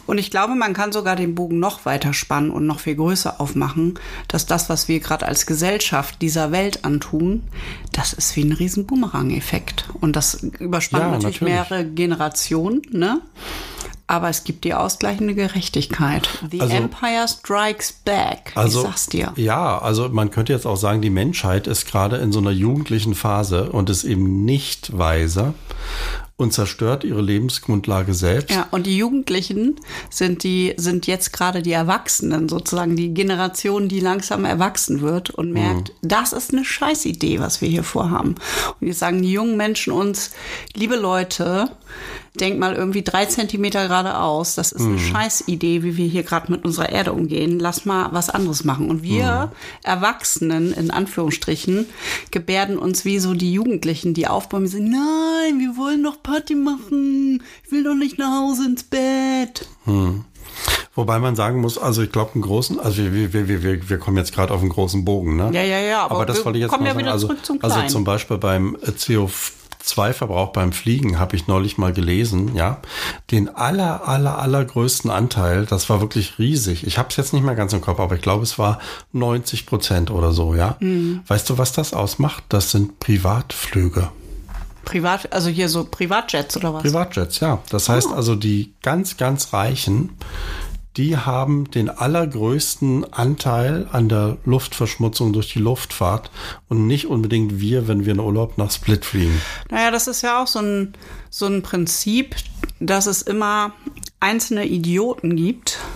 Und 0.08 0.18
ich 0.18 0.32
glaube, 0.32 0.56
man 0.56 0.74
kann 0.74 0.92
sogar 0.92 1.16
den 1.16 1.36
Bogen 1.36 1.60
noch 1.60 1.86
weiter 1.86 2.14
spannen 2.14 2.50
und 2.50 2.66
noch 2.66 2.80
viel 2.80 2.96
größer 2.96 3.40
aufmachen, 3.40 4.00
dass 4.28 4.48
das, 4.48 4.70
was 4.70 4.88
wir 4.88 5.00
gerade 5.00 5.28
als 5.28 5.46
Gesellschaft 5.46 6.22
dieser 6.22 6.52
Welt 6.52 6.84
antun, 6.84 7.44
das 7.92 8.12
ist 8.12 8.36
wie 8.36 8.44
ein 8.44 8.54
riesen 8.54 8.88
Boomerang-Effekt. 8.88 9.90
Und 10.02 10.16
das 10.16 10.42
überspannt 10.42 11.04
Ja, 11.04 11.12
natürlich, 11.12 11.42
natürlich. 11.42 11.54
mehrere 11.54 11.86
Generationen, 11.86 12.82
ne? 12.92 13.22
Aber 14.08 14.30
es 14.30 14.44
gibt 14.44 14.64
die 14.66 14.74
ausgleichende 14.74 15.36
Gerechtigkeit. 15.36 16.28
The 16.52 16.62
Also- 16.62 16.76
Empire 16.76 17.28
Strikes 17.28 17.94
Back. 17.94 18.52
Also, 18.56 18.82
ich 18.82 18.88
sag's 18.88 19.08
dir. 19.08 19.32
ja, 19.36 19.78
also 19.78 20.10
man 20.10 20.32
könnte 20.32 20.52
jetzt 20.54 20.66
auch 20.66 20.76
sagen, 20.78 21.02
die 21.02 21.10
Menschheit 21.10 21.68
ist 21.68 21.86
gerade 21.86 22.18
in 22.18 22.32
so 22.32 22.40
einer 22.40 22.52
jugendlichen 22.52 23.16
Phase 23.16 23.72
und 23.72 23.90
ist 23.90 24.04
eben 24.04 24.44
nicht 24.46 24.98
weise 24.98 25.54
und 26.42 26.52
zerstört 26.52 27.04
ihre 27.04 27.22
Lebensgrundlage 27.22 28.14
selbst. 28.14 28.52
Ja, 28.52 28.68
und 28.72 28.86
die 28.88 28.98
Jugendlichen 28.98 29.76
sind 30.10 30.44
die, 30.44 30.74
sind 30.78 31.08
jetzt 31.08 31.34
gerade 31.34 31.62
die 31.62 31.72
Erwachsenen, 31.72 32.50
sozusagen 32.50 32.96
die 32.96 33.14
Generation, 33.14 33.88
die 33.88 34.00
langsam 34.00 34.46
erwachsen 34.46 35.02
wird 35.02 35.30
und 35.30 35.52
merkt, 35.52 35.94
das 36.02 36.34
ist 36.34 36.54
eine 36.54 36.66
Scheißidee, 36.66 37.40
was 37.40 37.62
wir 37.62 37.70
hier 37.70 37.84
vorhaben. 37.84 38.36
Und 38.80 38.88
jetzt 38.88 39.00
sagen 39.00 39.22
die 39.22 39.32
jungen 39.32 39.58
Menschen 39.58 39.94
uns, 39.94 40.32
liebe 40.76 40.96
Leute, 40.96 41.70
denkt 42.40 42.60
mal 42.60 42.76
irgendwie 42.76 43.02
drei 43.02 43.26
Zentimeter 43.26 43.88
geradeaus, 43.88 44.56
das 44.56 44.72
ist 44.72 44.86
eine 44.86 45.00
Scheißidee, 45.00 45.84
wie 45.84 45.98
wir 45.98 46.08
hier 46.08 46.24
gerade 46.24 46.50
mit 46.52 46.64
unserer 46.64 46.90
Erde 46.90 47.12
umgehen, 47.12 47.60
lass 47.60 47.86
mal 47.86 48.10
was 48.14 48.30
anderes 48.30 48.64
machen. 48.64 48.90
Und 48.90 49.04
wir 49.04 49.52
Erwachsenen, 49.84 50.74
in 50.74 50.92
Anführungsstrichen, 50.92 51.88
gebärden 52.32 52.78
uns 52.78 53.04
wie 53.04 53.20
so 53.20 53.34
die 53.34 53.52
Jugendlichen, 53.52 54.14
die 54.14 54.28
aufbauen, 54.28 54.64
und 54.64 54.70
sagen, 54.70 54.90
nein, 54.90 55.60
wir 55.60 55.76
wollen 55.76 56.04
doch 56.04 56.24
Party 56.32 56.56
machen, 56.56 57.44
ich 57.66 57.72
will 57.72 57.84
doch 57.84 57.94
nicht 57.96 58.18
nach 58.18 58.32
Hause 58.42 58.66
ins 58.66 58.84
Bett. 58.84 59.68
Wobei 60.96 61.20
man 61.20 61.36
sagen 61.36 61.60
muss, 61.60 61.78
also 61.78 62.02
ich 62.02 62.12
glaube, 62.12 62.32
einen 62.36 62.44
großen, 62.44 62.80
also 62.80 63.02
wir, 63.02 63.34
wir, 63.34 63.48
wir, 63.50 63.64
wir, 63.64 63.90
wir 63.90 63.98
kommen 63.98 64.16
jetzt 64.16 64.34
gerade 64.34 64.54
auf 64.54 64.62
einen 64.62 64.70
großen 64.70 65.04
Bogen, 65.04 65.36
ne? 65.36 65.50
Ja, 65.52 65.62
ja, 65.62 65.80
ja, 65.80 66.04
Aber, 66.04 66.16
aber 66.16 66.26
das 66.26 66.46
wollte 66.46 66.58
ich 66.58 66.64
jetzt 66.64 66.72
mal 66.72 66.86
ja 66.86 66.94
sagen. 66.94 67.08
also, 67.08 67.34
zum 67.42 67.60
also 67.62 67.82
zum 67.88 68.04
Beispiel 68.06 68.38
beim 68.38 68.78
CO2-Verbrauch 68.78 70.54
beim 70.54 70.72
Fliegen 70.72 71.20
habe 71.20 71.36
ich 71.36 71.48
neulich 71.48 71.78
mal 71.78 71.92
gelesen, 71.92 72.56
ja, 72.56 72.80
den 73.30 73.50
aller, 73.54 74.08
aller, 74.08 74.40
allergrößten 74.40 75.12
Anteil, 75.12 75.66
das 75.66 75.90
war 75.90 76.00
wirklich 76.00 76.40
riesig. 76.40 76.88
Ich 76.88 76.98
habe 76.98 77.10
es 77.10 77.18
jetzt 77.18 77.34
nicht 77.34 77.44
mehr 77.44 77.56
ganz 77.56 77.74
im 77.74 77.82
Kopf, 77.82 78.00
aber 78.00 78.16
ich 78.16 78.22
glaube, 78.22 78.44
es 78.44 78.58
war 78.58 78.80
90 79.12 79.66
Prozent 79.66 80.12
oder 80.12 80.32
so, 80.32 80.56
ja. 80.56 80.78
Mhm. 80.80 81.24
Weißt 81.28 81.50
du, 81.50 81.58
was 81.58 81.74
das 81.74 81.94
ausmacht? 81.94 82.46
Das 82.48 82.72
sind 82.72 83.00
Privatflüge. 83.00 84.10
Privat, 84.86 85.32
also 85.32 85.50
hier 85.50 85.70
so 85.70 85.86
Privatjets 85.86 86.58
oder 86.58 86.74
was? 86.74 86.84
Privatjets, 86.84 87.40
ja. 87.40 87.62
Das 87.70 87.90
heißt 87.90 88.10
Oh. 88.12 88.16
also, 88.16 88.36
die 88.36 88.74
ganz, 88.82 89.18
ganz 89.18 89.54
Reichen, 89.54 90.12
die 90.98 91.16
haben 91.16 91.72
den 91.72 91.90
allergrößten 91.90 93.14
Anteil 93.14 93.88
an 93.92 94.10
der 94.10 94.38
Luftverschmutzung 94.44 95.32
durch 95.32 95.54
die 95.54 95.60
Luftfahrt 95.60 96.32
und 96.68 96.86
nicht 96.86 97.08
unbedingt 97.08 97.60
wir, 97.62 97.88
wenn 97.88 98.06
wir 98.06 98.14
in 98.14 98.20
Urlaub 98.20 98.58
nach 98.58 98.72
Split 98.72 99.06
fliegen. 99.06 99.42
Naja, 99.70 99.92
das 99.92 100.08
ist 100.08 100.22
ja 100.22 100.44
auch 100.44 100.48
so 100.48 100.60
ein, 100.60 100.94
so 101.30 101.46
ein 101.46 101.62
Prinzip, 101.62 102.36
dass 102.82 103.06
es 103.06 103.22
immer 103.22 103.72
einzelne 104.20 104.66
Idioten 104.66 105.36
gibt. 105.36 105.78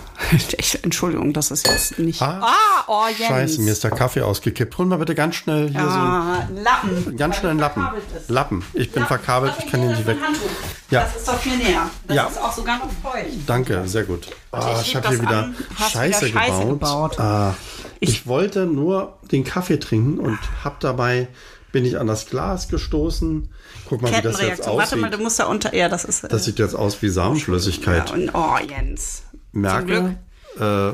Ich, 0.58 0.82
Entschuldigung, 0.82 1.34
das 1.34 1.50
ist 1.50 1.68
jetzt 1.68 1.98
nicht. 1.98 2.20
Ah, 2.22 2.40
Ah, 2.42 2.84
oh 2.88 3.04
Jens. 3.06 3.28
Scheiße, 3.28 3.60
mir 3.60 3.70
ist 3.72 3.84
der 3.84 3.90
Kaffee 3.90 4.22
ausgekippt. 4.22 4.76
Hol 4.78 4.86
mal 4.86 4.96
bitte 4.96 5.14
ganz 5.14 5.36
schnell 5.36 5.68
hier 5.70 5.78
ah, 5.80 6.38
ein 6.48 6.56
Lappen. 6.64 7.04
so 7.04 7.12
ganz 7.14 7.36
schnell 7.36 7.50
einen 7.50 7.60
Lappen. 7.60 7.86
Lappen. 8.26 8.64
Ich 8.72 8.90
bin 8.90 9.02
Ja, 9.02 9.06
verkabelt, 9.08 9.52
ich 9.58 9.70
kann 9.70 9.82
ihn 9.82 9.90
nicht 9.90 10.06
weg. 10.06 10.16
Handtuch. 10.20 10.48
Ja. 10.90 11.02
Das 11.02 11.16
ist 11.16 11.28
doch 11.28 11.38
viel 11.38 11.58
näher. 11.58 11.88
Das 12.08 12.16
Ja. 12.16 12.26
ist 12.28 12.38
auch 12.40 12.52
sogar 12.52 12.78
noch 12.78 12.90
feucht. 13.02 13.26
Danke, 13.46 13.86
sehr 13.86 14.04
gut. 14.04 14.26
Ah, 14.52 14.78
ich 14.80 14.88
ich 14.88 14.96
habe 14.96 15.08
hier 15.10 15.20
wieder 15.22 15.50
Scheiße, 15.92 16.26
wieder 16.26 16.40
Scheiße 16.40 16.58
gebaut. 16.66 17.10
gebaut. 17.12 17.20
Ah, 17.20 17.54
ich, 18.00 18.08
Ich- 18.08 18.26
wollte 18.26 18.64
nur 18.66 19.18
den 19.30 19.44
Kaffee 19.44 19.78
trinken 19.78 20.18
und 20.18 20.38
hab 20.64 20.80
dabei 20.80 21.28
bin 21.72 21.84
ich 21.84 22.00
an 22.00 22.06
das 22.06 22.26
Glas 22.26 22.68
gestoßen. 22.68 23.50
Guck 23.88 24.02
mal, 24.02 24.08
wie 24.10 24.14
das 24.14 24.24
jetzt 24.24 24.36
Kettenreaktion. 24.38 24.78
Warte 24.78 24.96
mal, 24.96 25.06
aussieht. 25.06 25.18
du 25.18 25.22
musst 25.22 25.38
da 25.38 25.44
unter. 25.46 25.74
Ja, 25.74 25.88
das 25.88 26.04
ist. 26.04 26.24
äh, 26.24 26.28
Das 26.28 26.44
sieht 26.44 26.58
jetzt 26.58 26.74
aus 26.74 27.00
wie 27.02 27.08
Samenflüssigkeit. 27.08 28.08
ja, 28.08 28.14
und, 28.14 28.30
oh, 28.34 28.56
Jens. 28.68 29.22
Merke, 29.52 30.16
äh, 30.58 30.92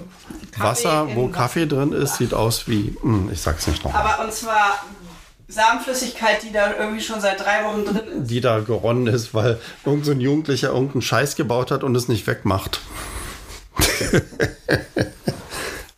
Wasser, 0.61 1.09
wo. 1.15 1.29
Kaffee 1.29 1.67
drin 1.67 1.93
ist, 1.93 2.17
sieht 2.17 2.35
aus 2.35 2.69
wie, 2.69 2.97
hm, 3.03 3.31
ich 3.33 3.41
sag's 3.41 3.67
nicht 3.67 3.85
noch. 3.85 3.95
Aber 3.95 4.25
und 4.25 4.33
zwar 4.33 4.85
Samenflüssigkeit, 5.49 6.43
die 6.43 6.53
da 6.53 6.75
irgendwie 6.79 7.03
schon 7.03 7.21
seit 7.21 7.41
drei 7.41 7.65
Wochen 7.65 7.85
drin 7.85 8.23
ist. 8.23 8.31
Die 8.31 8.41
da 8.41 8.61
geronnen 8.61 9.07
ist, 9.07 9.35
weil 9.35 9.59
irgendein 9.85 10.05
so 10.05 10.11
ein 10.13 10.21
Jugendlicher 10.21 10.69
irgendeinen 10.69 11.03
Scheiß 11.03 11.37
gebaut 11.37 11.71
hat 11.71 11.83
und 11.85 11.95
es 11.97 12.09
nicht 12.09 12.27
wegmacht. 12.27 12.81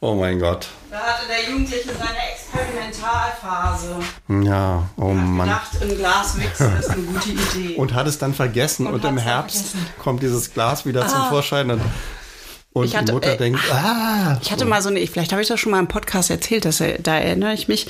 oh 0.00 0.14
mein 0.14 0.38
Gott. 0.38 0.68
Da 0.90 0.98
hatte 0.98 1.26
der 1.28 1.50
Jugendliche 1.50 1.88
seine 1.88 2.18
Experimentalphase. 2.54 3.96
Ja, 4.28 4.88
oh 4.96 5.12
Mann. 5.12 5.48
Gedacht, 5.48 5.70
im 5.80 5.96
Glas 5.98 6.38
wichsen 6.38 6.76
ist 6.78 6.90
eine 6.90 7.02
gute 7.02 7.30
Idee. 7.58 7.74
und 7.76 7.94
hat 7.94 8.06
es 8.06 8.18
dann 8.18 8.34
vergessen 8.34 8.86
und, 8.86 8.94
Und 8.94 9.04
im 9.04 9.18
Herbst 9.18 9.74
kommt 9.98 10.22
dieses 10.22 10.52
Glas 10.52 10.86
wieder 10.86 11.06
zum 11.06 11.22
Vorschein 11.28 11.70
und, 11.70 11.80
und 12.74 12.84
Ich 12.86 12.96
hatte- 12.96 13.06
die 13.06 13.12
Mutter 13.12 13.32
äh, 13.34 13.36
denkt, 13.38 13.60
ah, 13.72 14.36
Ich 14.42 14.50
hatte 14.52 14.64
mal 14.64 14.82
so 14.82 14.88
eine, 14.88 15.06
vielleicht 15.06 15.30
habe 15.32 15.40
ich 15.40 15.46
das 15.48 15.58
schon 15.60 15.70
mal 15.70 15.78
im 15.78 15.86
Podcast 15.88 16.28
erzählt, 16.28 16.64
dass, 16.64 16.80
er- 16.80 16.98
da 16.98 17.16
erinnere 17.16 17.54
ich 17.54 17.68
mich. 17.68 17.86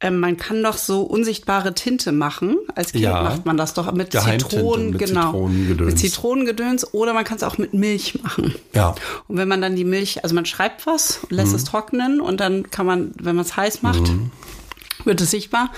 Ähm, 0.00 0.20
man 0.20 0.36
kann 0.36 0.62
doch 0.62 0.76
so 0.78 1.02
unsichtbare 1.02 1.74
Tinte 1.74 2.12
machen. 2.12 2.56
Als 2.76 2.92
Kind 2.92 3.02
Ja. 3.04 3.22
macht 3.22 3.44
man 3.44 3.56
das 3.56 3.74
doch 3.74 3.90
mit 3.92 4.12
Zitronen, 4.12 4.90
mit 4.90 4.98
genau. 5.00 5.32
Zitronengedöns. 5.32 5.90
Mit 5.90 5.98
Zitronengedöns 5.98 6.94
oder 6.94 7.12
man 7.12 7.24
kann 7.24 7.36
es 7.38 7.42
auch 7.42 7.58
mit 7.58 7.74
Milch 7.74 8.22
machen. 8.22 8.54
ja, 8.72 8.94
Und 9.26 9.36
wenn 9.36 9.48
man 9.48 9.60
dann 9.60 9.74
die 9.76 9.84
Milch, 9.84 10.22
also 10.22 10.34
man 10.34 10.46
schreibt 10.46 10.86
was 10.86 11.18
und 11.22 11.32
lässt 11.32 11.50
Mhm. 11.50 11.56
es 11.56 11.64
trocknen 11.64 12.20
und 12.20 12.38
dann 12.40 12.70
kann 12.70 12.86
man, 12.86 13.12
wenn 13.20 13.34
man 13.34 13.44
es 13.44 13.56
heiß 13.56 13.82
macht, 13.82 14.12
wird 15.06 15.20
es 15.20 15.30
sichtbar. 15.30 15.70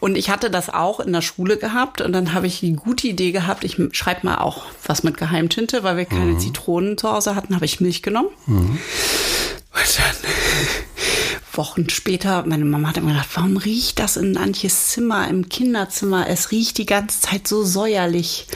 Und 0.00 0.16
ich 0.16 0.30
hatte 0.30 0.50
das 0.50 0.68
auch 0.70 1.00
in 1.00 1.12
der 1.12 1.22
Schule 1.22 1.56
gehabt 1.56 2.00
und 2.00 2.12
dann 2.12 2.32
habe 2.32 2.46
ich 2.46 2.60
die 2.60 2.72
gute 2.72 3.08
Idee 3.08 3.32
gehabt, 3.32 3.64
ich 3.64 3.76
schreibe 3.92 4.26
mal 4.26 4.38
auch 4.38 4.64
was 4.84 5.02
mit 5.02 5.16
Geheimtinte, 5.16 5.82
weil 5.82 5.96
wir 5.96 6.04
keine 6.04 6.32
Mhm. 6.32 6.40
Zitronen 6.40 6.98
zu 6.98 7.10
Hause 7.10 7.34
hatten, 7.34 7.54
habe 7.54 7.64
ich 7.64 7.80
Milch 7.80 8.02
genommen. 8.02 8.28
Und 8.46 9.98
dann 9.98 10.30
Wochen 11.52 11.88
später, 11.88 12.44
meine 12.46 12.64
Mama 12.66 12.88
hat 12.88 12.98
immer 12.98 13.12
gedacht, 13.12 13.30
warum 13.34 13.56
riecht 13.56 13.98
das 13.98 14.16
in 14.16 14.36
Antjes 14.36 14.88
Zimmer, 14.88 15.26
im 15.28 15.48
Kinderzimmer? 15.48 16.28
Es 16.28 16.50
riecht 16.50 16.76
die 16.78 16.86
ganze 16.86 17.20
Zeit 17.22 17.48
so 17.48 17.64
säuerlich. 17.64 18.46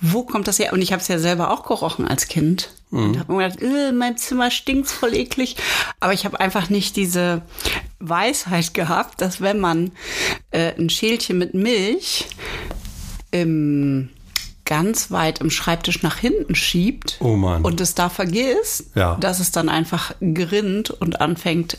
Wo 0.00 0.22
kommt 0.22 0.48
das 0.48 0.58
her? 0.58 0.72
Und 0.72 0.80
ich 0.80 0.92
habe 0.92 1.02
es 1.02 1.08
ja 1.08 1.18
selber 1.18 1.50
auch 1.50 1.62
gerochen 1.64 2.08
als 2.08 2.26
Kind. 2.28 2.70
Und 2.90 3.18
habe 3.18 3.32
mir 3.34 3.48
gedacht, 3.48 3.62
äh, 3.62 3.92
mein 3.92 4.16
Zimmer 4.16 4.50
stinkt 4.50 4.88
voll 4.88 5.14
eklig. 5.14 5.56
Aber 6.00 6.12
ich 6.14 6.24
habe 6.24 6.40
einfach 6.40 6.70
nicht 6.70 6.96
diese 6.96 7.42
Weisheit 7.98 8.72
gehabt, 8.74 9.20
dass 9.20 9.40
wenn 9.40 9.58
man 9.60 9.92
äh, 10.50 10.72
ein 10.78 10.88
Schälchen 10.88 11.36
mit 11.38 11.52
Milch 11.54 12.26
im 13.30 14.08
ganz 14.64 15.10
weit 15.10 15.40
im 15.40 15.50
Schreibtisch 15.50 16.02
nach 16.02 16.18
hinten 16.18 16.54
schiebt 16.54 17.16
Oh 17.20 17.32
und 17.62 17.80
es 17.80 17.94
da 17.94 18.08
vergisst, 18.10 18.90
Ja. 18.94 19.16
dass 19.16 19.40
es 19.40 19.50
dann 19.50 19.68
einfach 19.70 20.14
gerinnt 20.20 20.90
und 20.90 21.20
anfängt 21.22 21.78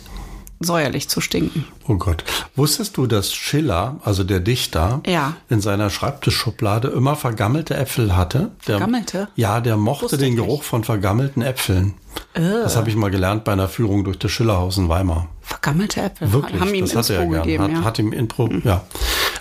säuerlich 0.60 1.08
zu 1.10 1.22
stinken. 1.22 1.66
Oh 1.88 1.96
Gott. 1.96 2.24
Wusstest 2.56 2.98
du, 2.98 3.08
dass 3.08 3.34
Schiller, 3.34 3.98
also 4.04 4.24
der 4.24 4.40
Dichter, 4.42 5.02
Ja. 5.08 5.36
in 5.50 5.62
seiner 5.62 5.90
Schreibtischschublade 5.90 6.90
immer 6.90 7.16
vergammelte 7.16 7.76
Äpfel 7.78 8.16
hatte? 8.16 8.52
Der, 8.68 8.78
Vergammelte? 8.78 9.30
Ja, 9.36 9.62
der 9.62 9.78
mochte 9.78 10.04
Wusste 10.04 10.18
den 10.18 10.36
Geruch 10.36 10.60
nicht. 10.60 10.66
von 10.70 10.84
vergammelten 10.84 11.42
Äpfeln. 11.42 11.94
Das 12.34 12.76
habe 12.76 12.90
ich 12.90 12.96
mal 12.96 13.10
gelernt 13.12 13.44
bei 13.44 13.54
einer 13.54 13.68
Führung 13.68 14.04
durch 14.04 14.18
das 14.20 14.32
Schillerhaus 14.32 14.78
in 14.78 14.90
Weimar. 14.90 15.28
Vergammelte 15.42 16.02
Äpfel 16.02 16.32
Wirklich, 16.32 16.60
haben 16.62 16.74
ihm 16.74 16.86
das 16.86 16.96
hatte 16.96 17.16
er 17.16 17.26
gern. 17.26 17.42
gegeben. 17.44 17.64
Hat, 17.64 17.72
ja. 17.72 17.78
Mhm. 17.80 17.86
hat 17.86 18.00
ihm 18.00 18.14
Intro, 18.14 18.50
ja. 18.64 18.82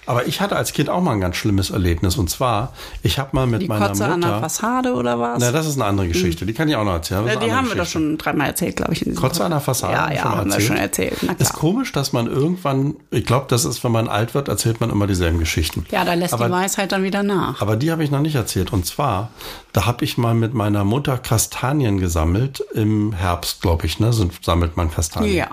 Aber 0.09 0.27
ich 0.27 0.40
hatte 0.40 0.57
als 0.57 0.73
Kind 0.73 0.88
auch 0.88 1.03
mal 1.03 1.12
ein 1.12 1.21
ganz 1.21 1.37
schlimmes 1.37 1.68
Erlebnis. 1.71 2.16
Und 2.16 2.31
zwar, 2.31 2.73
ich 3.03 3.18
habe 3.18 3.31
mal 3.33 3.47
mit 3.47 3.61
die 3.62 3.68
meiner 3.68 3.88
Kotze 3.88 4.07
an 4.07 4.21
der 4.23 4.31
Mutter. 4.31 4.40
Fassade 4.40 4.94
oder 4.94 5.21
was? 5.21 5.38
Na, 5.40 5.53
das 5.53 5.66
ist 5.66 5.75
eine 5.77 5.85
andere 5.85 6.09
Geschichte. 6.09 6.47
Die 6.47 6.55
kann 6.55 6.66
ich 6.68 6.77
auch 6.77 6.85
noch 6.85 6.92
erzählen. 6.94 7.27
Ist 7.27 7.35
die 7.42 7.53
haben 7.53 7.59
andere 7.59 7.64
wir 7.64 7.68
doch 7.68 7.75
Geschichte. 7.85 7.90
schon 7.90 8.18
dreimal 8.18 8.47
erzählt, 8.49 8.77
glaube 8.77 8.94
ich. 8.94 9.14
Kotze 9.14 9.44
an 9.44 9.51
der 9.51 9.61
Fassade 9.61 9.92
Ja, 9.92 10.11
ja, 10.12 10.25
haben 10.25 10.38
wir 10.47 10.53
erzählt. 10.55 10.62
schon 10.66 10.77
erzählt. 10.79 11.16
Na 11.23 11.33
Ist 11.35 11.51
klar. 11.51 11.61
komisch, 11.61 11.92
dass 11.92 12.12
man 12.14 12.27
irgendwann, 12.27 12.97
ich 13.11 13.27
glaube, 13.27 13.47
das 13.49 13.66
ist, 13.66 13.85
wenn 13.85 13.92
man 13.92 14.09
alt 14.09 14.35
wird, 14.35 14.49
erzählt 14.49 14.81
man 14.81 14.88
immer 14.90 15.07
dieselben 15.07 15.38
Geschichten. 15.38 15.85
Ja, 15.90 16.05
da 16.07 16.14
lässt 16.14 16.33
aber, 16.33 16.47
die 16.47 16.53
Weisheit 16.53 16.90
dann 16.92 17.03
wieder 17.03 17.23
nach. 17.23 17.61
aber 17.61 17.77
die 17.77 17.90
habe 17.92 18.03
ich 18.03 18.11
noch 18.11 18.21
nicht 18.21 18.35
erzählt. 18.35 18.73
Und 18.73 18.87
zwar, 18.87 19.29
da 19.75 19.85
habe 19.85 20.05
ich 20.07 20.16
mal 20.16 20.35
mit 20.35 20.55
meiner 20.55 20.85
Mutter 20.85 21.18
Kastanien 21.18 21.99
gesammelt. 21.99 22.64
Im 22.73 23.12
Herbst, 23.12 23.61
glaube 23.61 23.85
ich, 23.85 24.01
ne? 24.01 24.12
So 24.14 24.31
sammelt 24.40 24.77
man 24.79 24.90
Kastanien. 24.90 25.35
Ja. 25.37 25.49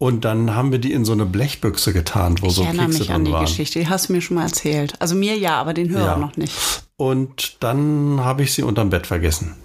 Und 0.00 0.24
dann 0.24 0.54
haben 0.54 0.72
wir 0.72 0.78
die 0.78 0.92
in 0.94 1.04
so 1.04 1.12
eine 1.12 1.26
Blechbüchse 1.26 1.92
getan, 1.92 2.36
wo 2.40 2.46
Ich 2.46 2.54
so 2.54 2.62
erinnere 2.62 2.86
Kekse 2.86 2.98
mich 3.00 3.10
an 3.12 3.26
die 3.26 3.32
waren. 3.32 3.44
Geschichte. 3.44 3.78
Die 3.80 3.88
hast 3.88 4.08
du 4.08 4.14
mir 4.14 4.22
schon 4.22 4.36
mal 4.36 4.44
erzählt. 4.44 4.94
Also 4.98 5.14
mir 5.14 5.36
ja, 5.36 5.56
aber 5.60 5.74
den 5.74 5.90
Hörer 5.90 6.06
Ja. 6.12 6.16
noch 6.16 6.38
nicht. 6.38 6.54
Und 7.00 7.62
dann 7.64 8.20
habe 8.22 8.42
ich 8.42 8.52
sie 8.52 8.62
unterm 8.62 8.90
Bett 8.90 9.06
vergessen. 9.06 9.56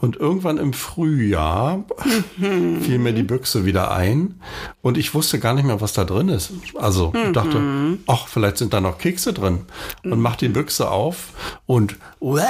Und 0.00 0.16
irgendwann 0.16 0.56
im 0.56 0.72
Frühjahr 0.72 1.84
fiel 2.38 2.98
mir 2.98 3.12
die 3.12 3.24
Büchse 3.24 3.66
wieder 3.66 3.90
ein 3.90 4.40
und 4.80 4.96
ich 4.96 5.12
wusste 5.12 5.38
gar 5.38 5.52
nicht 5.52 5.66
mehr, 5.66 5.82
was 5.82 5.92
da 5.92 6.04
drin 6.04 6.30
ist. 6.30 6.50
Also 6.76 7.12
ich 7.14 7.32
dachte, 7.32 7.98
ach, 8.06 8.26
vielleicht 8.26 8.56
sind 8.56 8.72
da 8.72 8.80
noch 8.80 8.96
Kekse 8.96 9.34
drin. 9.34 9.66
Und 10.02 10.18
mach 10.18 10.36
die 10.36 10.48
Büchse 10.48 10.90
auf 10.90 11.34
und 11.66 11.96
uäh, 12.22 12.40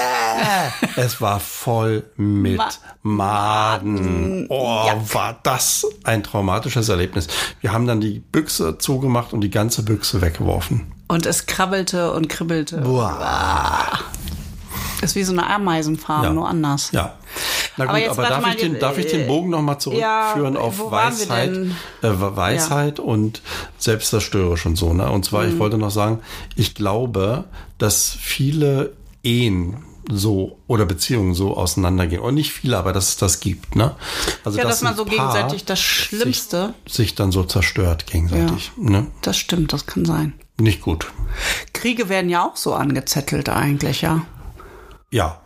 es 0.94 1.20
war 1.20 1.40
voll 1.40 2.04
mit 2.16 2.60
Maden. 3.02 4.46
Oh, 4.50 4.88
war 5.12 5.40
das 5.42 5.84
ein 6.04 6.22
traumatisches 6.22 6.88
Erlebnis. 6.88 7.26
Wir 7.60 7.72
haben 7.72 7.88
dann 7.88 8.00
die 8.00 8.20
Büchse 8.20 8.78
zugemacht 8.78 9.32
und 9.32 9.40
die 9.40 9.50
ganze 9.50 9.82
Büchse 9.82 10.20
weggeworfen. 10.20 10.92
Und 11.08 11.26
es 11.26 11.46
krabbelte 11.46 12.12
und 12.12 12.28
kribbelte. 12.28 12.84
Ist 15.02 15.14
wie 15.14 15.22
so 15.24 15.32
eine 15.32 15.46
Ameisenfarm, 15.46 16.24
Ja. 16.24 16.30
nur 16.32 16.48
anders. 16.48 16.90
Ja. 16.92 17.14
Na 17.76 17.84
gut, 17.84 17.90
Aber 17.90 17.90
aber, 17.90 17.98
jetzt 18.00 18.16
warte 18.16 18.30
darf, 18.32 18.42
mal, 18.42 18.54
ich 18.54 18.60
den, 18.60 18.74
äh, 18.76 18.78
darf 18.78 18.98
ich 18.98 19.06
den 19.06 19.26
Bogen 19.26 19.50
nochmal 19.50 19.78
zurückführen 19.78 20.54
ja, 20.54 20.60
auf 20.60 20.90
Weisheit, 20.90 21.50
äh, 22.02 22.08
Weisheit 22.10 22.98
und 23.00 23.42
selbstzerstörerisch 23.78 24.66
und 24.66 24.76
so. 24.76 24.92
Ne? 24.92 25.08
Und 25.10 25.24
zwar, 25.24 25.44
Mhm. 25.44 25.52
ich 25.52 25.58
wollte 25.58 25.78
noch 25.78 25.90
sagen, 25.90 26.20
ich 26.56 26.74
glaube, 26.74 27.44
dass 27.78 28.16
viele 28.20 28.92
Ehen 29.22 29.76
so 30.10 30.58
oder 30.66 30.86
Beziehungen 30.86 31.34
so 31.34 31.54
auseinandergehen. 31.56 32.22
Und 32.22 32.34
nicht 32.34 32.50
viele, 32.52 32.78
aber 32.78 32.92
dass 32.94 33.10
es 33.10 33.16
das 33.18 33.40
gibt. 33.40 33.76
Ne? 33.76 33.94
Also 34.42 34.56
Ja, 34.58 34.64
dass 34.64 34.76
dass 34.76 34.82
man 34.82 34.96
so 34.96 35.04
gegenseitig 35.04 35.66
das 35.66 35.78
Schlimmste. 35.80 36.72
Sich, 36.86 36.94
sich 36.94 37.14
dann 37.14 37.30
so 37.30 37.44
zerstört 37.44 38.06
gegenseitig. 38.06 38.72
Ne? 38.78 39.06
Das 39.20 39.36
stimmt, 39.36 39.72
das 39.74 39.84
kann 39.86 40.06
sein. 40.06 40.32
Nicht 40.58 40.80
gut. 40.80 41.08
Kriege 41.74 42.08
werden 42.08 42.30
ja 42.30 42.42
auch 42.48 42.56
so 42.56 42.74
angezettelt 42.74 43.48
eigentlich, 43.50 44.00
ja. 44.00 44.22
Ja. 45.10 45.40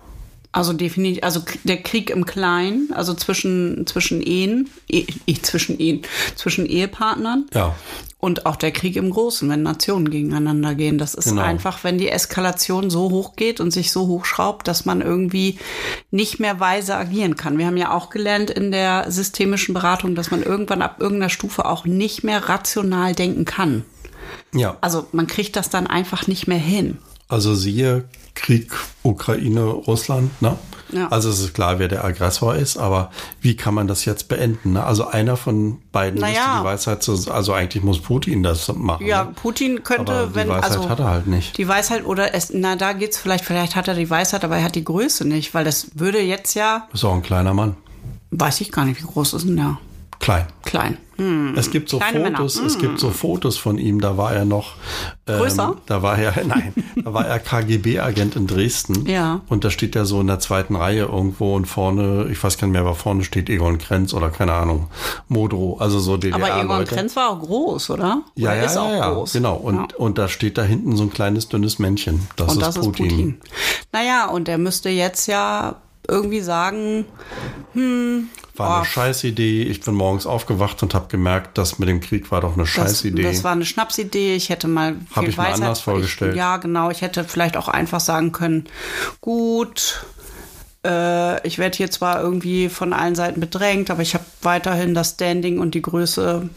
Also 0.55 0.75
definitiv, 0.75 1.23
also 1.25 1.41
der 1.65 1.83
Krieg 1.83 2.11
im 2.11 2.27
Kleinen, 2.27 2.91
also 2.93 3.15
zwischen, 3.15 3.87
zwischen 3.87 4.21
Ehen, 4.21 4.69
eh, 4.87 5.07
eh, 5.27 5.35
zwischen 5.41 5.79
Ehen, 5.81 6.03
zwischen 6.37 6.67
Ehepartnern 6.67 7.47
Ja. 7.55 7.75
und 8.19 8.45
auch 8.45 8.57
der 8.57 8.71
Krieg 8.71 8.97
im 8.97 9.09
Großen, 9.09 9.49
wenn 9.49 9.63
Nationen 9.63 10.11
gegeneinander 10.11 10.75
gehen. 10.75 10.99
Das 10.99 11.15
ist 11.15 11.31
Genau. 11.31 11.41
einfach, 11.41 11.85
wenn 11.85 11.97
die 11.97 12.11
Eskalation 12.11 12.91
so 12.91 13.09
hoch 13.09 13.35
geht 13.35 13.61
und 13.61 13.71
sich 13.71 13.93
so 13.93 14.09
hochschraubt, 14.09 14.69
dass 14.69 14.85
man 14.85 15.01
irgendwie 15.01 15.59
nicht 16.11 16.39
mehr 16.39 16.61
weise 16.61 16.97
agieren 16.97 17.35
kann. 17.37 17.57
Wir 17.57 17.65
haben 17.65 17.79
ja 17.79 17.91
auch 17.91 18.11
gelernt 18.11 18.51
in 18.51 18.73
der 18.73 19.11
systemischen 19.11 19.73
Beratung, 19.73 20.15
dass 20.15 20.31
man 20.31 20.43
irgendwann 20.43 20.83
ab 20.83 20.97
irgendeiner 21.01 21.31
Stufe 21.31 21.65
auch 21.65 21.87
nicht 21.87 22.25
mehr 22.25 22.51
rational 22.51 23.15
denken 23.15 23.47
kann. 23.47 23.87
Ja. 24.55 24.77
Also 24.83 25.07
man 25.13 25.27
kriegt 25.27 25.57
das 25.57 25.71
dann 25.71 25.87
einfach 25.87 26.27
nicht 26.27 26.47
mehr 26.47 26.59
hin. 26.59 26.99
Also 27.33 27.55
siehe 27.55 28.05
Krieg 28.35 28.73
Ukraine, 29.03 29.63
Russland, 29.65 30.41
ne? 30.43 30.57
Ja. 30.93 31.09
Also 31.09 31.31
es 31.31 31.41
ist 31.41 31.55
klar, 31.55 31.79
wer 31.79 31.89
der 31.89 32.05
Aggressor 32.05 32.55
ist, 32.55 32.77
aber 32.77 33.11
wie 33.41 33.57
kann 33.57 33.73
man 33.73 33.87
das 33.89 34.05
jetzt 34.05 34.29
beenden? 34.29 34.73
Ne? 34.75 34.85
Also 34.85 35.07
einer 35.07 35.39
von 35.39 35.79
beiden 35.91 36.21
Naja. 36.21 36.41
müsste 36.41 36.59
die 36.59 36.65
Weisheit, 36.65 37.03
zu, 37.03 37.33
also 37.33 37.55
eigentlich 37.55 37.83
muss 37.83 37.99
Putin 38.01 38.43
das 38.43 38.71
machen. 38.75 39.07
Ja, 39.07 39.25
ne? 39.25 39.33
Putin 39.35 39.83
könnte, 39.83 40.13
aber 40.13 40.27
die 40.27 40.35
wenn 40.35 40.49
Weisheit 40.51 40.65
also 40.65 40.89
hat 40.91 41.01
er 41.01 41.09
halt 41.09 41.27
nicht. 41.27 41.57
Die 41.57 41.67
Weisheit 41.67 42.05
oder 42.05 42.35
es, 42.35 42.51
na 42.53 42.77
da 42.77 42.93
geht's 42.93 43.17
vielleicht, 43.17 43.45
vielleicht 43.45 43.75
hat 43.75 43.89
er 43.89 43.95
die 43.95 44.11
Weisheit, 44.11 44.45
aber 44.45 44.59
er 44.59 44.65
hat 44.65 44.75
die 44.75 44.85
Größe 44.85 45.27
nicht, 45.27 45.55
weil 45.55 45.65
das 45.65 45.93
würde 45.95 46.21
jetzt 46.21 46.55
ja, 46.55 46.89
Ist 46.93 47.05
auch 47.05 47.15
ein 47.15 47.23
kleiner 47.23 47.55
Mann. 47.55 47.77
weiß 48.31 48.61
ich 48.61 48.71
gar 48.71 48.85
nicht, 48.85 49.03
wie 49.03 49.07
groß 49.07 49.33
ist 49.33 49.47
denn 49.47 49.57
der? 49.57 49.79
Klein. 50.23 50.47
Klein. 50.65 50.99
Hm. 51.17 51.55
Es 51.57 51.71
gibt 51.73 51.89
so 51.89 51.99
Kleine. 51.99 52.31
Fotos, 52.31 52.57
es 52.57 52.79
gibt 52.79 53.01
so 53.01 53.11
Fotos 53.11 53.59
von 53.59 53.77
ihm, 53.77 54.01
da 54.01 54.17
war 54.17 54.33
er 54.33 54.45
noch 54.45 54.75
ähm, 55.27 55.39
Größer? 55.39 55.77
Da 55.87 56.01
war 56.03 56.17
er, 56.17 56.33
nein, 56.47 56.73
da 56.97 57.13
war 57.13 57.27
er 57.27 57.41
KGB-Agent 57.41 58.37
in 58.37 58.47
Dresden. 58.47 59.05
Ja. 59.07 59.41
Und 59.49 59.65
da 59.65 59.71
steht 59.71 59.97
er 59.97 60.05
so 60.07 60.21
in 60.21 60.29
der 60.29 60.39
zweiten 60.39 60.77
Reihe 60.77 61.03
irgendwo 61.07 61.57
und 61.57 61.67
vorne, 61.67 62.29
ich 62.31 62.43
weiß 62.43 62.57
gar 62.57 62.69
nicht 62.69 62.73
mehr, 62.73 62.83
aber 62.83 62.95
vorne 62.95 63.25
steht 63.25 63.51
Egon 63.51 63.79
Krenz 63.79 64.15
oder 64.15 64.31
keine 64.31 64.53
Ahnung, 64.53 64.87
Modro, 65.27 65.77
also 65.79 65.99
so 65.99 66.17
DDR. 66.17 66.37
Aber 66.37 66.57
Egon 66.57 66.79
Leute. 66.79 66.95
Krenz 66.95 67.17
war 67.17 67.31
auch 67.31 67.41
groß, 67.41 67.91
oder? 67.91 68.23
Ja, 68.37 68.51
oder 68.51 68.59
ja, 68.59 68.65
ist 68.65 68.75
ja, 68.77 68.81
auch 68.81 68.93
ja, 68.93 69.11
groß. 69.11 69.33
genau. 69.33 69.57
Und, 69.57 69.75
Ja. 69.75 69.87
und 69.99 70.19
da 70.19 70.29
steht 70.29 70.57
da 70.57 70.63
hinten 70.63 70.97
so 70.97 71.03
ein 71.03 71.11
kleines, 71.11 71.49
dünnes 71.49 71.81
Männchen. 71.81 72.29
Das, 72.37 72.53
und 72.53 72.59
ist, 72.59 72.67
das 72.69 72.77
ist 72.77 72.85
Putin. 72.85 73.09
Putin. 73.09 73.41
Naja, 73.93 74.29
und 74.29 74.47
der 74.47 74.57
müsste 74.59 74.89
jetzt 74.89 75.27
ja 75.27 75.75
irgendwie 76.09 76.41
sagen, 76.41 77.07
War 78.57 78.75
eine 78.77 78.83
Oh. 78.83 78.85
Scheißidee. 78.85 79.63
Ich 79.63 79.81
bin 79.81 79.95
morgens 79.95 80.27
aufgewacht 80.27 80.83
und 80.83 80.95
habe 80.95 81.09
gemerkt, 81.09 81.57
das 81.57 81.79
mit 81.79 81.89
dem 81.89 82.01
Krieg 82.01 82.31
war 82.31 82.41
doch 82.43 82.53
eine 82.53 82.65
das, 82.65 82.69
Scheißidee. 82.71 83.23
das 83.23 83.45
war 83.45 83.53
eine 83.53 83.65
Schnapsidee, 83.65 84.35
ich 84.37 84.51
hätte 84.51 84.69
mal 84.69 84.97
Hab 85.15 85.25
viel 85.25 85.31
ich 85.31 85.37
mir 85.39 85.45
Weisheit- 85.45 85.55
anders 85.55 85.81
vorgestellt. 85.81 86.33
Ich, 86.33 86.39
ja, 86.39 86.59
genau, 86.59 86.91
ich 86.91 87.01
hätte 87.01 87.25
vielleicht 87.25 87.57
auch 87.57 87.69
einfach 87.69 88.01
sagen 88.01 88.31
können, 88.33 88.67
gut, 89.23 90.05
äh, 90.85 91.47
ich 91.47 91.59
werde 91.59 91.77
hier 91.77 91.91
zwar 91.91 92.21
irgendwie 92.21 92.69
von 92.69 92.93
allen 92.93 93.15
Seiten 93.15 93.41
bedrängt, 93.41 93.91
aber 93.91 94.03
ich 94.03 94.13
habe 94.15 94.25
weiterhin 94.43 94.93
das 94.95 95.11
Standing 95.13 95.59
und 95.59 95.75
die 95.75 95.83
Größe, 95.83 96.51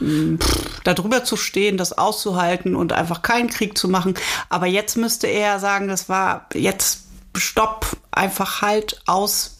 mh, 0.00 0.38
pff, 0.38 0.80
da 0.84 0.94
drüber 0.94 1.22
zu 1.24 1.36
stehen, 1.36 1.76
das 1.76 1.92
auszuhalten 1.98 2.74
und 2.74 2.94
einfach 2.94 3.20
keinen 3.20 3.50
Krieg 3.50 3.76
zu 3.76 3.88
machen. 3.88 4.14
Aber 4.48 4.66
jetzt 4.66 4.96
müsste 4.96 5.26
er 5.26 5.58
sagen, 5.58 5.86
das 5.88 6.08
war 6.08 6.46
jetzt 6.54 7.02
Stopp, 7.36 7.86
einfach 8.10 8.62
halt 8.62 9.02
aus. 9.06 9.57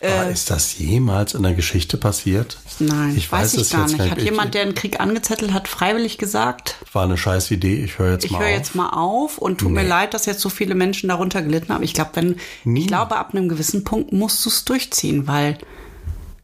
Aber 0.00 0.30
ist 0.30 0.50
das 0.50 0.78
jemals 0.78 1.34
in 1.34 1.42
der 1.44 1.54
Geschichte 1.54 1.96
passiert? 1.96 2.58
Nein, 2.80 3.14
ich 3.16 3.30
weiß, 3.30 3.54
es 3.54 3.70
gar 3.70 3.86
nicht. 3.86 4.00
Hat 4.00 4.18
Ich- 4.18 4.24
jemand, 4.24 4.54
der 4.54 4.62
einen 4.62 4.74
Krieg 4.74 4.98
angezettelt 5.00 5.52
hat, 5.52 5.68
freiwillig 5.68 6.18
gesagt, 6.18 6.76
War 6.92 7.04
eine 7.04 7.16
Scheißidee. 7.16 7.84
Ich 7.84 7.98
höre 7.98 8.12
jetzt 8.12 8.24
ich 8.24 8.32
mal 8.32 8.40
höre 8.40 8.46
auf. 8.48 8.52
jetzt 8.56 8.74
mal 8.74 8.88
auf 8.90 9.38
und 9.38 9.58
tut 9.58 9.70
mir 9.70 9.82
Nee. 9.82 9.88
leid, 9.88 10.14
dass 10.14 10.26
jetzt 10.26 10.40
so 10.40 10.48
viele 10.48 10.74
Menschen 10.74 11.08
darunter 11.08 11.40
gelitten 11.42 11.72
haben. 11.72 11.82
Ich 11.84 11.94
glaube, 11.94 12.10
wenn, 12.14 12.36
Nie. 12.64 12.80
ich 12.82 12.86
glaube, 12.88 13.16
ab 13.16 13.32
einem 13.32 13.48
gewissen 13.48 13.84
Punkt 13.84 14.12
musst 14.12 14.44
du 14.44 14.48
es 14.50 14.64
durchziehen, 14.64 15.26
weil, 15.28 15.58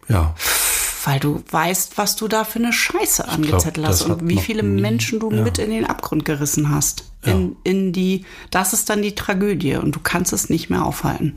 Ja, 0.08 0.34
weil 1.04 1.18
du 1.20 1.42
weißt, 1.50 1.98
was 1.98 2.16
du 2.16 2.28
da 2.28 2.44
für 2.44 2.58
eine 2.60 2.72
Scheiße 2.72 3.22
glaub, 3.24 3.34
angezettelt 3.34 3.86
hast 3.86 4.02
das 4.02 4.08
hat 4.08 4.20
und 4.22 4.28
wie 4.28 4.38
viele 4.38 4.62
nie- 4.62 4.80
Menschen 4.80 5.18
du 5.20 5.30
ja. 5.32 5.42
mit 5.42 5.58
in 5.58 5.70
den 5.70 5.84
Abgrund 5.84 6.24
gerissen 6.24 6.70
hast. 6.70 7.04
Ja. 7.26 7.32
In, 7.32 7.56
in 7.64 7.92
die, 7.92 8.24
das 8.50 8.72
ist 8.72 8.88
dann 8.88 9.02
die 9.02 9.14
Tragödie 9.16 9.74
und 9.76 9.96
du 9.96 10.00
kannst 10.00 10.32
es 10.32 10.48
nicht 10.48 10.70
mehr 10.70 10.84
aufhalten. 10.86 11.34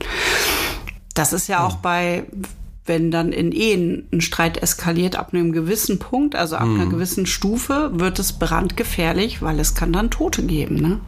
Das 1.14 1.32
ist 1.32 1.46
ja 1.48 1.64
auch 1.66 1.76
bei, 1.76 2.24
wenn 2.86 3.10
dann 3.10 3.32
in 3.32 3.52
Ehen 3.52 4.08
ein 4.12 4.20
Streit 4.20 4.56
eskaliert 4.62 5.16
ab 5.16 5.30
einem 5.32 5.52
gewissen 5.52 5.98
Punkt, 5.98 6.34
also 6.34 6.56
ab 6.56 6.66
Mhm. 6.66 6.80
einer 6.80 6.90
gewissen 6.90 7.26
Stufe, 7.26 7.90
wird 7.94 8.18
es 8.18 8.32
brandgefährlich, 8.34 9.42
weil 9.42 9.60
es 9.60 9.74
kann 9.74 9.92
dann 9.92 10.10
Tote 10.10 10.42
geben, 10.44 10.76
ne? 10.76 11.00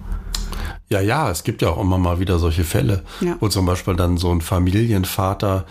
ja, 0.90 1.00
ja. 1.00 1.30
Es 1.30 1.42
gibt 1.44 1.62
ja 1.62 1.70
auch 1.70 1.80
immer 1.80 1.98
mal 1.98 2.20
wieder 2.20 2.38
solche 2.38 2.64
Fälle, 2.64 3.02
Ja. 3.20 3.36
wo 3.40 3.48
zum 3.48 3.66
Beispiel 3.66 3.96
dann 3.96 4.16
so 4.18 4.30
ein 4.30 4.40
Familienvater 4.42 5.64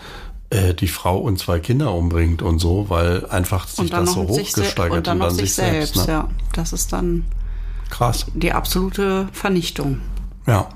äh, 0.50 0.74
die 0.74 0.88
Frau 0.88 1.16
und 1.18 1.38
zwei 1.38 1.58
Kinder 1.60 1.94
umbringt 1.94 2.42
und 2.42 2.58
so, 2.58 2.86
weil 2.90 3.24
einfach 3.30 3.66
sich 3.68 3.90
das 3.90 4.12
so 4.12 4.28
hochgesteigert 4.28 4.98
und 4.98 5.06
dann 5.06 5.18
noch 5.18 5.30
sich 5.30 5.54
selbst, 5.54 5.96
ne? 5.96 6.04
ja. 6.08 6.28
Das 6.52 6.72
ist 6.72 6.92
dann 6.92 7.24
Krass. 7.88 8.26
die 8.34 8.52
absolute 8.52 9.28
Vernichtung. 9.32 10.00
Ja. 10.46 10.68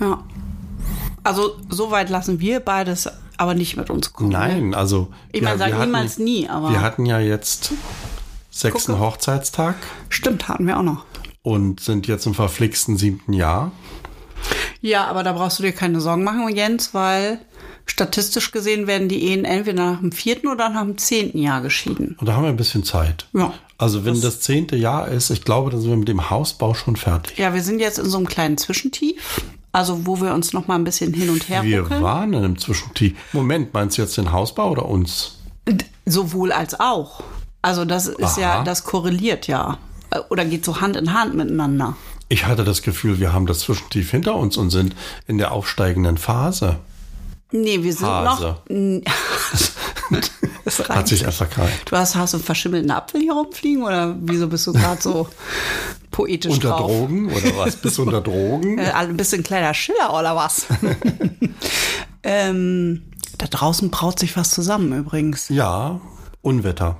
Ja. 0.00 0.22
Also 1.26 1.56
so 1.68 1.90
weit 1.90 2.08
lassen 2.10 2.40
wir 2.40 2.60
beides 2.60 3.08
aber 3.36 3.54
nicht 3.54 3.76
mit 3.76 3.90
uns 3.90 4.12
kommen. 4.12 4.30
ne? 4.30 4.38
Nein, 4.38 4.74
also. 4.74 5.08
Ich 5.32 5.42
meine, 5.42 5.54
ja, 5.54 5.58
sag 5.58 5.68
wir 5.68 5.74
hatten- 5.78 5.84
niemals 5.90 6.18
nie, 6.18 6.48
aber 6.48 6.70
Wir 6.70 6.80
hatten 6.80 7.04
ja 7.06 7.18
jetzt 7.20 7.72
sechsten 8.50 8.92
Gucke. 8.92 9.04
Hochzeitstag 9.04 9.74
stimmt, 10.08 10.48
hatten 10.48 10.66
wir 10.66 10.78
auch 10.78 10.82
noch. 10.82 11.04
und 11.42 11.80
sind 11.80 12.06
jetzt 12.06 12.26
im 12.26 12.34
verflixten 12.34 12.96
siebten 12.96 13.32
Jahr. 13.32 13.72
Ja, 14.80 15.06
aber 15.06 15.22
da 15.22 15.32
brauchst 15.32 15.58
du 15.58 15.62
dir 15.62 15.72
keine 15.72 16.00
Sorgen 16.00 16.24
machen, 16.24 16.48
Jens, 16.54 16.94
weil 16.94 17.40
statistisch 17.86 18.50
gesehen 18.52 18.86
werden 18.86 19.08
die 19.08 19.22
Ehen 19.24 19.44
entweder 19.44 19.92
nach 19.92 20.00
dem 20.00 20.12
vierten 20.12 20.48
oder 20.48 20.68
nach 20.68 20.82
dem 20.82 20.98
zehnten 20.98 21.38
Jahr 21.38 21.60
geschieden. 21.60 22.16
Und 22.18 22.26
da 22.28 22.34
haben 22.34 22.42
wir 22.42 22.48
ein 22.50 22.56
bisschen 22.56 22.84
Zeit. 22.84 23.26
Ja. 23.32 23.52
Also 23.78 24.04
wenn 24.04 24.20
das, 24.20 24.40
zehnte 24.40 24.76
Jahr 24.76 25.08
ist, 25.08 25.30
ich 25.30 25.44
glaube, 25.44 25.70
dann 25.70 25.80
sind 25.80 25.90
wir 25.90 25.96
mit 25.96 26.08
dem 26.08 26.30
Hausbau 26.30 26.74
schon 26.74 26.96
fertig. 26.96 27.36
Ja, 27.38 27.52
wir 27.54 27.62
sind 27.62 27.78
jetzt 27.80 27.98
in 27.98 28.06
so 28.06 28.16
einem 28.16 28.26
kleinen 28.26 28.56
Zwischentief, 28.58 29.42
also 29.76 30.06
wo 30.06 30.18
wir 30.22 30.32
uns 30.32 30.54
noch 30.54 30.68
mal 30.68 30.76
ein 30.76 30.84
bisschen 30.84 31.12
hin 31.12 31.28
und 31.28 31.50
her 31.50 31.62
Wir 31.62 31.82
ruckeln. 31.82 32.02
waren 32.02 32.32
in 32.32 32.42
einem 32.42 32.58
Zwischentief. 32.58 33.14
Moment, 33.34 33.74
meinst 33.74 33.98
du 33.98 34.02
jetzt 34.02 34.16
den 34.16 34.32
Hausbau 34.32 34.70
oder 34.70 34.86
uns? 34.86 35.36
Sowohl 36.06 36.50
als 36.50 36.80
auch. 36.80 37.22
Also 37.60 37.84
das 37.84 38.06
ist 38.06 38.38
ja, 38.38 38.54
Aha. 38.54 38.64
das 38.64 38.84
korreliert 38.84 39.48
ja. 39.48 39.76
Oder 40.30 40.46
geht 40.46 40.64
so 40.64 40.80
Hand 40.80 40.96
in 40.96 41.12
Hand 41.12 41.34
miteinander. 41.34 41.94
Ich 42.30 42.46
hatte 42.46 42.64
das 42.64 42.80
Gefühl, 42.80 43.20
wir 43.20 43.34
haben 43.34 43.44
das 43.44 43.58
Zwischentief 43.60 44.10
hinter 44.12 44.36
uns 44.36 44.56
und 44.56 44.70
sind 44.70 44.96
in 45.26 45.36
der 45.36 45.52
aufsteigenden 45.52 46.16
Phase. 46.16 46.78
Nee, 47.52 47.82
wir 47.82 47.92
sind 47.92 48.08
Hase. 48.08 48.56
noch. 48.70 49.00
das 50.64 50.88
Hat 50.88 51.06
sich 51.06 51.26
einfach 51.26 51.50
geil. 51.50 51.70
Du 51.84 51.96
hast, 51.96 52.16
hast 52.16 52.32
du 52.32 52.38
einen 52.38 52.44
verschimmelten 52.44 52.90
Apfel 52.90 53.20
hier 53.20 53.34
rumfliegen 53.34 53.82
oder 53.82 54.16
wieso 54.22 54.48
bist 54.48 54.66
du 54.66 54.72
gerade 54.72 55.02
so 55.02 55.28
poetisch 56.16 56.54
Unter 56.54 56.70
drauf? 56.70 56.90
Drogen 56.90 57.26
oder 57.30 57.56
was? 57.58 57.76
Bist 57.82 57.98
du 57.98 58.02
unter 58.02 58.22
Drogen? 58.22 58.78
Äh, 58.78 58.90
ein 58.92 59.18
bisschen 59.18 59.42
kleiner 59.42 59.74
Schiller 59.74 60.14
oder 60.18 60.34
was? 60.34 60.66
ähm, 62.22 63.02
da 63.36 63.46
draußen 63.46 63.90
braut 63.90 64.18
sich 64.18 64.34
was 64.34 64.50
zusammen 64.50 64.98
übrigens. 64.98 65.50
Ja, 65.50 66.00
Unwetter. 66.40 66.96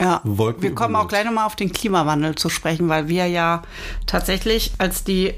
Ja, 0.00 0.20
Wolken 0.24 0.62
wir 0.64 0.74
kommen 0.74 0.96
auch 0.96 1.06
gleich 1.06 1.24
nochmal 1.24 1.46
auf 1.46 1.54
den 1.54 1.72
Klimawandel 1.72 2.34
zu 2.34 2.48
sprechen, 2.48 2.88
weil 2.88 3.06
wir 3.06 3.28
ja 3.28 3.62
tatsächlich 4.06 4.72
als 4.78 5.04
die 5.04 5.34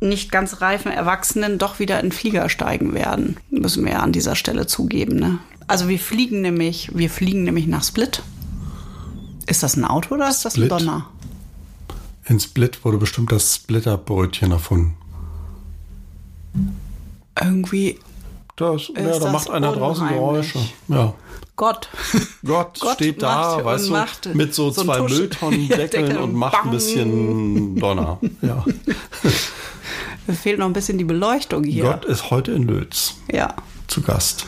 nicht 0.00 0.32
ganz 0.32 0.60
reifen 0.60 0.90
Erwachsenen 0.90 1.58
doch 1.58 1.78
wieder 1.78 2.00
in 2.00 2.10
Flieger 2.10 2.48
steigen 2.48 2.92
werden. 2.92 3.36
Müssen 3.50 3.84
wir 3.84 3.92
ja 3.92 3.98
an 4.00 4.10
dieser 4.10 4.34
Stelle 4.34 4.66
zugeben. 4.66 5.14
Ne? 5.14 5.38
Also 5.68 5.88
wir 5.88 6.00
fliegen 6.00 6.40
nämlich, 6.42 6.90
wir 6.92 7.08
fliegen 7.08 7.44
nämlich 7.44 7.68
nach 7.68 7.84
Split. 7.84 8.24
Ist 9.46 9.62
das 9.62 9.76
ein 9.76 9.84
Auto 9.84 10.16
oder 10.16 10.28
ist 10.28 10.44
das 10.44 10.54
Split? 10.54 10.72
ein 10.72 10.78
Donner? 10.78 11.06
In 12.28 12.40
Split 12.40 12.84
wurde 12.84 12.98
bestimmt 12.98 13.30
das 13.32 13.54
Splitterbrötchen 13.54 14.50
erfunden. 14.50 14.96
Irgendwie 17.40 17.98
Das, 18.56 18.88
ja, 18.88 18.94
da 19.02 19.18
das 19.18 19.32
macht 19.32 19.50
einer 19.50 19.72
draußen. 19.72 20.08
Geräusche. 20.08 20.58
Ja. 20.88 21.14
Gott. 21.56 21.88
Gott, 22.44 22.78
Gott 22.80 22.94
steht 22.94 23.22
da, 23.22 23.64
weißt 23.64 23.90
du, 23.90 24.34
mit 24.34 24.54
so, 24.54 24.70
so 24.70 24.82
ein 24.82 24.86
zwei 24.86 25.00
Mülltonnendeckeln 25.02 26.06
Deckel 26.06 26.18
und 26.18 26.34
macht 26.34 26.54
ein 26.54 26.62
bang. 26.64 26.70
bisschen 26.72 27.76
Donner. 27.76 28.18
Ja. 28.42 28.64
Es 30.28 30.40
fehlt 30.40 30.58
noch 30.58 30.66
ein 30.66 30.72
bisschen 30.72 30.98
die 30.98 31.04
Beleuchtung 31.04 31.62
hier. 31.62 31.84
Gott 31.84 32.04
ist 32.04 32.30
heute 32.30 32.50
in 32.50 32.64
Lötz 32.64 33.14
Ja. 33.32 33.54
Zu 33.88 34.02
Gast. 34.02 34.44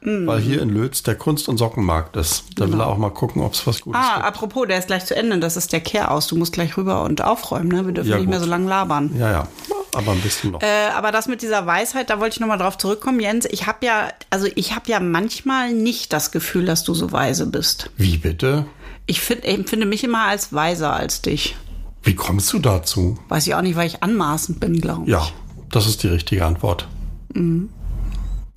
Mhm. 0.00 0.26
Weil 0.26 0.40
hier 0.40 0.60
in 0.62 0.68
Lötz 0.70 1.02
der 1.02 1.14
Kunst- 1.14 1.48
und 1.48 1.58
Sockenmarkt 1.58 2.16
ist. 2.16 2.44
Da 2.56 2.70
will 2.70 2.80
er 2.80 2.88
auch 2.88 2.98
mal 2.98 3.10
gucken, 3.10 3.42
ob 3.42 3.52
es 3.54 3.66
was 3.66 3.80
Gutes 3.82 4.00
Genau. 4.00 4.12
Ah, 4.12 4.16
gibt. 4.16 4.26
apropos, 4.26 4.66
der 4.68 4.78
ist 4.78 4.86
gleich 4.88 5.04
zu 5.06 5.14
Ende. 5.16 5.38
Das 5.38 5.56
ist 5.56 5.72
der 5.72 5.80
Kehraus. 5.80 6.26
Du 6.26 6.36
musst 6.36 6.52
gleich 6.52 6.76
rüber 6.76 7.02
und 7.04 7.22
aufräumen, 7.22 7.68
ne? 7.68 7.86
Wir 7.86 7.92
dürfen 7.94 8.10
Ja, 8.10 8.16
nicht 8.18 8.28
mehr 8.28 8.38
gut. 8.38 8.44
so 8.46 8.50
lange 8.50 8.68
labern. 8.68 9.14
Ja, 9.18 9.30
ja, 9.30 9.48
aber 9.94 10.12
ein 10.12 10.20
bisschen 10.20 10.50
noch. 10.52 10.62
Äh, 10.62 10.88
aber 10.96 11.12
das 11.12 11.28
mit 11.28 11.42
dieser 11.42 11.66
Weisheit, 11.66 12.10
da 12.10 12.18
wollte 12.20 12.34
ich 12.34 12.40
nochmal 12.40 12.58
drauf 12.58 12.76
zurückkommen, 12.78 13.20
Jens. 13.20 13.46
Ich 13.50 13.66
habe 13.66 13.86
ja, 13.86 14.08
also 14.30 14.48
ich 14.54 14.74
habe 14.74 14.90
ja 14.90 14.98
manchmal 15.00 15.72
nicht 15.72 16.12
das 16.12 16.30
Gefühl, 16.32 16.64
dass 16.66 16.82
du 16.84 16.94
so 16.94 17.12
weise 17.12 17.46
bist. 17.46 17.90
Wie 17.96 18.18
bitte? 18.18 18.66
Ich 19.06 19.20
find, 19.20 19.44
ich 19.44 19.54
empfinde 19.54 19.86
mich 19.86 20.02
immer 20.04 20.24
als 20.24 20.52
weiser 20.52 20.92
als 20.92 21.22
dich. 21.22 21.56
Wie 22.02 22.14
kommst 22.16 22.52
du 22.52 22.58
dazu? 22.58 23.18
Weiß 23.28 23.46
ich 23.46 23.54
auch 23.54 23.62
nicht, 23.62 23.76
weil 23.76 23.86
ich 23.86 24.02
anmaßend 24.02 24.58
bin, 24.58 24.80
glaube 24.80 25.02
ich. 25.04 25.08
Ja, 25.10 25.28
das 25.70 25.86
ist 25.86 26.02
die 26.02 26.08
richtige 26.08 26.44
Antwort. 26.44 26.88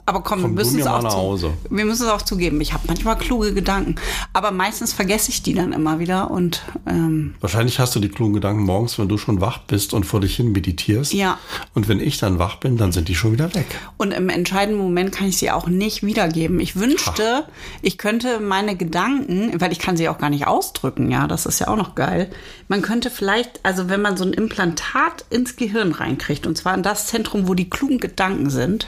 Aber 0.07 0.21
komm, 0.21 0.41
Komm 0.41 0.51
wir 0.51 0.63
müssen 0.63 0.79
es 0.79 0.85
auch 0.85 1.37
zu, 1.39 1.53
wir 1.69 1.85
müssen 1.85 2.03
es 2.03 2.09
auch 2.09 2.21
zugeben. 2.21 2.61
Ich 2.61 2.73
habe 2.73 2.83
manchmal 2.87 3.17
kluge 3.17 3.55
Gedanken, 3.55 3.95
aber 4.33 4.51
meistens 4.51 4.93
vergesse 4.93 5.31
ich 5.31 5.41
die 5.41 5.55
dann 5.55 5.73
immer 5.73 5.97
wieder 5.97 6.29
und 6.29 6.61
ähm, 6.85 7.33
Wahrscheinlich 7.41 7.79
hast 7.79 7.95
du 7.95 7.99
die 7.99 8.09
klugen 8.09 8.35
Gedanken 8.35 8.63
morgens, 8.63 8.99
wenn 8.99 9.07
du 9.07 9.17
schon 9.17 9.41
wach 9.41 9.59
bist 9.59 9.95
und 9.95 10.05
vor 10.05 10.21
dich 10.21 10.35
hin 10.35 10.51
meditierst. 10.51 11.11
Ja. 11.13 11.39
Und 11.73 11.87
wenn 11.87 11.99
ich 11.99 12.19
dann 12.19 12.37
wach 12.37 12.57
bin, 12.57 12.77
dann 12.77 12.91
sind 12.91 13.07
die 13.07 13.15
schon 13.15 13.31
wieder 13.31 13.55
weg. 13.55 13.65
Und 13.97 14.11
im 14.11 14.29
entscheidenden 14.29 14.79
Moment 14.79 15.11
kann 15.11 15.27
ich 15.27 15.37
sie 15.37 15.49
auch 15.49 15.65
nicht 15.65 16.03
wiedergeben. 16.03 16.59
Ich 16.59 16.75
wünschte, 16.75 17.45
ich 17.81 17.97
könnte 17.97 18.39
meine 18.39 18.75
Gedanken, 18.75 19.59
weil 19.59 19.71
ich 19.71 19.79
kann 19.79 19.97
sie 19.97 20.07
auch 20.07 20.19
gar 20.19 20.29
nicht 20.29 20.45
ausdrücken, 20.45 21.09
ja, 21.09 21.27
das 21.27 21.47
ist 21.47 21.59
ja 21.59 21.67
auch 21.67 21.77
noch 21.77 21.95
geil. 21.95 22.29
Man 22.67 22.83
könnte 22.83 23.09
vielleicht, 23.09 23.59
also 23.63 23.89
wenn 23.89 24.01
man 24.01 24.17
so 24.17 24.23
ein 24.23 24.33
Implantat 24.33 25.25
ins 25.31 25.55
Gehirn 25.55 25.93
reinkriegt, 25.93 26.45
und 26.45 26.57
zwar 26.57 26.75
in 26.75 26.83
das 26.83 27.07
Zentrum, 27.07 27.47
wo 27.47 27.55
die 27.55 27.69
klugen 27.71 27.99
Gedanken 27.99 28.51
sind, 28.51 28.87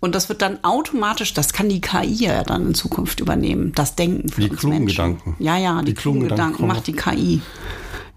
und 0.00 0.14
das 0.14 0.28
wird 0.28 0.42
dann 0.42 0.62
automatisch, 0.62 1.34
das 1.34 1.52
kann 1.52 1.68
die 1.68 1.80
KI 1.80 2.24
ja 2.24 2.42
dann 2.44 2.68
in 2.68 2.74
Zukunft 2.74 3.20
übernehmen, 3.20 3.72
das 3.74 3.96
Denken 3.96 4.28
für 4.28 4.40
Die 4.42 4.50
uns 4.50 4.60
klugen 4.60 4.78
Menschen. 4.78 4.96
Gedanken. 4.96 5.36
Ja, 5.38 5.56
ja, 5.56 5.80
die, 5.80 5.86
Die 5.86 5.94
klugen, 5.94 6.20
klugen 6.20 6.28
Gedanken, 6.28 6.52
Gedanken 6.62 6.66
macht 6.66 6.86
die 6.86 6.92
KI. 6.92 7.40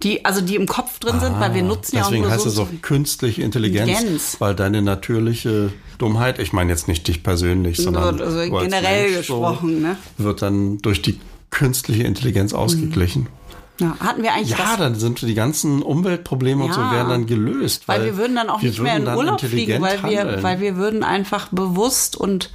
Die, 0.03 0.23
also 0.23 0.39
die 0.39 0.55
im 0.55 0.65
Kopf 0.65 0.99
drin 0.99 1.19
sind, 1.19 1.39
weil 1.41 1.53
wir 1.53 1.61
nutzen 1.63 1.97
ja 1.97 2.03
auch 2.03 2.07
Ah, 2.07 2.09
Deswegen 2.11 2.29
heißt 2.31 2.43
so 2.43 2.49
es 2.49 2.57
auch 2.59 2.67
künstliche 2.81 3.41
Intelligenz, 3.41 3.89
Intelligenz. 3.89 4.35
weil 4.39 4.55
deine 4.55 4.81
natürliche 4.81 5.73
Dummheit, 5.97 6.39
ich 6.39 6.53
meine 6.53 6.69
jetzt 6.71 6.87
nicht 6.87 7.05
dich 7.07 7.21
persönlich, 7.21 7.77
sondern 7.77 8.21
also 8.21 8.39
generell 8.39 9.05
Mensch 9.11 9.17
gesprochen, 9.17 9.81
ne? 9.81 9.97
wird 10.17 10.41
dann 10.41 10.77
durch 10.77 11.01
die 11.01 11.19
künstliche 11.49 12.03
Intelligenz 12.03 12.53
ausgeglichen. 12.53 13.27
Ja, 13.79 13.95
hatten 13.99 14.23
wir 14.23 14.33
eigentlich 14.33 14.57
Ja, 14.57 14.75
dann 14.77 14.95
sind 14.95 15.21
die 15.21 15.33
ganzen 15.33 15.81
Umweltprobleme 15.81 16.63
und 16.65 16.73
so 16.73 16.81
Ja. 16.81 16.91
werden 16.91 17.09
dann 17.09 17.25
gelöst. 17.25 17.87
Weil, 17.87 18.05
wir 18.05 18.17
würden 18.17 18.35
dann 18.35 18.49
auch 18.49 18.61
nicht 18.61 18.79
mehr 18.79 18.97
in 18.97 19.07
Urlaub 19.07 19.41
fliegen, 19.41 19.81
weil 19.81 20.03
wir, 20.03 20.43
weil 20.43 20.59
wir 20.59 20.75
würden 20.75 21.03
einfach 21.03 21.47
bewusst 21.49 22.15
und 22.17 22.51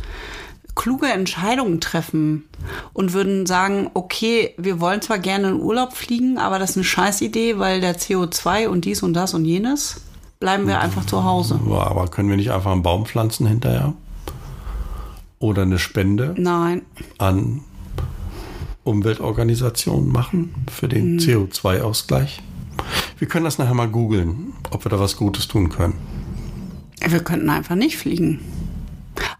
kluge 0.74 1.06
Entscheidungen 1.06 1.80
treffen 1.80 2.44
und 2.92 3.12
würden 3.12 3.46
sagen, 3.46 3.90
okay, 3.94 4.54
wir 4.58 4.80
wollen 4.80 5.00
zwar 5.02 5.18
gerne 5.18 5.48
in 5.48 5.60
Urlaub 5.60 5.92
fliegen, 5.92 6.38
aber 6.38 6.58
das 6.58 6.70
ist 6.70 6.76
eine 6.76 6.84
Scheißidee, 6.84 7.58
weil 7.58 7.80
der 7.80 7.96
CO2 7.96 8.68
und 8.68 8.84
dies 8.84 9.02
und 9.02 9.14
das 9.14 9.34
und 9.34 9.44
jenes, 9.44 10.00
bleiben 10.40 10.66
wir 10.66 10.80
einfach 10.80 11.06
zu 11.06 11.24
Hause. 11.24 11.60
Ja, 11.68 11.86
aber 11.86 12.08
können 12.08 12.28
wir 12.28 12.36
nicht 12.36 12.50
einfach 12.50 12.72
einen 12.72 12.82
Baum 12.82 13.06
pflanzen 13.06 13.46
hinterher? 13.46 13.94
Oder 15.38 15.62
eine 15.62 15.78
Spende 15.78 16.34
Nein. 16.38 16.82
an 17.18 17.60
Umweltorganisationen 18.84 20.10
machen 20.10 20.54
für 20.72 20.88
den 20.88 21.14
Mhm. 21.14 21.18
CO2-Ausgleich? 21.18 22.42
Wir 23.18 23.28
können 23.28 23.44
das 23.44 23.58
nachher 23.58 23.74
mal 23.74 23.88
googeln, 23.88 24.52
ob 24.70 24.84
wir 24.84 24.90
da 24.90 24.98
was 25.00 25.16
Gutes 25.16 25.48
tun 25.48 25.68
können. 25.68 25.94
Wir 27.06 27.20
könnten 27.20 27.50
einfach 27.50 27.74
nicht 27.74 27.96
fliegen. 27.96 28.40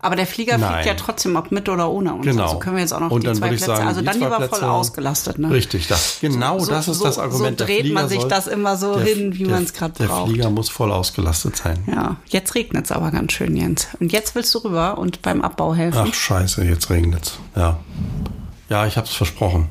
Aber 0.01 0.15
der 0.17 0.27
Flieger 0.27 0.57
Nein. 0.59 0.73
fliegt 0.75 0.87
ja 0.87 0.95
trotzdem, 0.95 1.35
ob 1.35 1.51
mit 1.51 1.69
oder 1.69 1.91
ohne 1.91 2.15
uns. 2.15 2.25
Genau. 2.27 2.45
Also 2.45 2.59
können 2.59 2.77
wir 2.77 2.83
jetzt 2.83 2.93
auch 2.93 3.01
noch 3.01 3.11
Und 3.11 3.23
die 3.23 3.27
dann 3.27 3.37
zwei 3.37 3.49
Plätze. 3.49 3.65
sagen, 3.65 3.89
also 3.89 4.03
dann 4.03 4.15
lieber 4.15 4.37
voll 4.37 4.49
Plätze- 4.49 4.71
ausgelastet, 4.71 5.39
ne? 5.39 5.51
Richtig, 5.51 5.89
das. 5.89 6.19
Genau, 6.21 6.59
So- 6.61 6.71
das 6.71 6.87
ist 6.89 6.99
so- 6.99 7.05
das 7.05 7.19
Argument. 7.19 7.59
so 7.59 7.65
Der 7.67 7.77
dreht 7.83 7.93
man 7.93 8.09
sich 8.09 8.21
soll- 8.21 8.29
das 8.29 8.47
immer 8.47 8.77
so 8.77 8.95
der- 8.97 9.05
hin, 9.05 9.35
wie 9.35 9.45
der- 9.45 9.53
man's 9.57 9.73
grad 9.73 9.99
Der 9.99 10.05
braucht. 10.07 10.29
Flieger 10.31 10.51
muss 10.51 10.69
voll 10.69 10.93
ausgelastet 10.93 11.57
sein. 11.57 11.79
Ja, 11.91 12.17
jetzt 12.29 12.55
regnet 12.55 12.85
es 12.85 12.93
aber 12.93 13.11
ganz 13.11 13.33
schön, 13.33 13.57
Jens. 13.57 13.89
Und 13.99 14.13
jetzt 14.13 14.35
willst 14.37 14.55
du 14.55 14.59
rüber 14.59 14.99
und 14.99 15.23
beim 15.23 15.41
Abbau 15.43 15.75
helfen. 15.75 15.99
Ach 16.09 16.15
scheiße, 16.15 16.65
jetzt 16.65 16.91
regnet's. 16.91 17.39
Ja. 17.57 17.79
Ja, 18.69 18.87
ich 18.87 18.97
hab's 18.97 19.15
versprochen. 19.15 19.69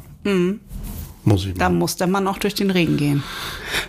Muss 1.26 1.46
ich 1.46 1.54
Da 1.56 1.70
mal. 1.70 1.78
muss 1.78 1.96
der 1.96 2.08
Mann 2.08 2.28
auch 2.28 2.38
durch 2.38 2.54
den 2.56 2.70
Regen 2.72 2.98
gehen. 2.98 3.24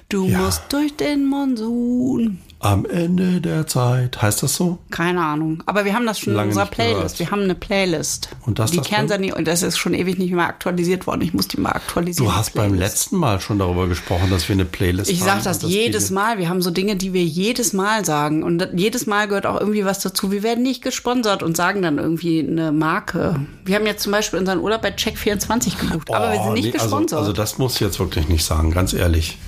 Du 0.08 0.26
Ja. 0.26 0.38
musst 0.38 0.62
durch 0.72 0.96
den 0.96 1.26
Monsun. 1.26 2.38
Am 2.64 2.86
Ende 2.86 3.40
der 3.42 3.66
Zeit. 3.66 4.22
Heißt 4.22 4.42
das 4.42 4.54
so? 4.56 4.78
Keine 4.90 5.22
Ahnung. 5.22 5.62
Aber 5.66 5.84
wir 5.84 5.94
haben 5.94 6.06
das 6.06 6.18
schon 6.18 6.32
Lange 6.32 6.44
in 6.44 6.48
unserer 6.52 6.66
Playlist. 6.66 6.96
gehört. 6.98 7.18
Wir 7.18 7.30
haben 7.30 7.42
eine 7.42 7.54
Playlist. 7.54 8.30
Und 8.46 8.58
das 8.58 8.70
die 8.70 8.78
das 8.78 8.88
und 9.36 9.46
das 9.46 9.62
ist 9.62 9.76
schon 9.76 9.92
ewig 9.94 10.18
nicht 10.18 10.32
mehr 10.32 10.46
aktualisiert 10.46 11.06
worden. 11.06 11.20
Ich 11.22 11.34
muss 11.34 11.46
die 11.48 11.60
mal 11.60 11.72
aktualisieren. 11.72 12.26
Du 12.26 12.34
hast 12.34 12.54
beim 12.54 12.72
letzten 12.74 13.16
Mal 13.16 13.40
schon 13.40 13.58
darüber 13.58 13.86
gesprochen, 13.86 14.30
dass 14.30 14.48
wir 14.48 14.54
eine 14.54 14.64
Playlist 14.64 15.10
Ich 15.10 15.20
haben. 15.20 15.26
sag 15.26 15.42
das 15.44 15.56
und 15.58 15.62
dass 15.64 15.70
jedes 15.72 16.08
die- 16.08 16.14
Mal. 16.14 16.38
Wir 16.38 16.48
haben 16.48 16.62
so 16.62 16.70
Dinge, 16.70 16.96
die 16.96 17.12
wir 17.12 17.22
jedes 17.24 17.72
Mal 17.74 18.04
sagen. 18.04 18.42
Und 18.42 18.58
das- 18.58 18.70
jedes 18.74 19.06
Mal 19.06 19.28
gehört 19.28 19.46
auch 19.46 19.60
irgendwie 19.60 19.84
was 19.84 20.00
dazu. 20.00 20.32
Wir 20.32 20.42
werden 20.42 20.62
nicht 20.62 20.82
gesponsert 20.82 21.42
und 21.42 21.56
sagen 21.56 21.82
dann 21.82 21.98
irgendwie 21.98 22.40
eine 22.40 22.72
Marke. 22.72 23.40
Wir 23.64 23.76
haben 23.76 23.86
jetzt 23.86 24.02
zum 24.02 24.12
Beispiel 24.12 24.38
unseren 24.38 24.60
Urlaub 24.60 24.80
bei 24.82 24.90
Check24 24.90 25.78
gebucht. 25.78 26.14
aber 26.14 26.32
wir 26.32 26.40
Oh, 26.40 26.44
sind 26.44 26.52
nicht 26.54 26.64
nee, 26.66 26.70
gesponsert. 26.70 27.18
Also, 27.18 27.30
also 27.30 27.32
das 27.32 27.58
muss 27.58 27.74
ich 27.74 27.80
jetzt 27.80 27.98
wirklich 27.98 28.28
nicht 28.28 28.44
sagen, 28.44 28.70
ganz 28.70 28.92
ehrlich. 28.94 29.38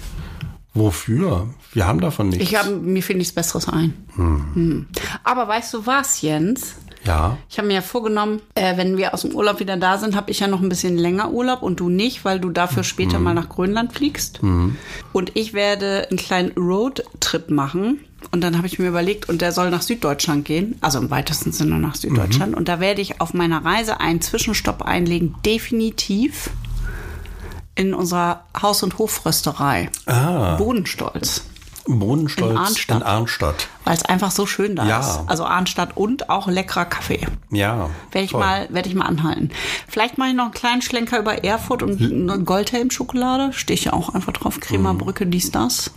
Wofür? 0.76 1.48
Wir 1.72 1.86
haben 1.86 2.00
davon 2.00 2.28
nichts. 2.28 2.44
ich 2.44 2.56
habe 2.56 2.70
mir 2.70 3.02
fiel 3.02 3.16
nichts 3.16 3.34
Besseres 3.34 3.68
ein. 3.68 3.94
Hm. 4.14 4.86
Aber 5.24 5.48
weißt 5.48 5.74
du 5.74 5.86
was, 5.86 6.22
Jens? 6.22 6.76
ja. 7.06 7.38
Ich 7.48 7.58
habe 7.58 7.68
mir 7.68 7.74
ja 7.74 7.82
vorgenommen, 7.82 8.40
äh, 8.54 8.76
wenn 8.76 8.96
wir 8.96 9.14
aus 9.14 9.22
dem 9.22 9.34
Urlaub 9.34 9.60
wieder 9.60 9.76
da 9.76 9.98
sind, 9.98 10.16
habe 10.16 10.30
ich 10.30 10.40
ja 10.40 10.48
noch 10.48 10.60
ein 10.60 10.68
bisschen 10.68 10.98
länger 10.98 11.30
Urlaub 11.30 11.62
und 11.62 11.80
du 11.80 11.88
nicht, 11.88 12.24
weil 12.24 12.40
du 12.40 12.50
dafür 12.50 12.84
später 12.84 13.18
mal 13.18 13.34
nach 13.34 13.48
Grönland 13.48 13.92
fliegst. 13.92 14.40
Und 15.12 15.30
ich 15.34 15.54
werde 15.54 16.08
einen 16.10 16.18
kleinen 16.18 16.52
Roadtrip 16.52 17.50
machen. 17.50 18.00
Und 18.32 18.40
dann 18.40 18.56
habe 18.56 18.66
ich 18.66 18.78
mir 18.78 18.88
überlegt, 18.88 19.28
und 19.28 19.40
der 19.40 19.52
soll 19.52 19.70
nach 19.70 19.82
Süddeutschland 19.82 20.44
gehen, 20.44 20.76
also 20.80 20.98
im 20.98 21.10
weitesten 21.10 21.52
Sinne 21.52 21.78
nach 21.78 21.94
Süddeutschland. 21.94 22.56
Und 22.56 22.68
da 22.68 22.80
werde 22.80 23.00
ich 23.00 23.20
auf 23.20 23.34
meiner 23.34 23.64
Reise 23.64 24.00
einen 24.00 24.20
Zwischenstopp 24.20 24.82
einlegen, 24.82 25.36
definitiv 25.44 26.50
in 27.76 27.94
unserer 27.94 28.40
Haus- 28.60 28.82
und 28.82 28.98
Hofrösterei. 28.98 29.90
Ah. 30.06 30.56
Bodenstolz. 30.56 31.42
Bohnenstolz 31.88 32.50
In 32.50 32.58
Arnstadt. 32.58 32.96
in 32.96 33.02
Arnstadt. 33.04 33.68
Weil 33.84 33.94
es 33.94 34.04
einfach 34.04 34.32
so 34.32 34.44
schön 34.44 34.74
da 34.74 34.84
Ja. 34.86 34.98
ist. 34.98 35.20
Also 35.28 35.44
Arnstadt 35.44 35.96
und 35.96 36.28
auch 36.30 36.48
leckerer 36.48 36.84
Kaffee. 36.84 37.24
Ja. 37.52 37.90
Werde 38.10 38.24
ich 38.24 38.32
toll. 38.32 38.40
mal, 38.40 38.66
werde 38.70 38.88
ich 38.88 38.96
mal 38.96 39.04
anhalten. 39.06 39.50
Vielleicht 39.86 40.18
mache 40.18 40.30
ich 40.30 40.34
noch 40.34 40.46
einen 40.46 40.52
kleinen 40.52 40.82
Schlenker 40.82 41.20
über 41.20 41.44
Erfurt 41.44 41.84
und 41.84 42.00
eine 42.02 42.40
Goldhelm-Schokolade. 42.42 43.52
Stehe 43.52 43.76
ich 43.78 43.84
ja 43.84 43.92
auch 43.92 44.08
einfach 44.14 44.32
drauf. 44.32 44.58
Kremerbrücke, 44.58 45.26
dies, 45.26 45.52
das. 45.52 45.92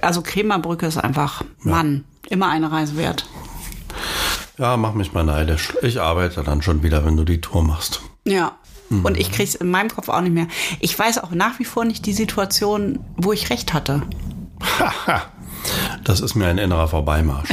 Also 0.00 0.22
Kremerbrücke 0.22 0.86
ist 0.86 0.98
einfach, 0.98 1.42
Mann, 1.58 2.04
immer 2.28 2.48
eine 2.48 2.70
Reise 2.70 2.96
wert. 2.96 3.26
Ja, 4.58 4.76
mach 4.76 4.94
mich 4.94 5.12
mal 5.12 5.24
neidisch. 5.24 5.74
Ich 5.82 6.00
arbeite 6.00 6.44
dann 6.44 6.62
schon 6.62 6.84
wieder, 6.84 7.04
wenn 7.04 7.16
du 7.16 7.24
die 7.24 7.40
Tour 7.40 7.64
machst. 7.64 8.00
Ja. 8.24 8.52
Und 8.90 9.16
ich 9.16 9.30
kriege 9.32 9.48
es 9.48 9.54
in 9.56 9.70
meinem 9.70 9.88
Kopf 9.90 10.08
auch 10.08 10.20
nicht 10.20 10.32
mehr. 10.32 10.46
Ich 10.80 10.96
weiß 10.98 11.18
auch 11.18 11.32
nach 11.32 11.58
wie 11.58 11.64
vor 11.64 11.84
nicht 11.84 12.06
die 12.06 12.12
Situation, 12.12 13.00
wo 13.16 13.32
ich 13.32 13.50
recht 13.50 13.72
hatte. 13.72 14.02
Das 16.04 16.20
ist 16.20 16.36
mir 16.36 16.46
ein 16.46 16.58
innerer 16.58 16.86
Vorbeimarsch. 16.86 17.48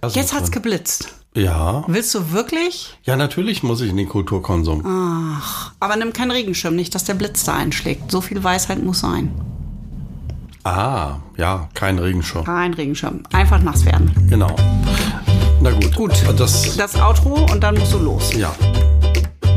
Das 0.00 0.14
Jetzt 0.16 0.34
hat's 0.34 0.50
geblitzt. 0.50 1.14
Ja. 1.34 1.84
Willst 1.86 2.12
du 2.16 2.32
wirklich? 2.32 2.98
Ja, 3.04 3.14
natürlich 3.14 3.62
muss 3.62 3.80
ich 3.80 3.90
in 3.90 3.96
den 3.96 4.08
Kulturkonsum. 4.08 5.40
Aber 5.78 5.94
nimm 5.96 6.12
keinen 6.12 6.32
Regenschirm, 6.32 6.74
nicht, 6.74 6.96
dass 6.96 7.04
der 7.04 7.14
Blitz 7.14 7.44
da 7.44 7.54
einschlägt. 7.54 8.10
So 8.10 8.20
viel 8.20 8.42
Weisheit 8.42 8.82
muss 8.82 8.98
sein. 9.00 9.30
Ah, 10.64 11.18
ja, 11.36 11.68
kein 11.74 12.00
Regenschirm. 12.00 12.44
Kein 12.44 12.74
Regenschirm. 12.74 13.22
Einfach 13.32 13.62
nass 13.62 13.84
werden. 13.84 14.10
Genau. 14.28 14.56
Na 15.60 15.70
gut. 15.70 15.94
Gut. 15.94 16.12
Das, 16.36 16.76
Das 16.76 16.96
Outro 17.00 17.46
und 17.52 17.60
dann 17.62 17.78
musst 17.78 17.92
du 17.92 17.98
los. 17.98 18.32
ja. 18.32 18.52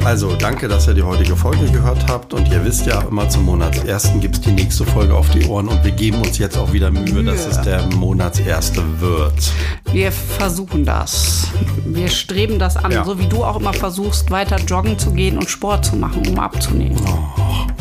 Also, 0.06 0.34
danke, 0.36 0.68
dass 0.68 0.88
ihr 0.88 0.94
die 0.96 1.04
heutige 1.04 1.36
Folge 1.36 1.66
gehört 1.72 2.08
habt. 2.10 2.34
Und 2.34 2.48
ihr 2.52 2.64
wisst 2.66 2.86
ja, 2.88 3.02
immer 3.02 3.30
zum 3.30 3.46
Monatsersten 3.46 4.20
gibt 4.22 4.36
es 4.36 4.42
die 4.42 4.52
nächste 4.52 4.86
Folge 4.86 5.14
auf 5.14 5.30
die 5.32 5.46
Ohren. 5.46 5.68
Und 5.68 5.84
wir 5.84 5.92
geben 5.92 6.20
uns 6.22 6.38
jetzt 6.40 6.58
auch 6.58 6.72
wieder 6.74 6.90
Mühe, 6.90 7.24
dass 7.24 7.46
es 7.46 7.62
der 7.62 7.86
Monatserste 7.96 8.82
wird. 9.00 9.52
Wir 9.92 10.12
versuchen 10.12 10.84
das. 10.86 11.48
Wir 11.86 12.08
streben 12.10 12.58
das 12.60 12.76
an, 12.78 12.92
Ja. 12.92 13.04
so 13.06 13.20
wie 13.20 13.28
du 13.28 13.44
auch 13.44 13.60
immer 13.60 13.74
versuchst, 13.74 14.32
weiter 14.32 14.58
joggen 14.68 14.98
zu 14.98 15.12
gehen 15.12 15.38
und 15.38 15.48
Sport 15.50 15.86
zu 15.86 15.96
machen, 15.96 16.26
um 16.28 16.40
abzunehmen. 16.40 16.98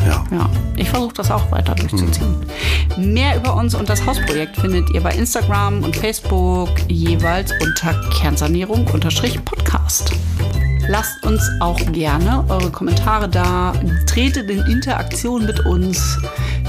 Ja. 0.05 0.23
Ja, 0.31 0.49
ich 0.75 0.89
versuche 0.89 1.13
das 1.15 1.31
auch 1.31 1.51
weiter 1.51 1.73
durchzuziehen. 1.75 2.35
Mehr 2.97 3.37
über 3.37 3.55
uns 3.55 3.73
und 3.75 3.89
das 3.89 4.05
Hausprojekt 4.05 4.57
findet 4.57 4.89
ihr 4.91 5.01
bei 5.01 5.11
Instagram 5.13 5.83
und 5.83 5.95
Facebook 5.95 6.69
jeweils 6.87 7.51
unter 7.61 7.93
Kernsanierung-Podcast. 8.11 10.11
Lasst 10.89 11.23
uns 11.23 11.47
auch 11.59 11.79
gerne 11.91 12.43
eure 12.49 12.71
Kommentare 12.71 13.29
da, 13.29 13.73
tretet 14.07 14.49
in 14.49 14.57
Interaktion 14.65 15.45
mit 15.45 15.63
uns, 15.67 16.17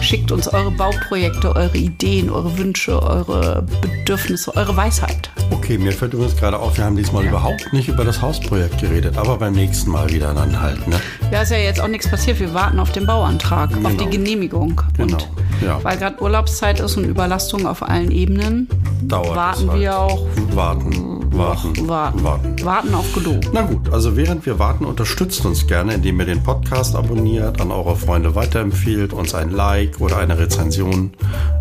schickt 0.03 0.31
uns 0.31 0.47
eure 0.47 0.71
Bauprojekte, 0.73 1.57
eure 1.57 1.79
Ideen, 1.79 2.29
eure 2.29 2.59
Wünsche, 2.59 3.03
eure 3.03 3.65
Bedürfnisse, 3.81 4.55
eure 4.55 4.77
Weisheit. 4.77 5.31
Okay, 5.51 5.79
mir 5.79 5.93
fällt 5.93 6.13
übrigens 6.13 6.37
gerade 6.37 6.59
auf, 6.59 6.77
wir 6.77 6.85
haben 6.85 6.97
diesmal 6.97 7.25
überhaupt 7.25 7.73
nicht 7.73 7.89
über 7.89 8.05
das 8.05 8.21
Hausprojekt 8.21 8.79
geredet, 8.79 9.17
aber 9.17 9.39
beim 9.39 9.55
nächsten 9.55 9.91
Mal 9.91 10.11
wieder 10.11 10.35
dann 10.35 10.61
halt, 10.61 10.87
ne? 10.87 11.01
Ja, 11.33 11.41
ist 11.41 11.51
ja 11.51 11.57
jetzt 11.57 11.81
auch 11.81 11.89
nichts 11.89 12.07
passiert. 12.07 12.41
Wir 12.41 12.53
warten 12.53 12.79
auf 12.79 12.93
den 12.93 13.07
Bauantrag, 13.07 13.71
auf 13.83 13.97
die 13.97 14.11
Genehmigung. 14.11 14.83
Genau, 14.99 15.15
Und 15.15 15.29
ja. 15.65 15.83
weil 15.83 15.97
gerade 15.97 16.23
Urlaubszeit 16.23 16.79
ist 16.81 16.99
und 16.99 17.05
Überlastung 17.05 17.67
auf 17.67 17.83
allen 17.83 18.11
Ebenen, 18.11 18.69
Dauert 19.01 19.35
warten 19.35 19.71
halt. 19.71 19.81
wir 19.81 19.99
auch 19.99 20.27
Warten, 20.53 21.20
warten, 21.39 21.89
warten. 21.89 22.25
warten. 22.25 22.65
Warten 22.65 22.95
auf 22.95 23.13
Godot. 23.13 23.51
Na 23.53 23.63
gut, 23.63 23.93
also 23.93 24.17
während 24.17 24.45
wir 24.47 24.59
warten, 24.59 24.85
unterstützt 24.85 25.45
uns 25.45 25.67
gerne, 25.67 25.95
indem 25.95 26.21
ihr 26.21 26.27
den 26.27 26.43
Podcast 26.43 26.95
abonniert, 26.95 27.61
an 27.61 27.71
eure 27.71 27.97
Freunde 27.97 28.35
weiterempfiehlt, 28.35 29.13
uns 29.13 29.35
ein 29.35 29.51
Like 29.51 30.01
oder 30.01 30.19
eine 30.19 30.39
Rezension. 30.39 31.13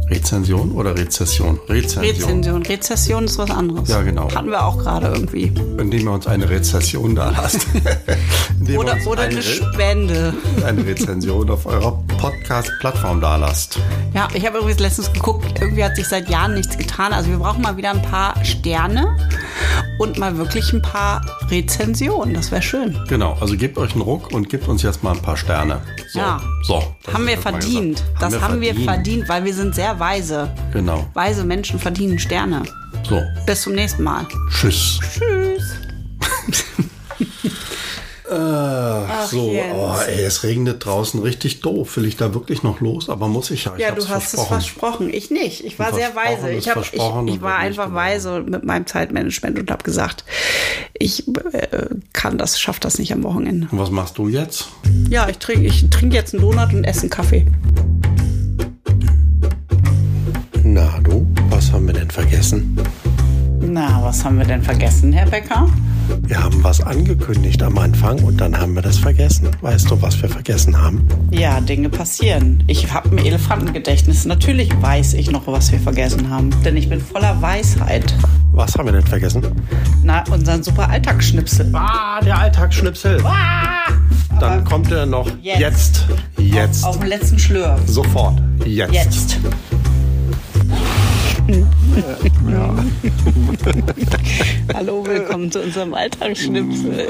Rezension 0.09 0.71
oder 0.71 0.97
Rezession? 0.97 1.59
Rezension. 1.69 2.03
Rezension. 2.03 2.61
Rezession 2.63 3.25
ist 3.25 3.37
was 3.37 3.51
anderes. 3.51 3.87
Ja, 3.89 4.01
genau. 4.01 4.33
Hatten 4.33 4.49
wir 4.49 4.65
auch 4.65 4.77
gerade 4.79 5.07
irgendwie. 5.07 5.51
Indem 5.77 6.07
ihr 6.07 6.11
uns 6.11 6.25
eine 6.25 6.49
Rezession 6.49 7.15
da 7.15 7.29
lasst. 7.29 7.67
Oder, 8.77 8.97
oder 9.07 9.21
eine 9.23 9.35
eine, 9.35 9.41
Spende. 9.41 10.33
eine 10.65 10.85
Rezension 10.85 11.49
auf 11.49 11.65
eurer 11.65 12.03
Podcast-Plattform 12.19 13.21
da 13.21 13.37
lasst. 13.37 13.79
Ja, 14.13 14.27
ich 14.33 14.45
habe 14.45 14.57
übrigens 14.59 14.79
letztens 14.79 15.11
geguckt, 15.13 15.59
irgendwie 15.61 15.83
hat 15.83 15.95
sich 15.95 16.05
seit 16.07 16.29
Jahren 16.29 16.53
nichts 16.53 16.77
getan. 16.77 17.13
Also 17.13 17.29
wir 17.29 17.37
brauchen 17.37 17.61
mal 17.61 17.77
wieder 17.77 17.91
ein 17.91 18.01
paar 18.01 18.43
Sterne 18.43 19.15
und 19.99 20.17
mal 20.17 20.37
wirklich 20.37 20.73
ein 20.73 20.81
paar 20.81 21.21
Rezensionen. 21.49 22.33
Das 22.33 22.51
wäre 22.51 22.61
schön. 22.61 22.97
Genau, 23.07 23.37
also 23.39 23.55
gebt 23.55 23.77
euch 23.77 23.93
einen 23.93 24.01
Ruck 24.01 24.31
und 24.33 24.49
gebt 24.49 24.67
uns 24.67 24.81
jetzt 24.83 25.01
mal 25.01 25.11
ein 25.13 25.21
paar 25.21 25.37
Sterne. 25.37 25.81
So, 26.11 26.19
Ja. 26.19 26.41
so. 26.63 26.83
haben 27.13 27.25
wir 27.25 27.37
verdient. 27.37 27.97
gesagt. 27.97 28.21
das 28.33 28.41
haben 28.41 28.59
wir 28.59 28.75
verdient, 28.75 29.29
weil 29.29 29.45
wir 29.45 29.53
sind 29.53 29.73
sehr 29.73 29.97
weise. 29.99 30.49
Genau. 30.73 31.07
Weise 31.13 31.45
Menschen 31.45 31.79
verdienen 31.79 32.19
Sterne. 32.19 32.63
So, 33.07 33.21
Bis 33.45 33.61
zum 33.61 33.73
nächsten 33.73 34.03
Mal. 34.03 34.25
tschüss. 34.49 34.99
Tschüss. 35.01 35.63
Ach 38.31 39.27
so, 39.27 39.51
oh, 39.73 39.95
ey, 40.07 40.23
es 40.23 40.43
regnet 40.43 40.85
draußen 40.85 41.21
richtig 41.21 41.61
doof. 41.61 41.97
Will 41.97 42.05
ich 42.05 42.17
da 42.17 42.33
wirklich 42.33 42.63
noch 42.63 42.79
los? 42.79 43.09
Aber 43.09 43.27
muss 43.27 43.51
ich 43.51 43.65
ja. 43.65 43.73
Ich 43.75 43.81
Ja, 43.81 43.91
du 43.91 44.01
hast 44.07 44.07
versprochen. 44.07 44.41
es 44.41 44.47
versprochen. 44.47 45.13
Ich 45.13 45.31
nicht. 45.31 45.63
Ich 45.65 45.79
war 45.79 45.93
sehr 45.93 46.15
weise. 46.15 46.51
Ich, 46.51 46.69
hab, 46.69 46.77
ich, 46.81 46.93
ich 46.93 47.41
war 47.41 47.57
einfach 47.57 47.85
geworden. 47.85 47.95
weise 47.95 48.41
mit 48.41 48.63
meinem 48.63 48.85
Zeitmanagement 48.85 49.57
und 49.59 49.71
habe 49.71 49.83
gesagt, 49.83 50.23
ich 50.93 51.27
äh, 51.27 51.87
kann 52.13 52.37
das, 52.37 52.59
schaff 52.59 52.79
das 52.79 52.99
nicht 52.99 53.13
am 53.13 53.23
Wochenende. 53.23 53.67
Und 53.71 53.79
was 53.79 53.89
machst 53.91 54.17
du 54.17 54.27
jetzt? 54.27 54.67
Ja, 55.09 55.27
ich 55.29 55.37
trinke 55.39 55.65
ich 55.65 55.89
trink 55.89 56.13
jetzt 56.13 56.33
einen 56.33 56.41
Donut 56.41 56.73
und 56.73 56.83
esse 56.83 57.01
einen 57.01 57.09
Kaffee. 57.09 57.45
Na 60.63 60.99
du, 61.03 61.25
was 61.49 61.71
haben 61.71 61.87
wir 61.87 61.93
denn 61.93 62.11
vergessen? 62.11 62.77
Na, 63.71 64.03
was 64.03 64.25
haben 64.25 64.39
wir 64.39 64.45
denn 64.45 64.63
vergessen, 64.63 65.13
Herr 65.13 65.27
Becker? 65.27 65.67
Wir 66.23 66.43
haben 66.43 66.63
was 66.63 66.81
angekündigt 66.81 67.61
am 67.61 67.77
Anfang 67.77 68.17
und 68.23 68.41
dann 68.41 68.57
haben 68.57 68.73
wir 68.73 68.81
das 68.81 68.97
vergessen. 68.97 69.47
Weißt 69.61 69.91
du, 69.91 70.01
was 70.01 70.19
wir 70.23 70.27
vergessen 70.27 70.75
haben? 70.75 71.07
Ja, 71.29 71.61
Dinge 71.61 71.89
passieren. 71.89 72.63
Ich 72.65 72.91
habe 72.91 73.09
ein 73.09 73.19
Elefantengedächtnis. 73.19 74.25
Natürlich 74.25 74.71
weiß 74.81 75.13
ich 75.13 75.29
noch, 75.29 75.45
was 75.45 75.71
wir 75.71 75.79
vergessen 75.79 76.31
haben. 76.31 76.49
Denn 76.65 76.77
ich 76.77 76.89
bin 76.89 76.99
voller 76.99 77.39
Weisheit. 77.43 78.11
Was 78.53 78.75
haben 78.75 78.87
wir 78.87 78.93
denn 78.93 79.05
vergessen? 79.05 79.45
Na, 80.03 80.23
unseren 80.31 80.63
super 80.63 80.89
Alltagsschnipsel. 80.89 81.69
Ah, 81.73 82.19
der 82.21 82.39
Alltagsschnipsel. 82.39 83.23
Dann 84.39 84.63
kommt 84.63 84.91
er 84.91 85.05
noch 85.05 85.29
Jetzt. 85.43 85.59
jetzt. 85.59 86.05
Jetzt. 86.39 86.83
Auf 86.85 86.97
dem 86.97 87.07
letzten 87.07 87.37
Schlür. 87.37 87.77
Sofort. 87.85 88.41
Jetzt. 88.65 88.93
Jetzt. 88.93 89.39
Hallo, 94.75 95.03
willkommen 95.05 95.51
zu 95.51 95.61
unserem 95.63 95.95
Alltagsschnipsel. 95.95 97.07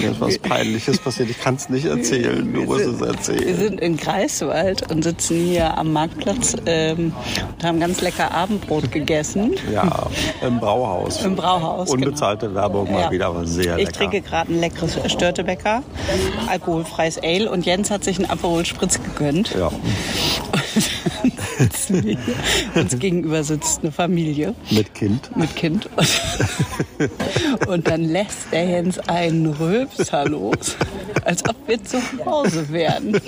Mir 0.00 0.10
ist 0.10 0.20
was 0.20 0.36
Peinliches 0.40 0.98
passiert. 0.98 1.30
Ich 1.30 1.40
kann 1.40 1.54
es 1.54 1.68
nicht 1.68 1.84
erzählen. 1.86 2.52
Du 2.52 2.62
musst 2.64 2.84
es 2.86 2.98
Wir 2.98 3.06
erzählen. 3.06 3.56
sind 3.56 3.80
in 3.80 3.96
Greifswald 3.98 4.90
und 4.90 5.04
sitzen 5.04 5.36
hier 5.44 5.78
am 5.78 5.92
Marktplatz 5.92 6.56
ähm, 6.66 7.12
und 7.56 7.64
haben 7.64 7.78
ganz 7.78 8.00
lecker 8.00 8.32
Abendbrot 8.32 8.90
gegessen. 8.90 9.52
Ja, 9.72 10.08
im 10.44 10.58
Brauhaus. 10.58 11.24
Im 11.24 11.36
Brauhaus, 11.36 11.90
Unbezahlte 11.90 12.52
Werbung 12.52 12.90
mal 12.92 13.02
Ja. 13.02 13.10
wieder, 13.12 13.26
aber 13.28 13.46
sehr 13.46 13.74
Ich 13.78 13.86
lecker. 13.86 13.92
trinke 13.92 14.22
gerade 14.22 14.52
ein 14.52 14.58
leckeres 14.58 14.98
Störtebecker, 15.06 15.84
alkoholfreies 16.48 17.18
Ale 17.22 17.48
und 17.48 17.64
Jens 17.64 17.92
hat 17.92 18.02
sich 18.02 18.18
einen 18.18 18.28
Aperol 18.28 18.64
Spritz 18.66 18.98
gegönnt. 19.00 19.54
Ja, 19.54 19.70
wir. 19.70 19.78
Uns 22.74 22.98
gegenüber 22.98 23.42
sitzt 23.44 23.80
eine 23.82 23.92
Familie 23.92 24.54
mit 24.70 24.94
Kind. 24.94 25.34
mit 25.36 25.54
Kind 25.56 25.88
und, 25.96 27.68
und 27.68 27.88
dann 27.88 28.02
lässt 28.04 28.52
der 28.52 28.64
Jens 28.64 28.98
einen 29.00 29.46
Rülpser 29.46 30.28
los, 30.28 30.76
als 31.24 31.44
ob 31.48 31.56
wir 31.66 31.82
zu 31.82 31.98
Hause 32.24 32.68
wären. 32.70 33.20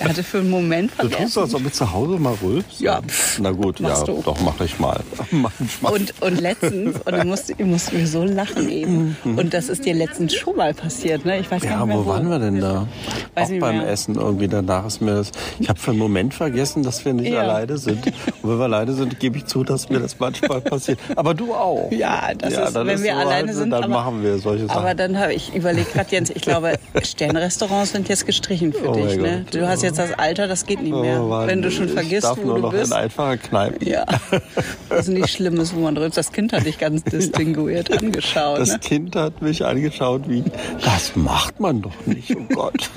Er 0.00 0.08
hatte 0.08 0.22
für 0.22 0.38
einen 0.38 0.50
Moment 0.50 0.92
Du 0.98 1.02
tust 1.08 1.14
vergessen. 1.14 1.42
das, 1.42 1.54
ob 1.54 1.62
du 1.64 1.70
zu 1.72 1.92
Hause 1.92 2.18
mal 2.18 2.34
rülpst? 2.42 2.80
Ja, 2.80 3.00
pff, 3.02 3.38
Na 3.40 3.50
gut, 3.50 3.80
ja, 3.80 4.02
du. 4.04 4.22
doch, 4.24 4.40
mache 4.40 4.64
ich 4.64 4.78
mal. 4.78 5.00
Manchmal. 5.30 5.92
Und, 5.92 6.14
und 6.22 6.40
letztens, 6.40 6.96
und 7.04 7.12
dann 7.12 7.28
mussten, 7.28 7.68
mussten 7.70 7.98
wir 7.98 8.06
so 8.06 8.24
lachen 8.24 8.68
eben. 8.68 9.16
Und 9.24 9.54
das 9.54 9.68
ist 9.68 9.84
dir 9.84 9.94
letztens 9.94 10.34
schon 10.34 10.56
mal 10.56 10.74
passiert, 10.74 11.24
ne? 11.24 11.38
Ich 11.40 11.50
weiß 11.50 11.62
gar 11.62 11.70
Ja, 11.72 11.76
nicht 11.78 11.86
mehr 11.88 11.98
wo 12.04 12.06
waren 12.06 12.28
wir 12.30 12.38
denn 12.38 12.60
da? 12.60 12.86
Weiß 13.34 13.50
Auch 13.50 13.58
beim. 13.60 13.80
Essen 13.82 14.14
irgendwie. 14.14 14.48
Danach 14.48 14.86
ist 14.86 15.00
mir 15.00 15.14
das. 15.14 15.32
Ich 15.58 15.68
habe 15.68 15.78
für 15.78 15.90
einen 15.90 15.98
Moment 16.00 16.34
vergessen, 16.34 16.82
dass 16.82 17.04
wir 17.04 17.12
nicht 17.14 17.32
Ja. 17.32 17.40
alleine 17.40 17.71
sind. 17.78 18.06
Und 18.06 18.50
wenn 18.50 18.58
wir 18.58 18.64
alleine 18.64 18.92
sind, 18.92 19.18
gebe 19.20 19.38
ich 19.38 19.46
zu, 19.46 19.64
dass 19.64 19.88
mir 19.88 20.00
das 20.00 20.18
manchmal 20.18 20.60
passiert. 20.62 20.98
Aber 21.16 21.34
du 21.34 21.54
auch. 21.54 21.90
Ja, 21.92 22.32
das 22.36 22.52
ist, 22.54 22.76
dann 22.76 22.86
wenn 22.86 22.96
ist 22.96 23.02
wir 23.02 23.14
so 23.14 23.18
alleine 23.20 23.48
halt, 23.48 23.56
sind. 23.56 23.70
Dann 23.70 23.84
aber, 23.84 23.92
machen 23.92 24.22
wir 24.22 24.38
solche 24.38 24.66
Sachen. 24.66 24.78
Aber 24.78 24.94
dann 24.94 25.18
habe 25.18 25.34
ich 25.34 25.54
überlegt 25.54 25.92
gerade, 25.92 26.10
Jens, 26.10 26.30
ich 26.30 26.42
glaube, 26.42 26.74
Sternrestaurants 27.02 27.92
sind 27.92 28.08
jetzt 28.08 28.26
gestrichen 28.26 28.72
für 28.72 28.88
Oh 28.90 28.94
dich. 28.94 29.16
Ne? 29.16 29.44
Du 29.50 29.66
hast 29.68 29.82
jetzt 29.82 29.98
das 29.98 30.12
Alter, 30.18 30.48
das 30.48 30.66
geht 30.66 30.82
nicht 30.82 30.94
mehr. 30.94 31.22
Oh 31.22 31.28
Mann, 31.28 31.48
wenn 31.48 31.62
du 31.62 31.70
schon 31.70 31.86
ich 31.86 31.92
vergisst, 31.92 32.24
darf 32.24 32.38
wo 32.38 32.46
nur 32.46 32.56
du 32.56 32.62
noch 32.62 32.72
bist. 32.72 32.90
in 32.90 32.96
einfache 32.98 33.38
Kneipen. 33.38 33.86
Ja, 33.86 34.04
das 34.88 35.08
ist 35.08 35.08
nicht 35.08 35.28
Schlimmes, 35.28 35.74
wo 35.74 35.80
man 35.80 35.94
drüber. 35.94 36.10
Das 36.10 36.32
Kind 36.32 36.52
hat 36.52 36.66
dich 36.66 36.78
ganz 36.78 37.04
distinguiert 37.04 37.90
angeschaut. 37.92 38.58
Das 38.58 38.72
Ne? 38.72 38.78
Kind 38.78 39.16
hat 39.16 39.42
mich 39.42 39.64
angeschaut 39.64 40.28
wie, 40.28 40.42
das 40.84 41.14
macht 41.16 41.60
man 41.60 41.82
doch 41.82 41.92
nicht, 42.06 42.34
oh 42.36 42.54
Gott. 42.54 42.90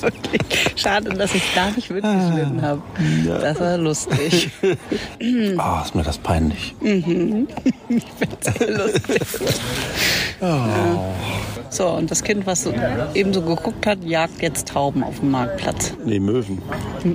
Wirklich. 0.00 0.40
Schade, 0.76 1.10
dass 1.10 1.34
ich 1.34 1.54
gar 1.54 1.70
nicht 1.72 1.90
mitgeschnitten 1.90 2.62
habe. 2.62 2.82
Das 3.26 3.60
war 3.60 3.76
lustig. 3.78 4.50
Ah, 5.58 5.82
ist 5.84 5.94
mir 5.94 6.02
das 6.02 6.18
peinlich. 6.18 6.74
Sehr 6.80 7.46
lustig. 8.70 9.22
Ja. 10.40 11.14
So, 11.70 11.88
und 11.88 12.10
das 12.10 12.22
Kind, 12.22 12.46
was 12.46 12.68
eben 13.14 13.34
so 13.34 13.42
geguckt 13.42 13.86
hat, 13.86 14.02
jagt 14.04 14.40
jetzt 14.42 14.68
Tauben 14.68 15.02
auf 15.02 15.20
dem 15.20 15.30
Marktplatz. 15.30 15.94
Nee, 16.04 16.20
Möwen. 16.20 16.62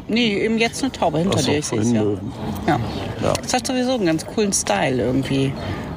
Nee, 0.08 0.44
eben 0.44 0.58
jetzt 0.58 0.84
eine 0.84 0.92
Taube 0.92 1.20
hinter 1.20 1.40
so, 1.40 1.52
dir. 1.52 1.60
Ich 1.60 1.66
sehe 1.66 1.80
es 1.80 1.92
ja. 1.92 2.04
Möwen. 2.04 2.32
Ja. 2.68 2.80
Ja. 3.22 3.34
Das 3.42 3.54
hat 3.54 3.68
sowieso 3.68 3.94
einen 3.94 4.06
ganz 4.06 4.26
coolen 4.26 4.54
Style 4.54 5.02
irgendwie, 5.02 5.54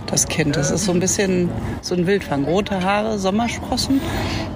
das 0.07 0.27
Kind. 0.29 0.57
Das 0.57 0.71
ist 0.71 0.85
so 0.85 0.93
ein 0.93 1.01
bisschen 1.01 1.51
so 1.83 1.95
ein 1.95 2.07
Wildfang. 2.07 2.45
Rote 2.45 2.83
Haare, 2.83 3.19
Sommersprossen 3.19 4.01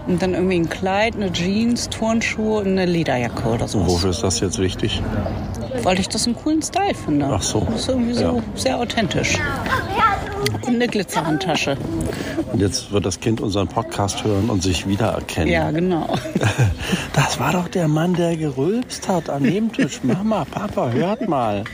und 0.07 0.21
dann 0.23 0.35
irgendwie 0.35 0.57
ein 0.59 0.69
Kleid, 0.69 1.15
eine 1.17 1.33
Jeans, 1.33 1.89
Turnschuhe 1.91 2.61
und 2.61 2.69
eine 2.69 2.87
Lederjacke 2.87 3.49
oder 3.49 3.69
so. 3.69 3.87
Wofür 3.87 4.11
ist 4.11 4.23
das 4.23 4.41
jetzt 4.41 4.59
wichtig? 4.59 5.03
Weil 5.83 5.99
ich 6.01 6.09
das 6.09 6.27
einen 6.27 6.37
coolen 6.37 6.63
Style 6.63 6.95
finde. 6.95 7.29
Ach 7.33 7.43
so. 7.43 7.67
Das 7.71 7.83
ist 7.83 7.89
irgendwie 7.89 8.15
so 8.15 8.23
Ja. 8.23 8.35
sehr 8.55 8.79
authentisch. 8.79 9.39
Und 10.67 10.75
eine 10.75 10.89
Glitzerhandtasche. 10.89 11.77
Und 12.53 12.61
jetzt 12.61 12.91
wird 12.93 13.07
das 13.07 13.21
Kind 13.21 13.41
unseren 13.41 13.69
Podcast 13.69 14.25
hören 14.25 14.51
und 14.51 14.63
sich 14.63 14.87
wiedererkennen. 14.89 15.49
Ja, 15.53 15.71
genau. 15.71 16.07
Das 17.13 17.39
war 17.39 17.53
doch 17.53 17.69
der 17.69 17.87
Mann, 17.89 18.15
der 18.15 18.37
gerülpst 18.37 19.09
hat 19.09 19.31
an 19.31 19.43
dem 19.45 19.73
Tisch. 19.73 20.01
Mama, 20.03 20.45
Papa, 20.51 20.91
hört 20.91 21.29
mal. 21.29 21.65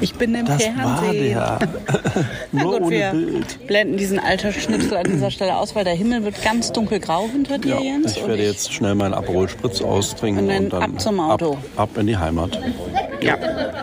Ich 0.00 0.14
bin 0.14 0.34
im 0.34 0.46
Das 0.46 0.62
Fernsehen. 0.62 1.36
war 1.36 1.58
der. 1.58 1.58
Na 2.52 2.62
Nur 2.62 2.72
gut, 2.74 2.82
ohne 2.82 2.90
wir 2.90 3.10
Bild. 3.10 3.66
blenden 3.66 3.96
diesen 3.96 4.18
Altersschnipsel 4.18 4.96
an 4.96 5.04
dieser 5.04 5.30
Stelle 5.30 5.56
aus, 5.56 5.74
weil 5.74 5.84
der 5.84 5.94
Himmel 5.94 6.24
wird 6.24 6.42
ganz 6.42 6.72
dunkelgrau 6.72 7.28
hinter 7.30 7.58
dir, 7.58 7.74
Ja, 7.76 7.80
Jens. 7.80 8.16
ich 8.16 8.26
werde 8.26 8.42
jetzt 8.42 8.72
schnell 8.72 8.94
meinen 8.94 9.14
Aperol 9.14 9.48
Spritz 9.48 9.80
austrinken 9.82 10.44
Und 10.44 10.48
dann 10.50 10.64
und 10.64 10.72
dann 10.72 10.82
ab 10.94 11.00
zum 11.00 11.20
Auto. 11.20 11.52
Ab, 11.52 11.58
ab 11.76 11.98
in 11.98 12.06
die 12.06 12.16
Heimat. 12.16 12.58
Ja, 13.20 13.36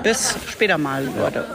bis 0.04 0.36
später 0.48 0.78
mal, 0.78 1.04
Leute. 1.20 1.46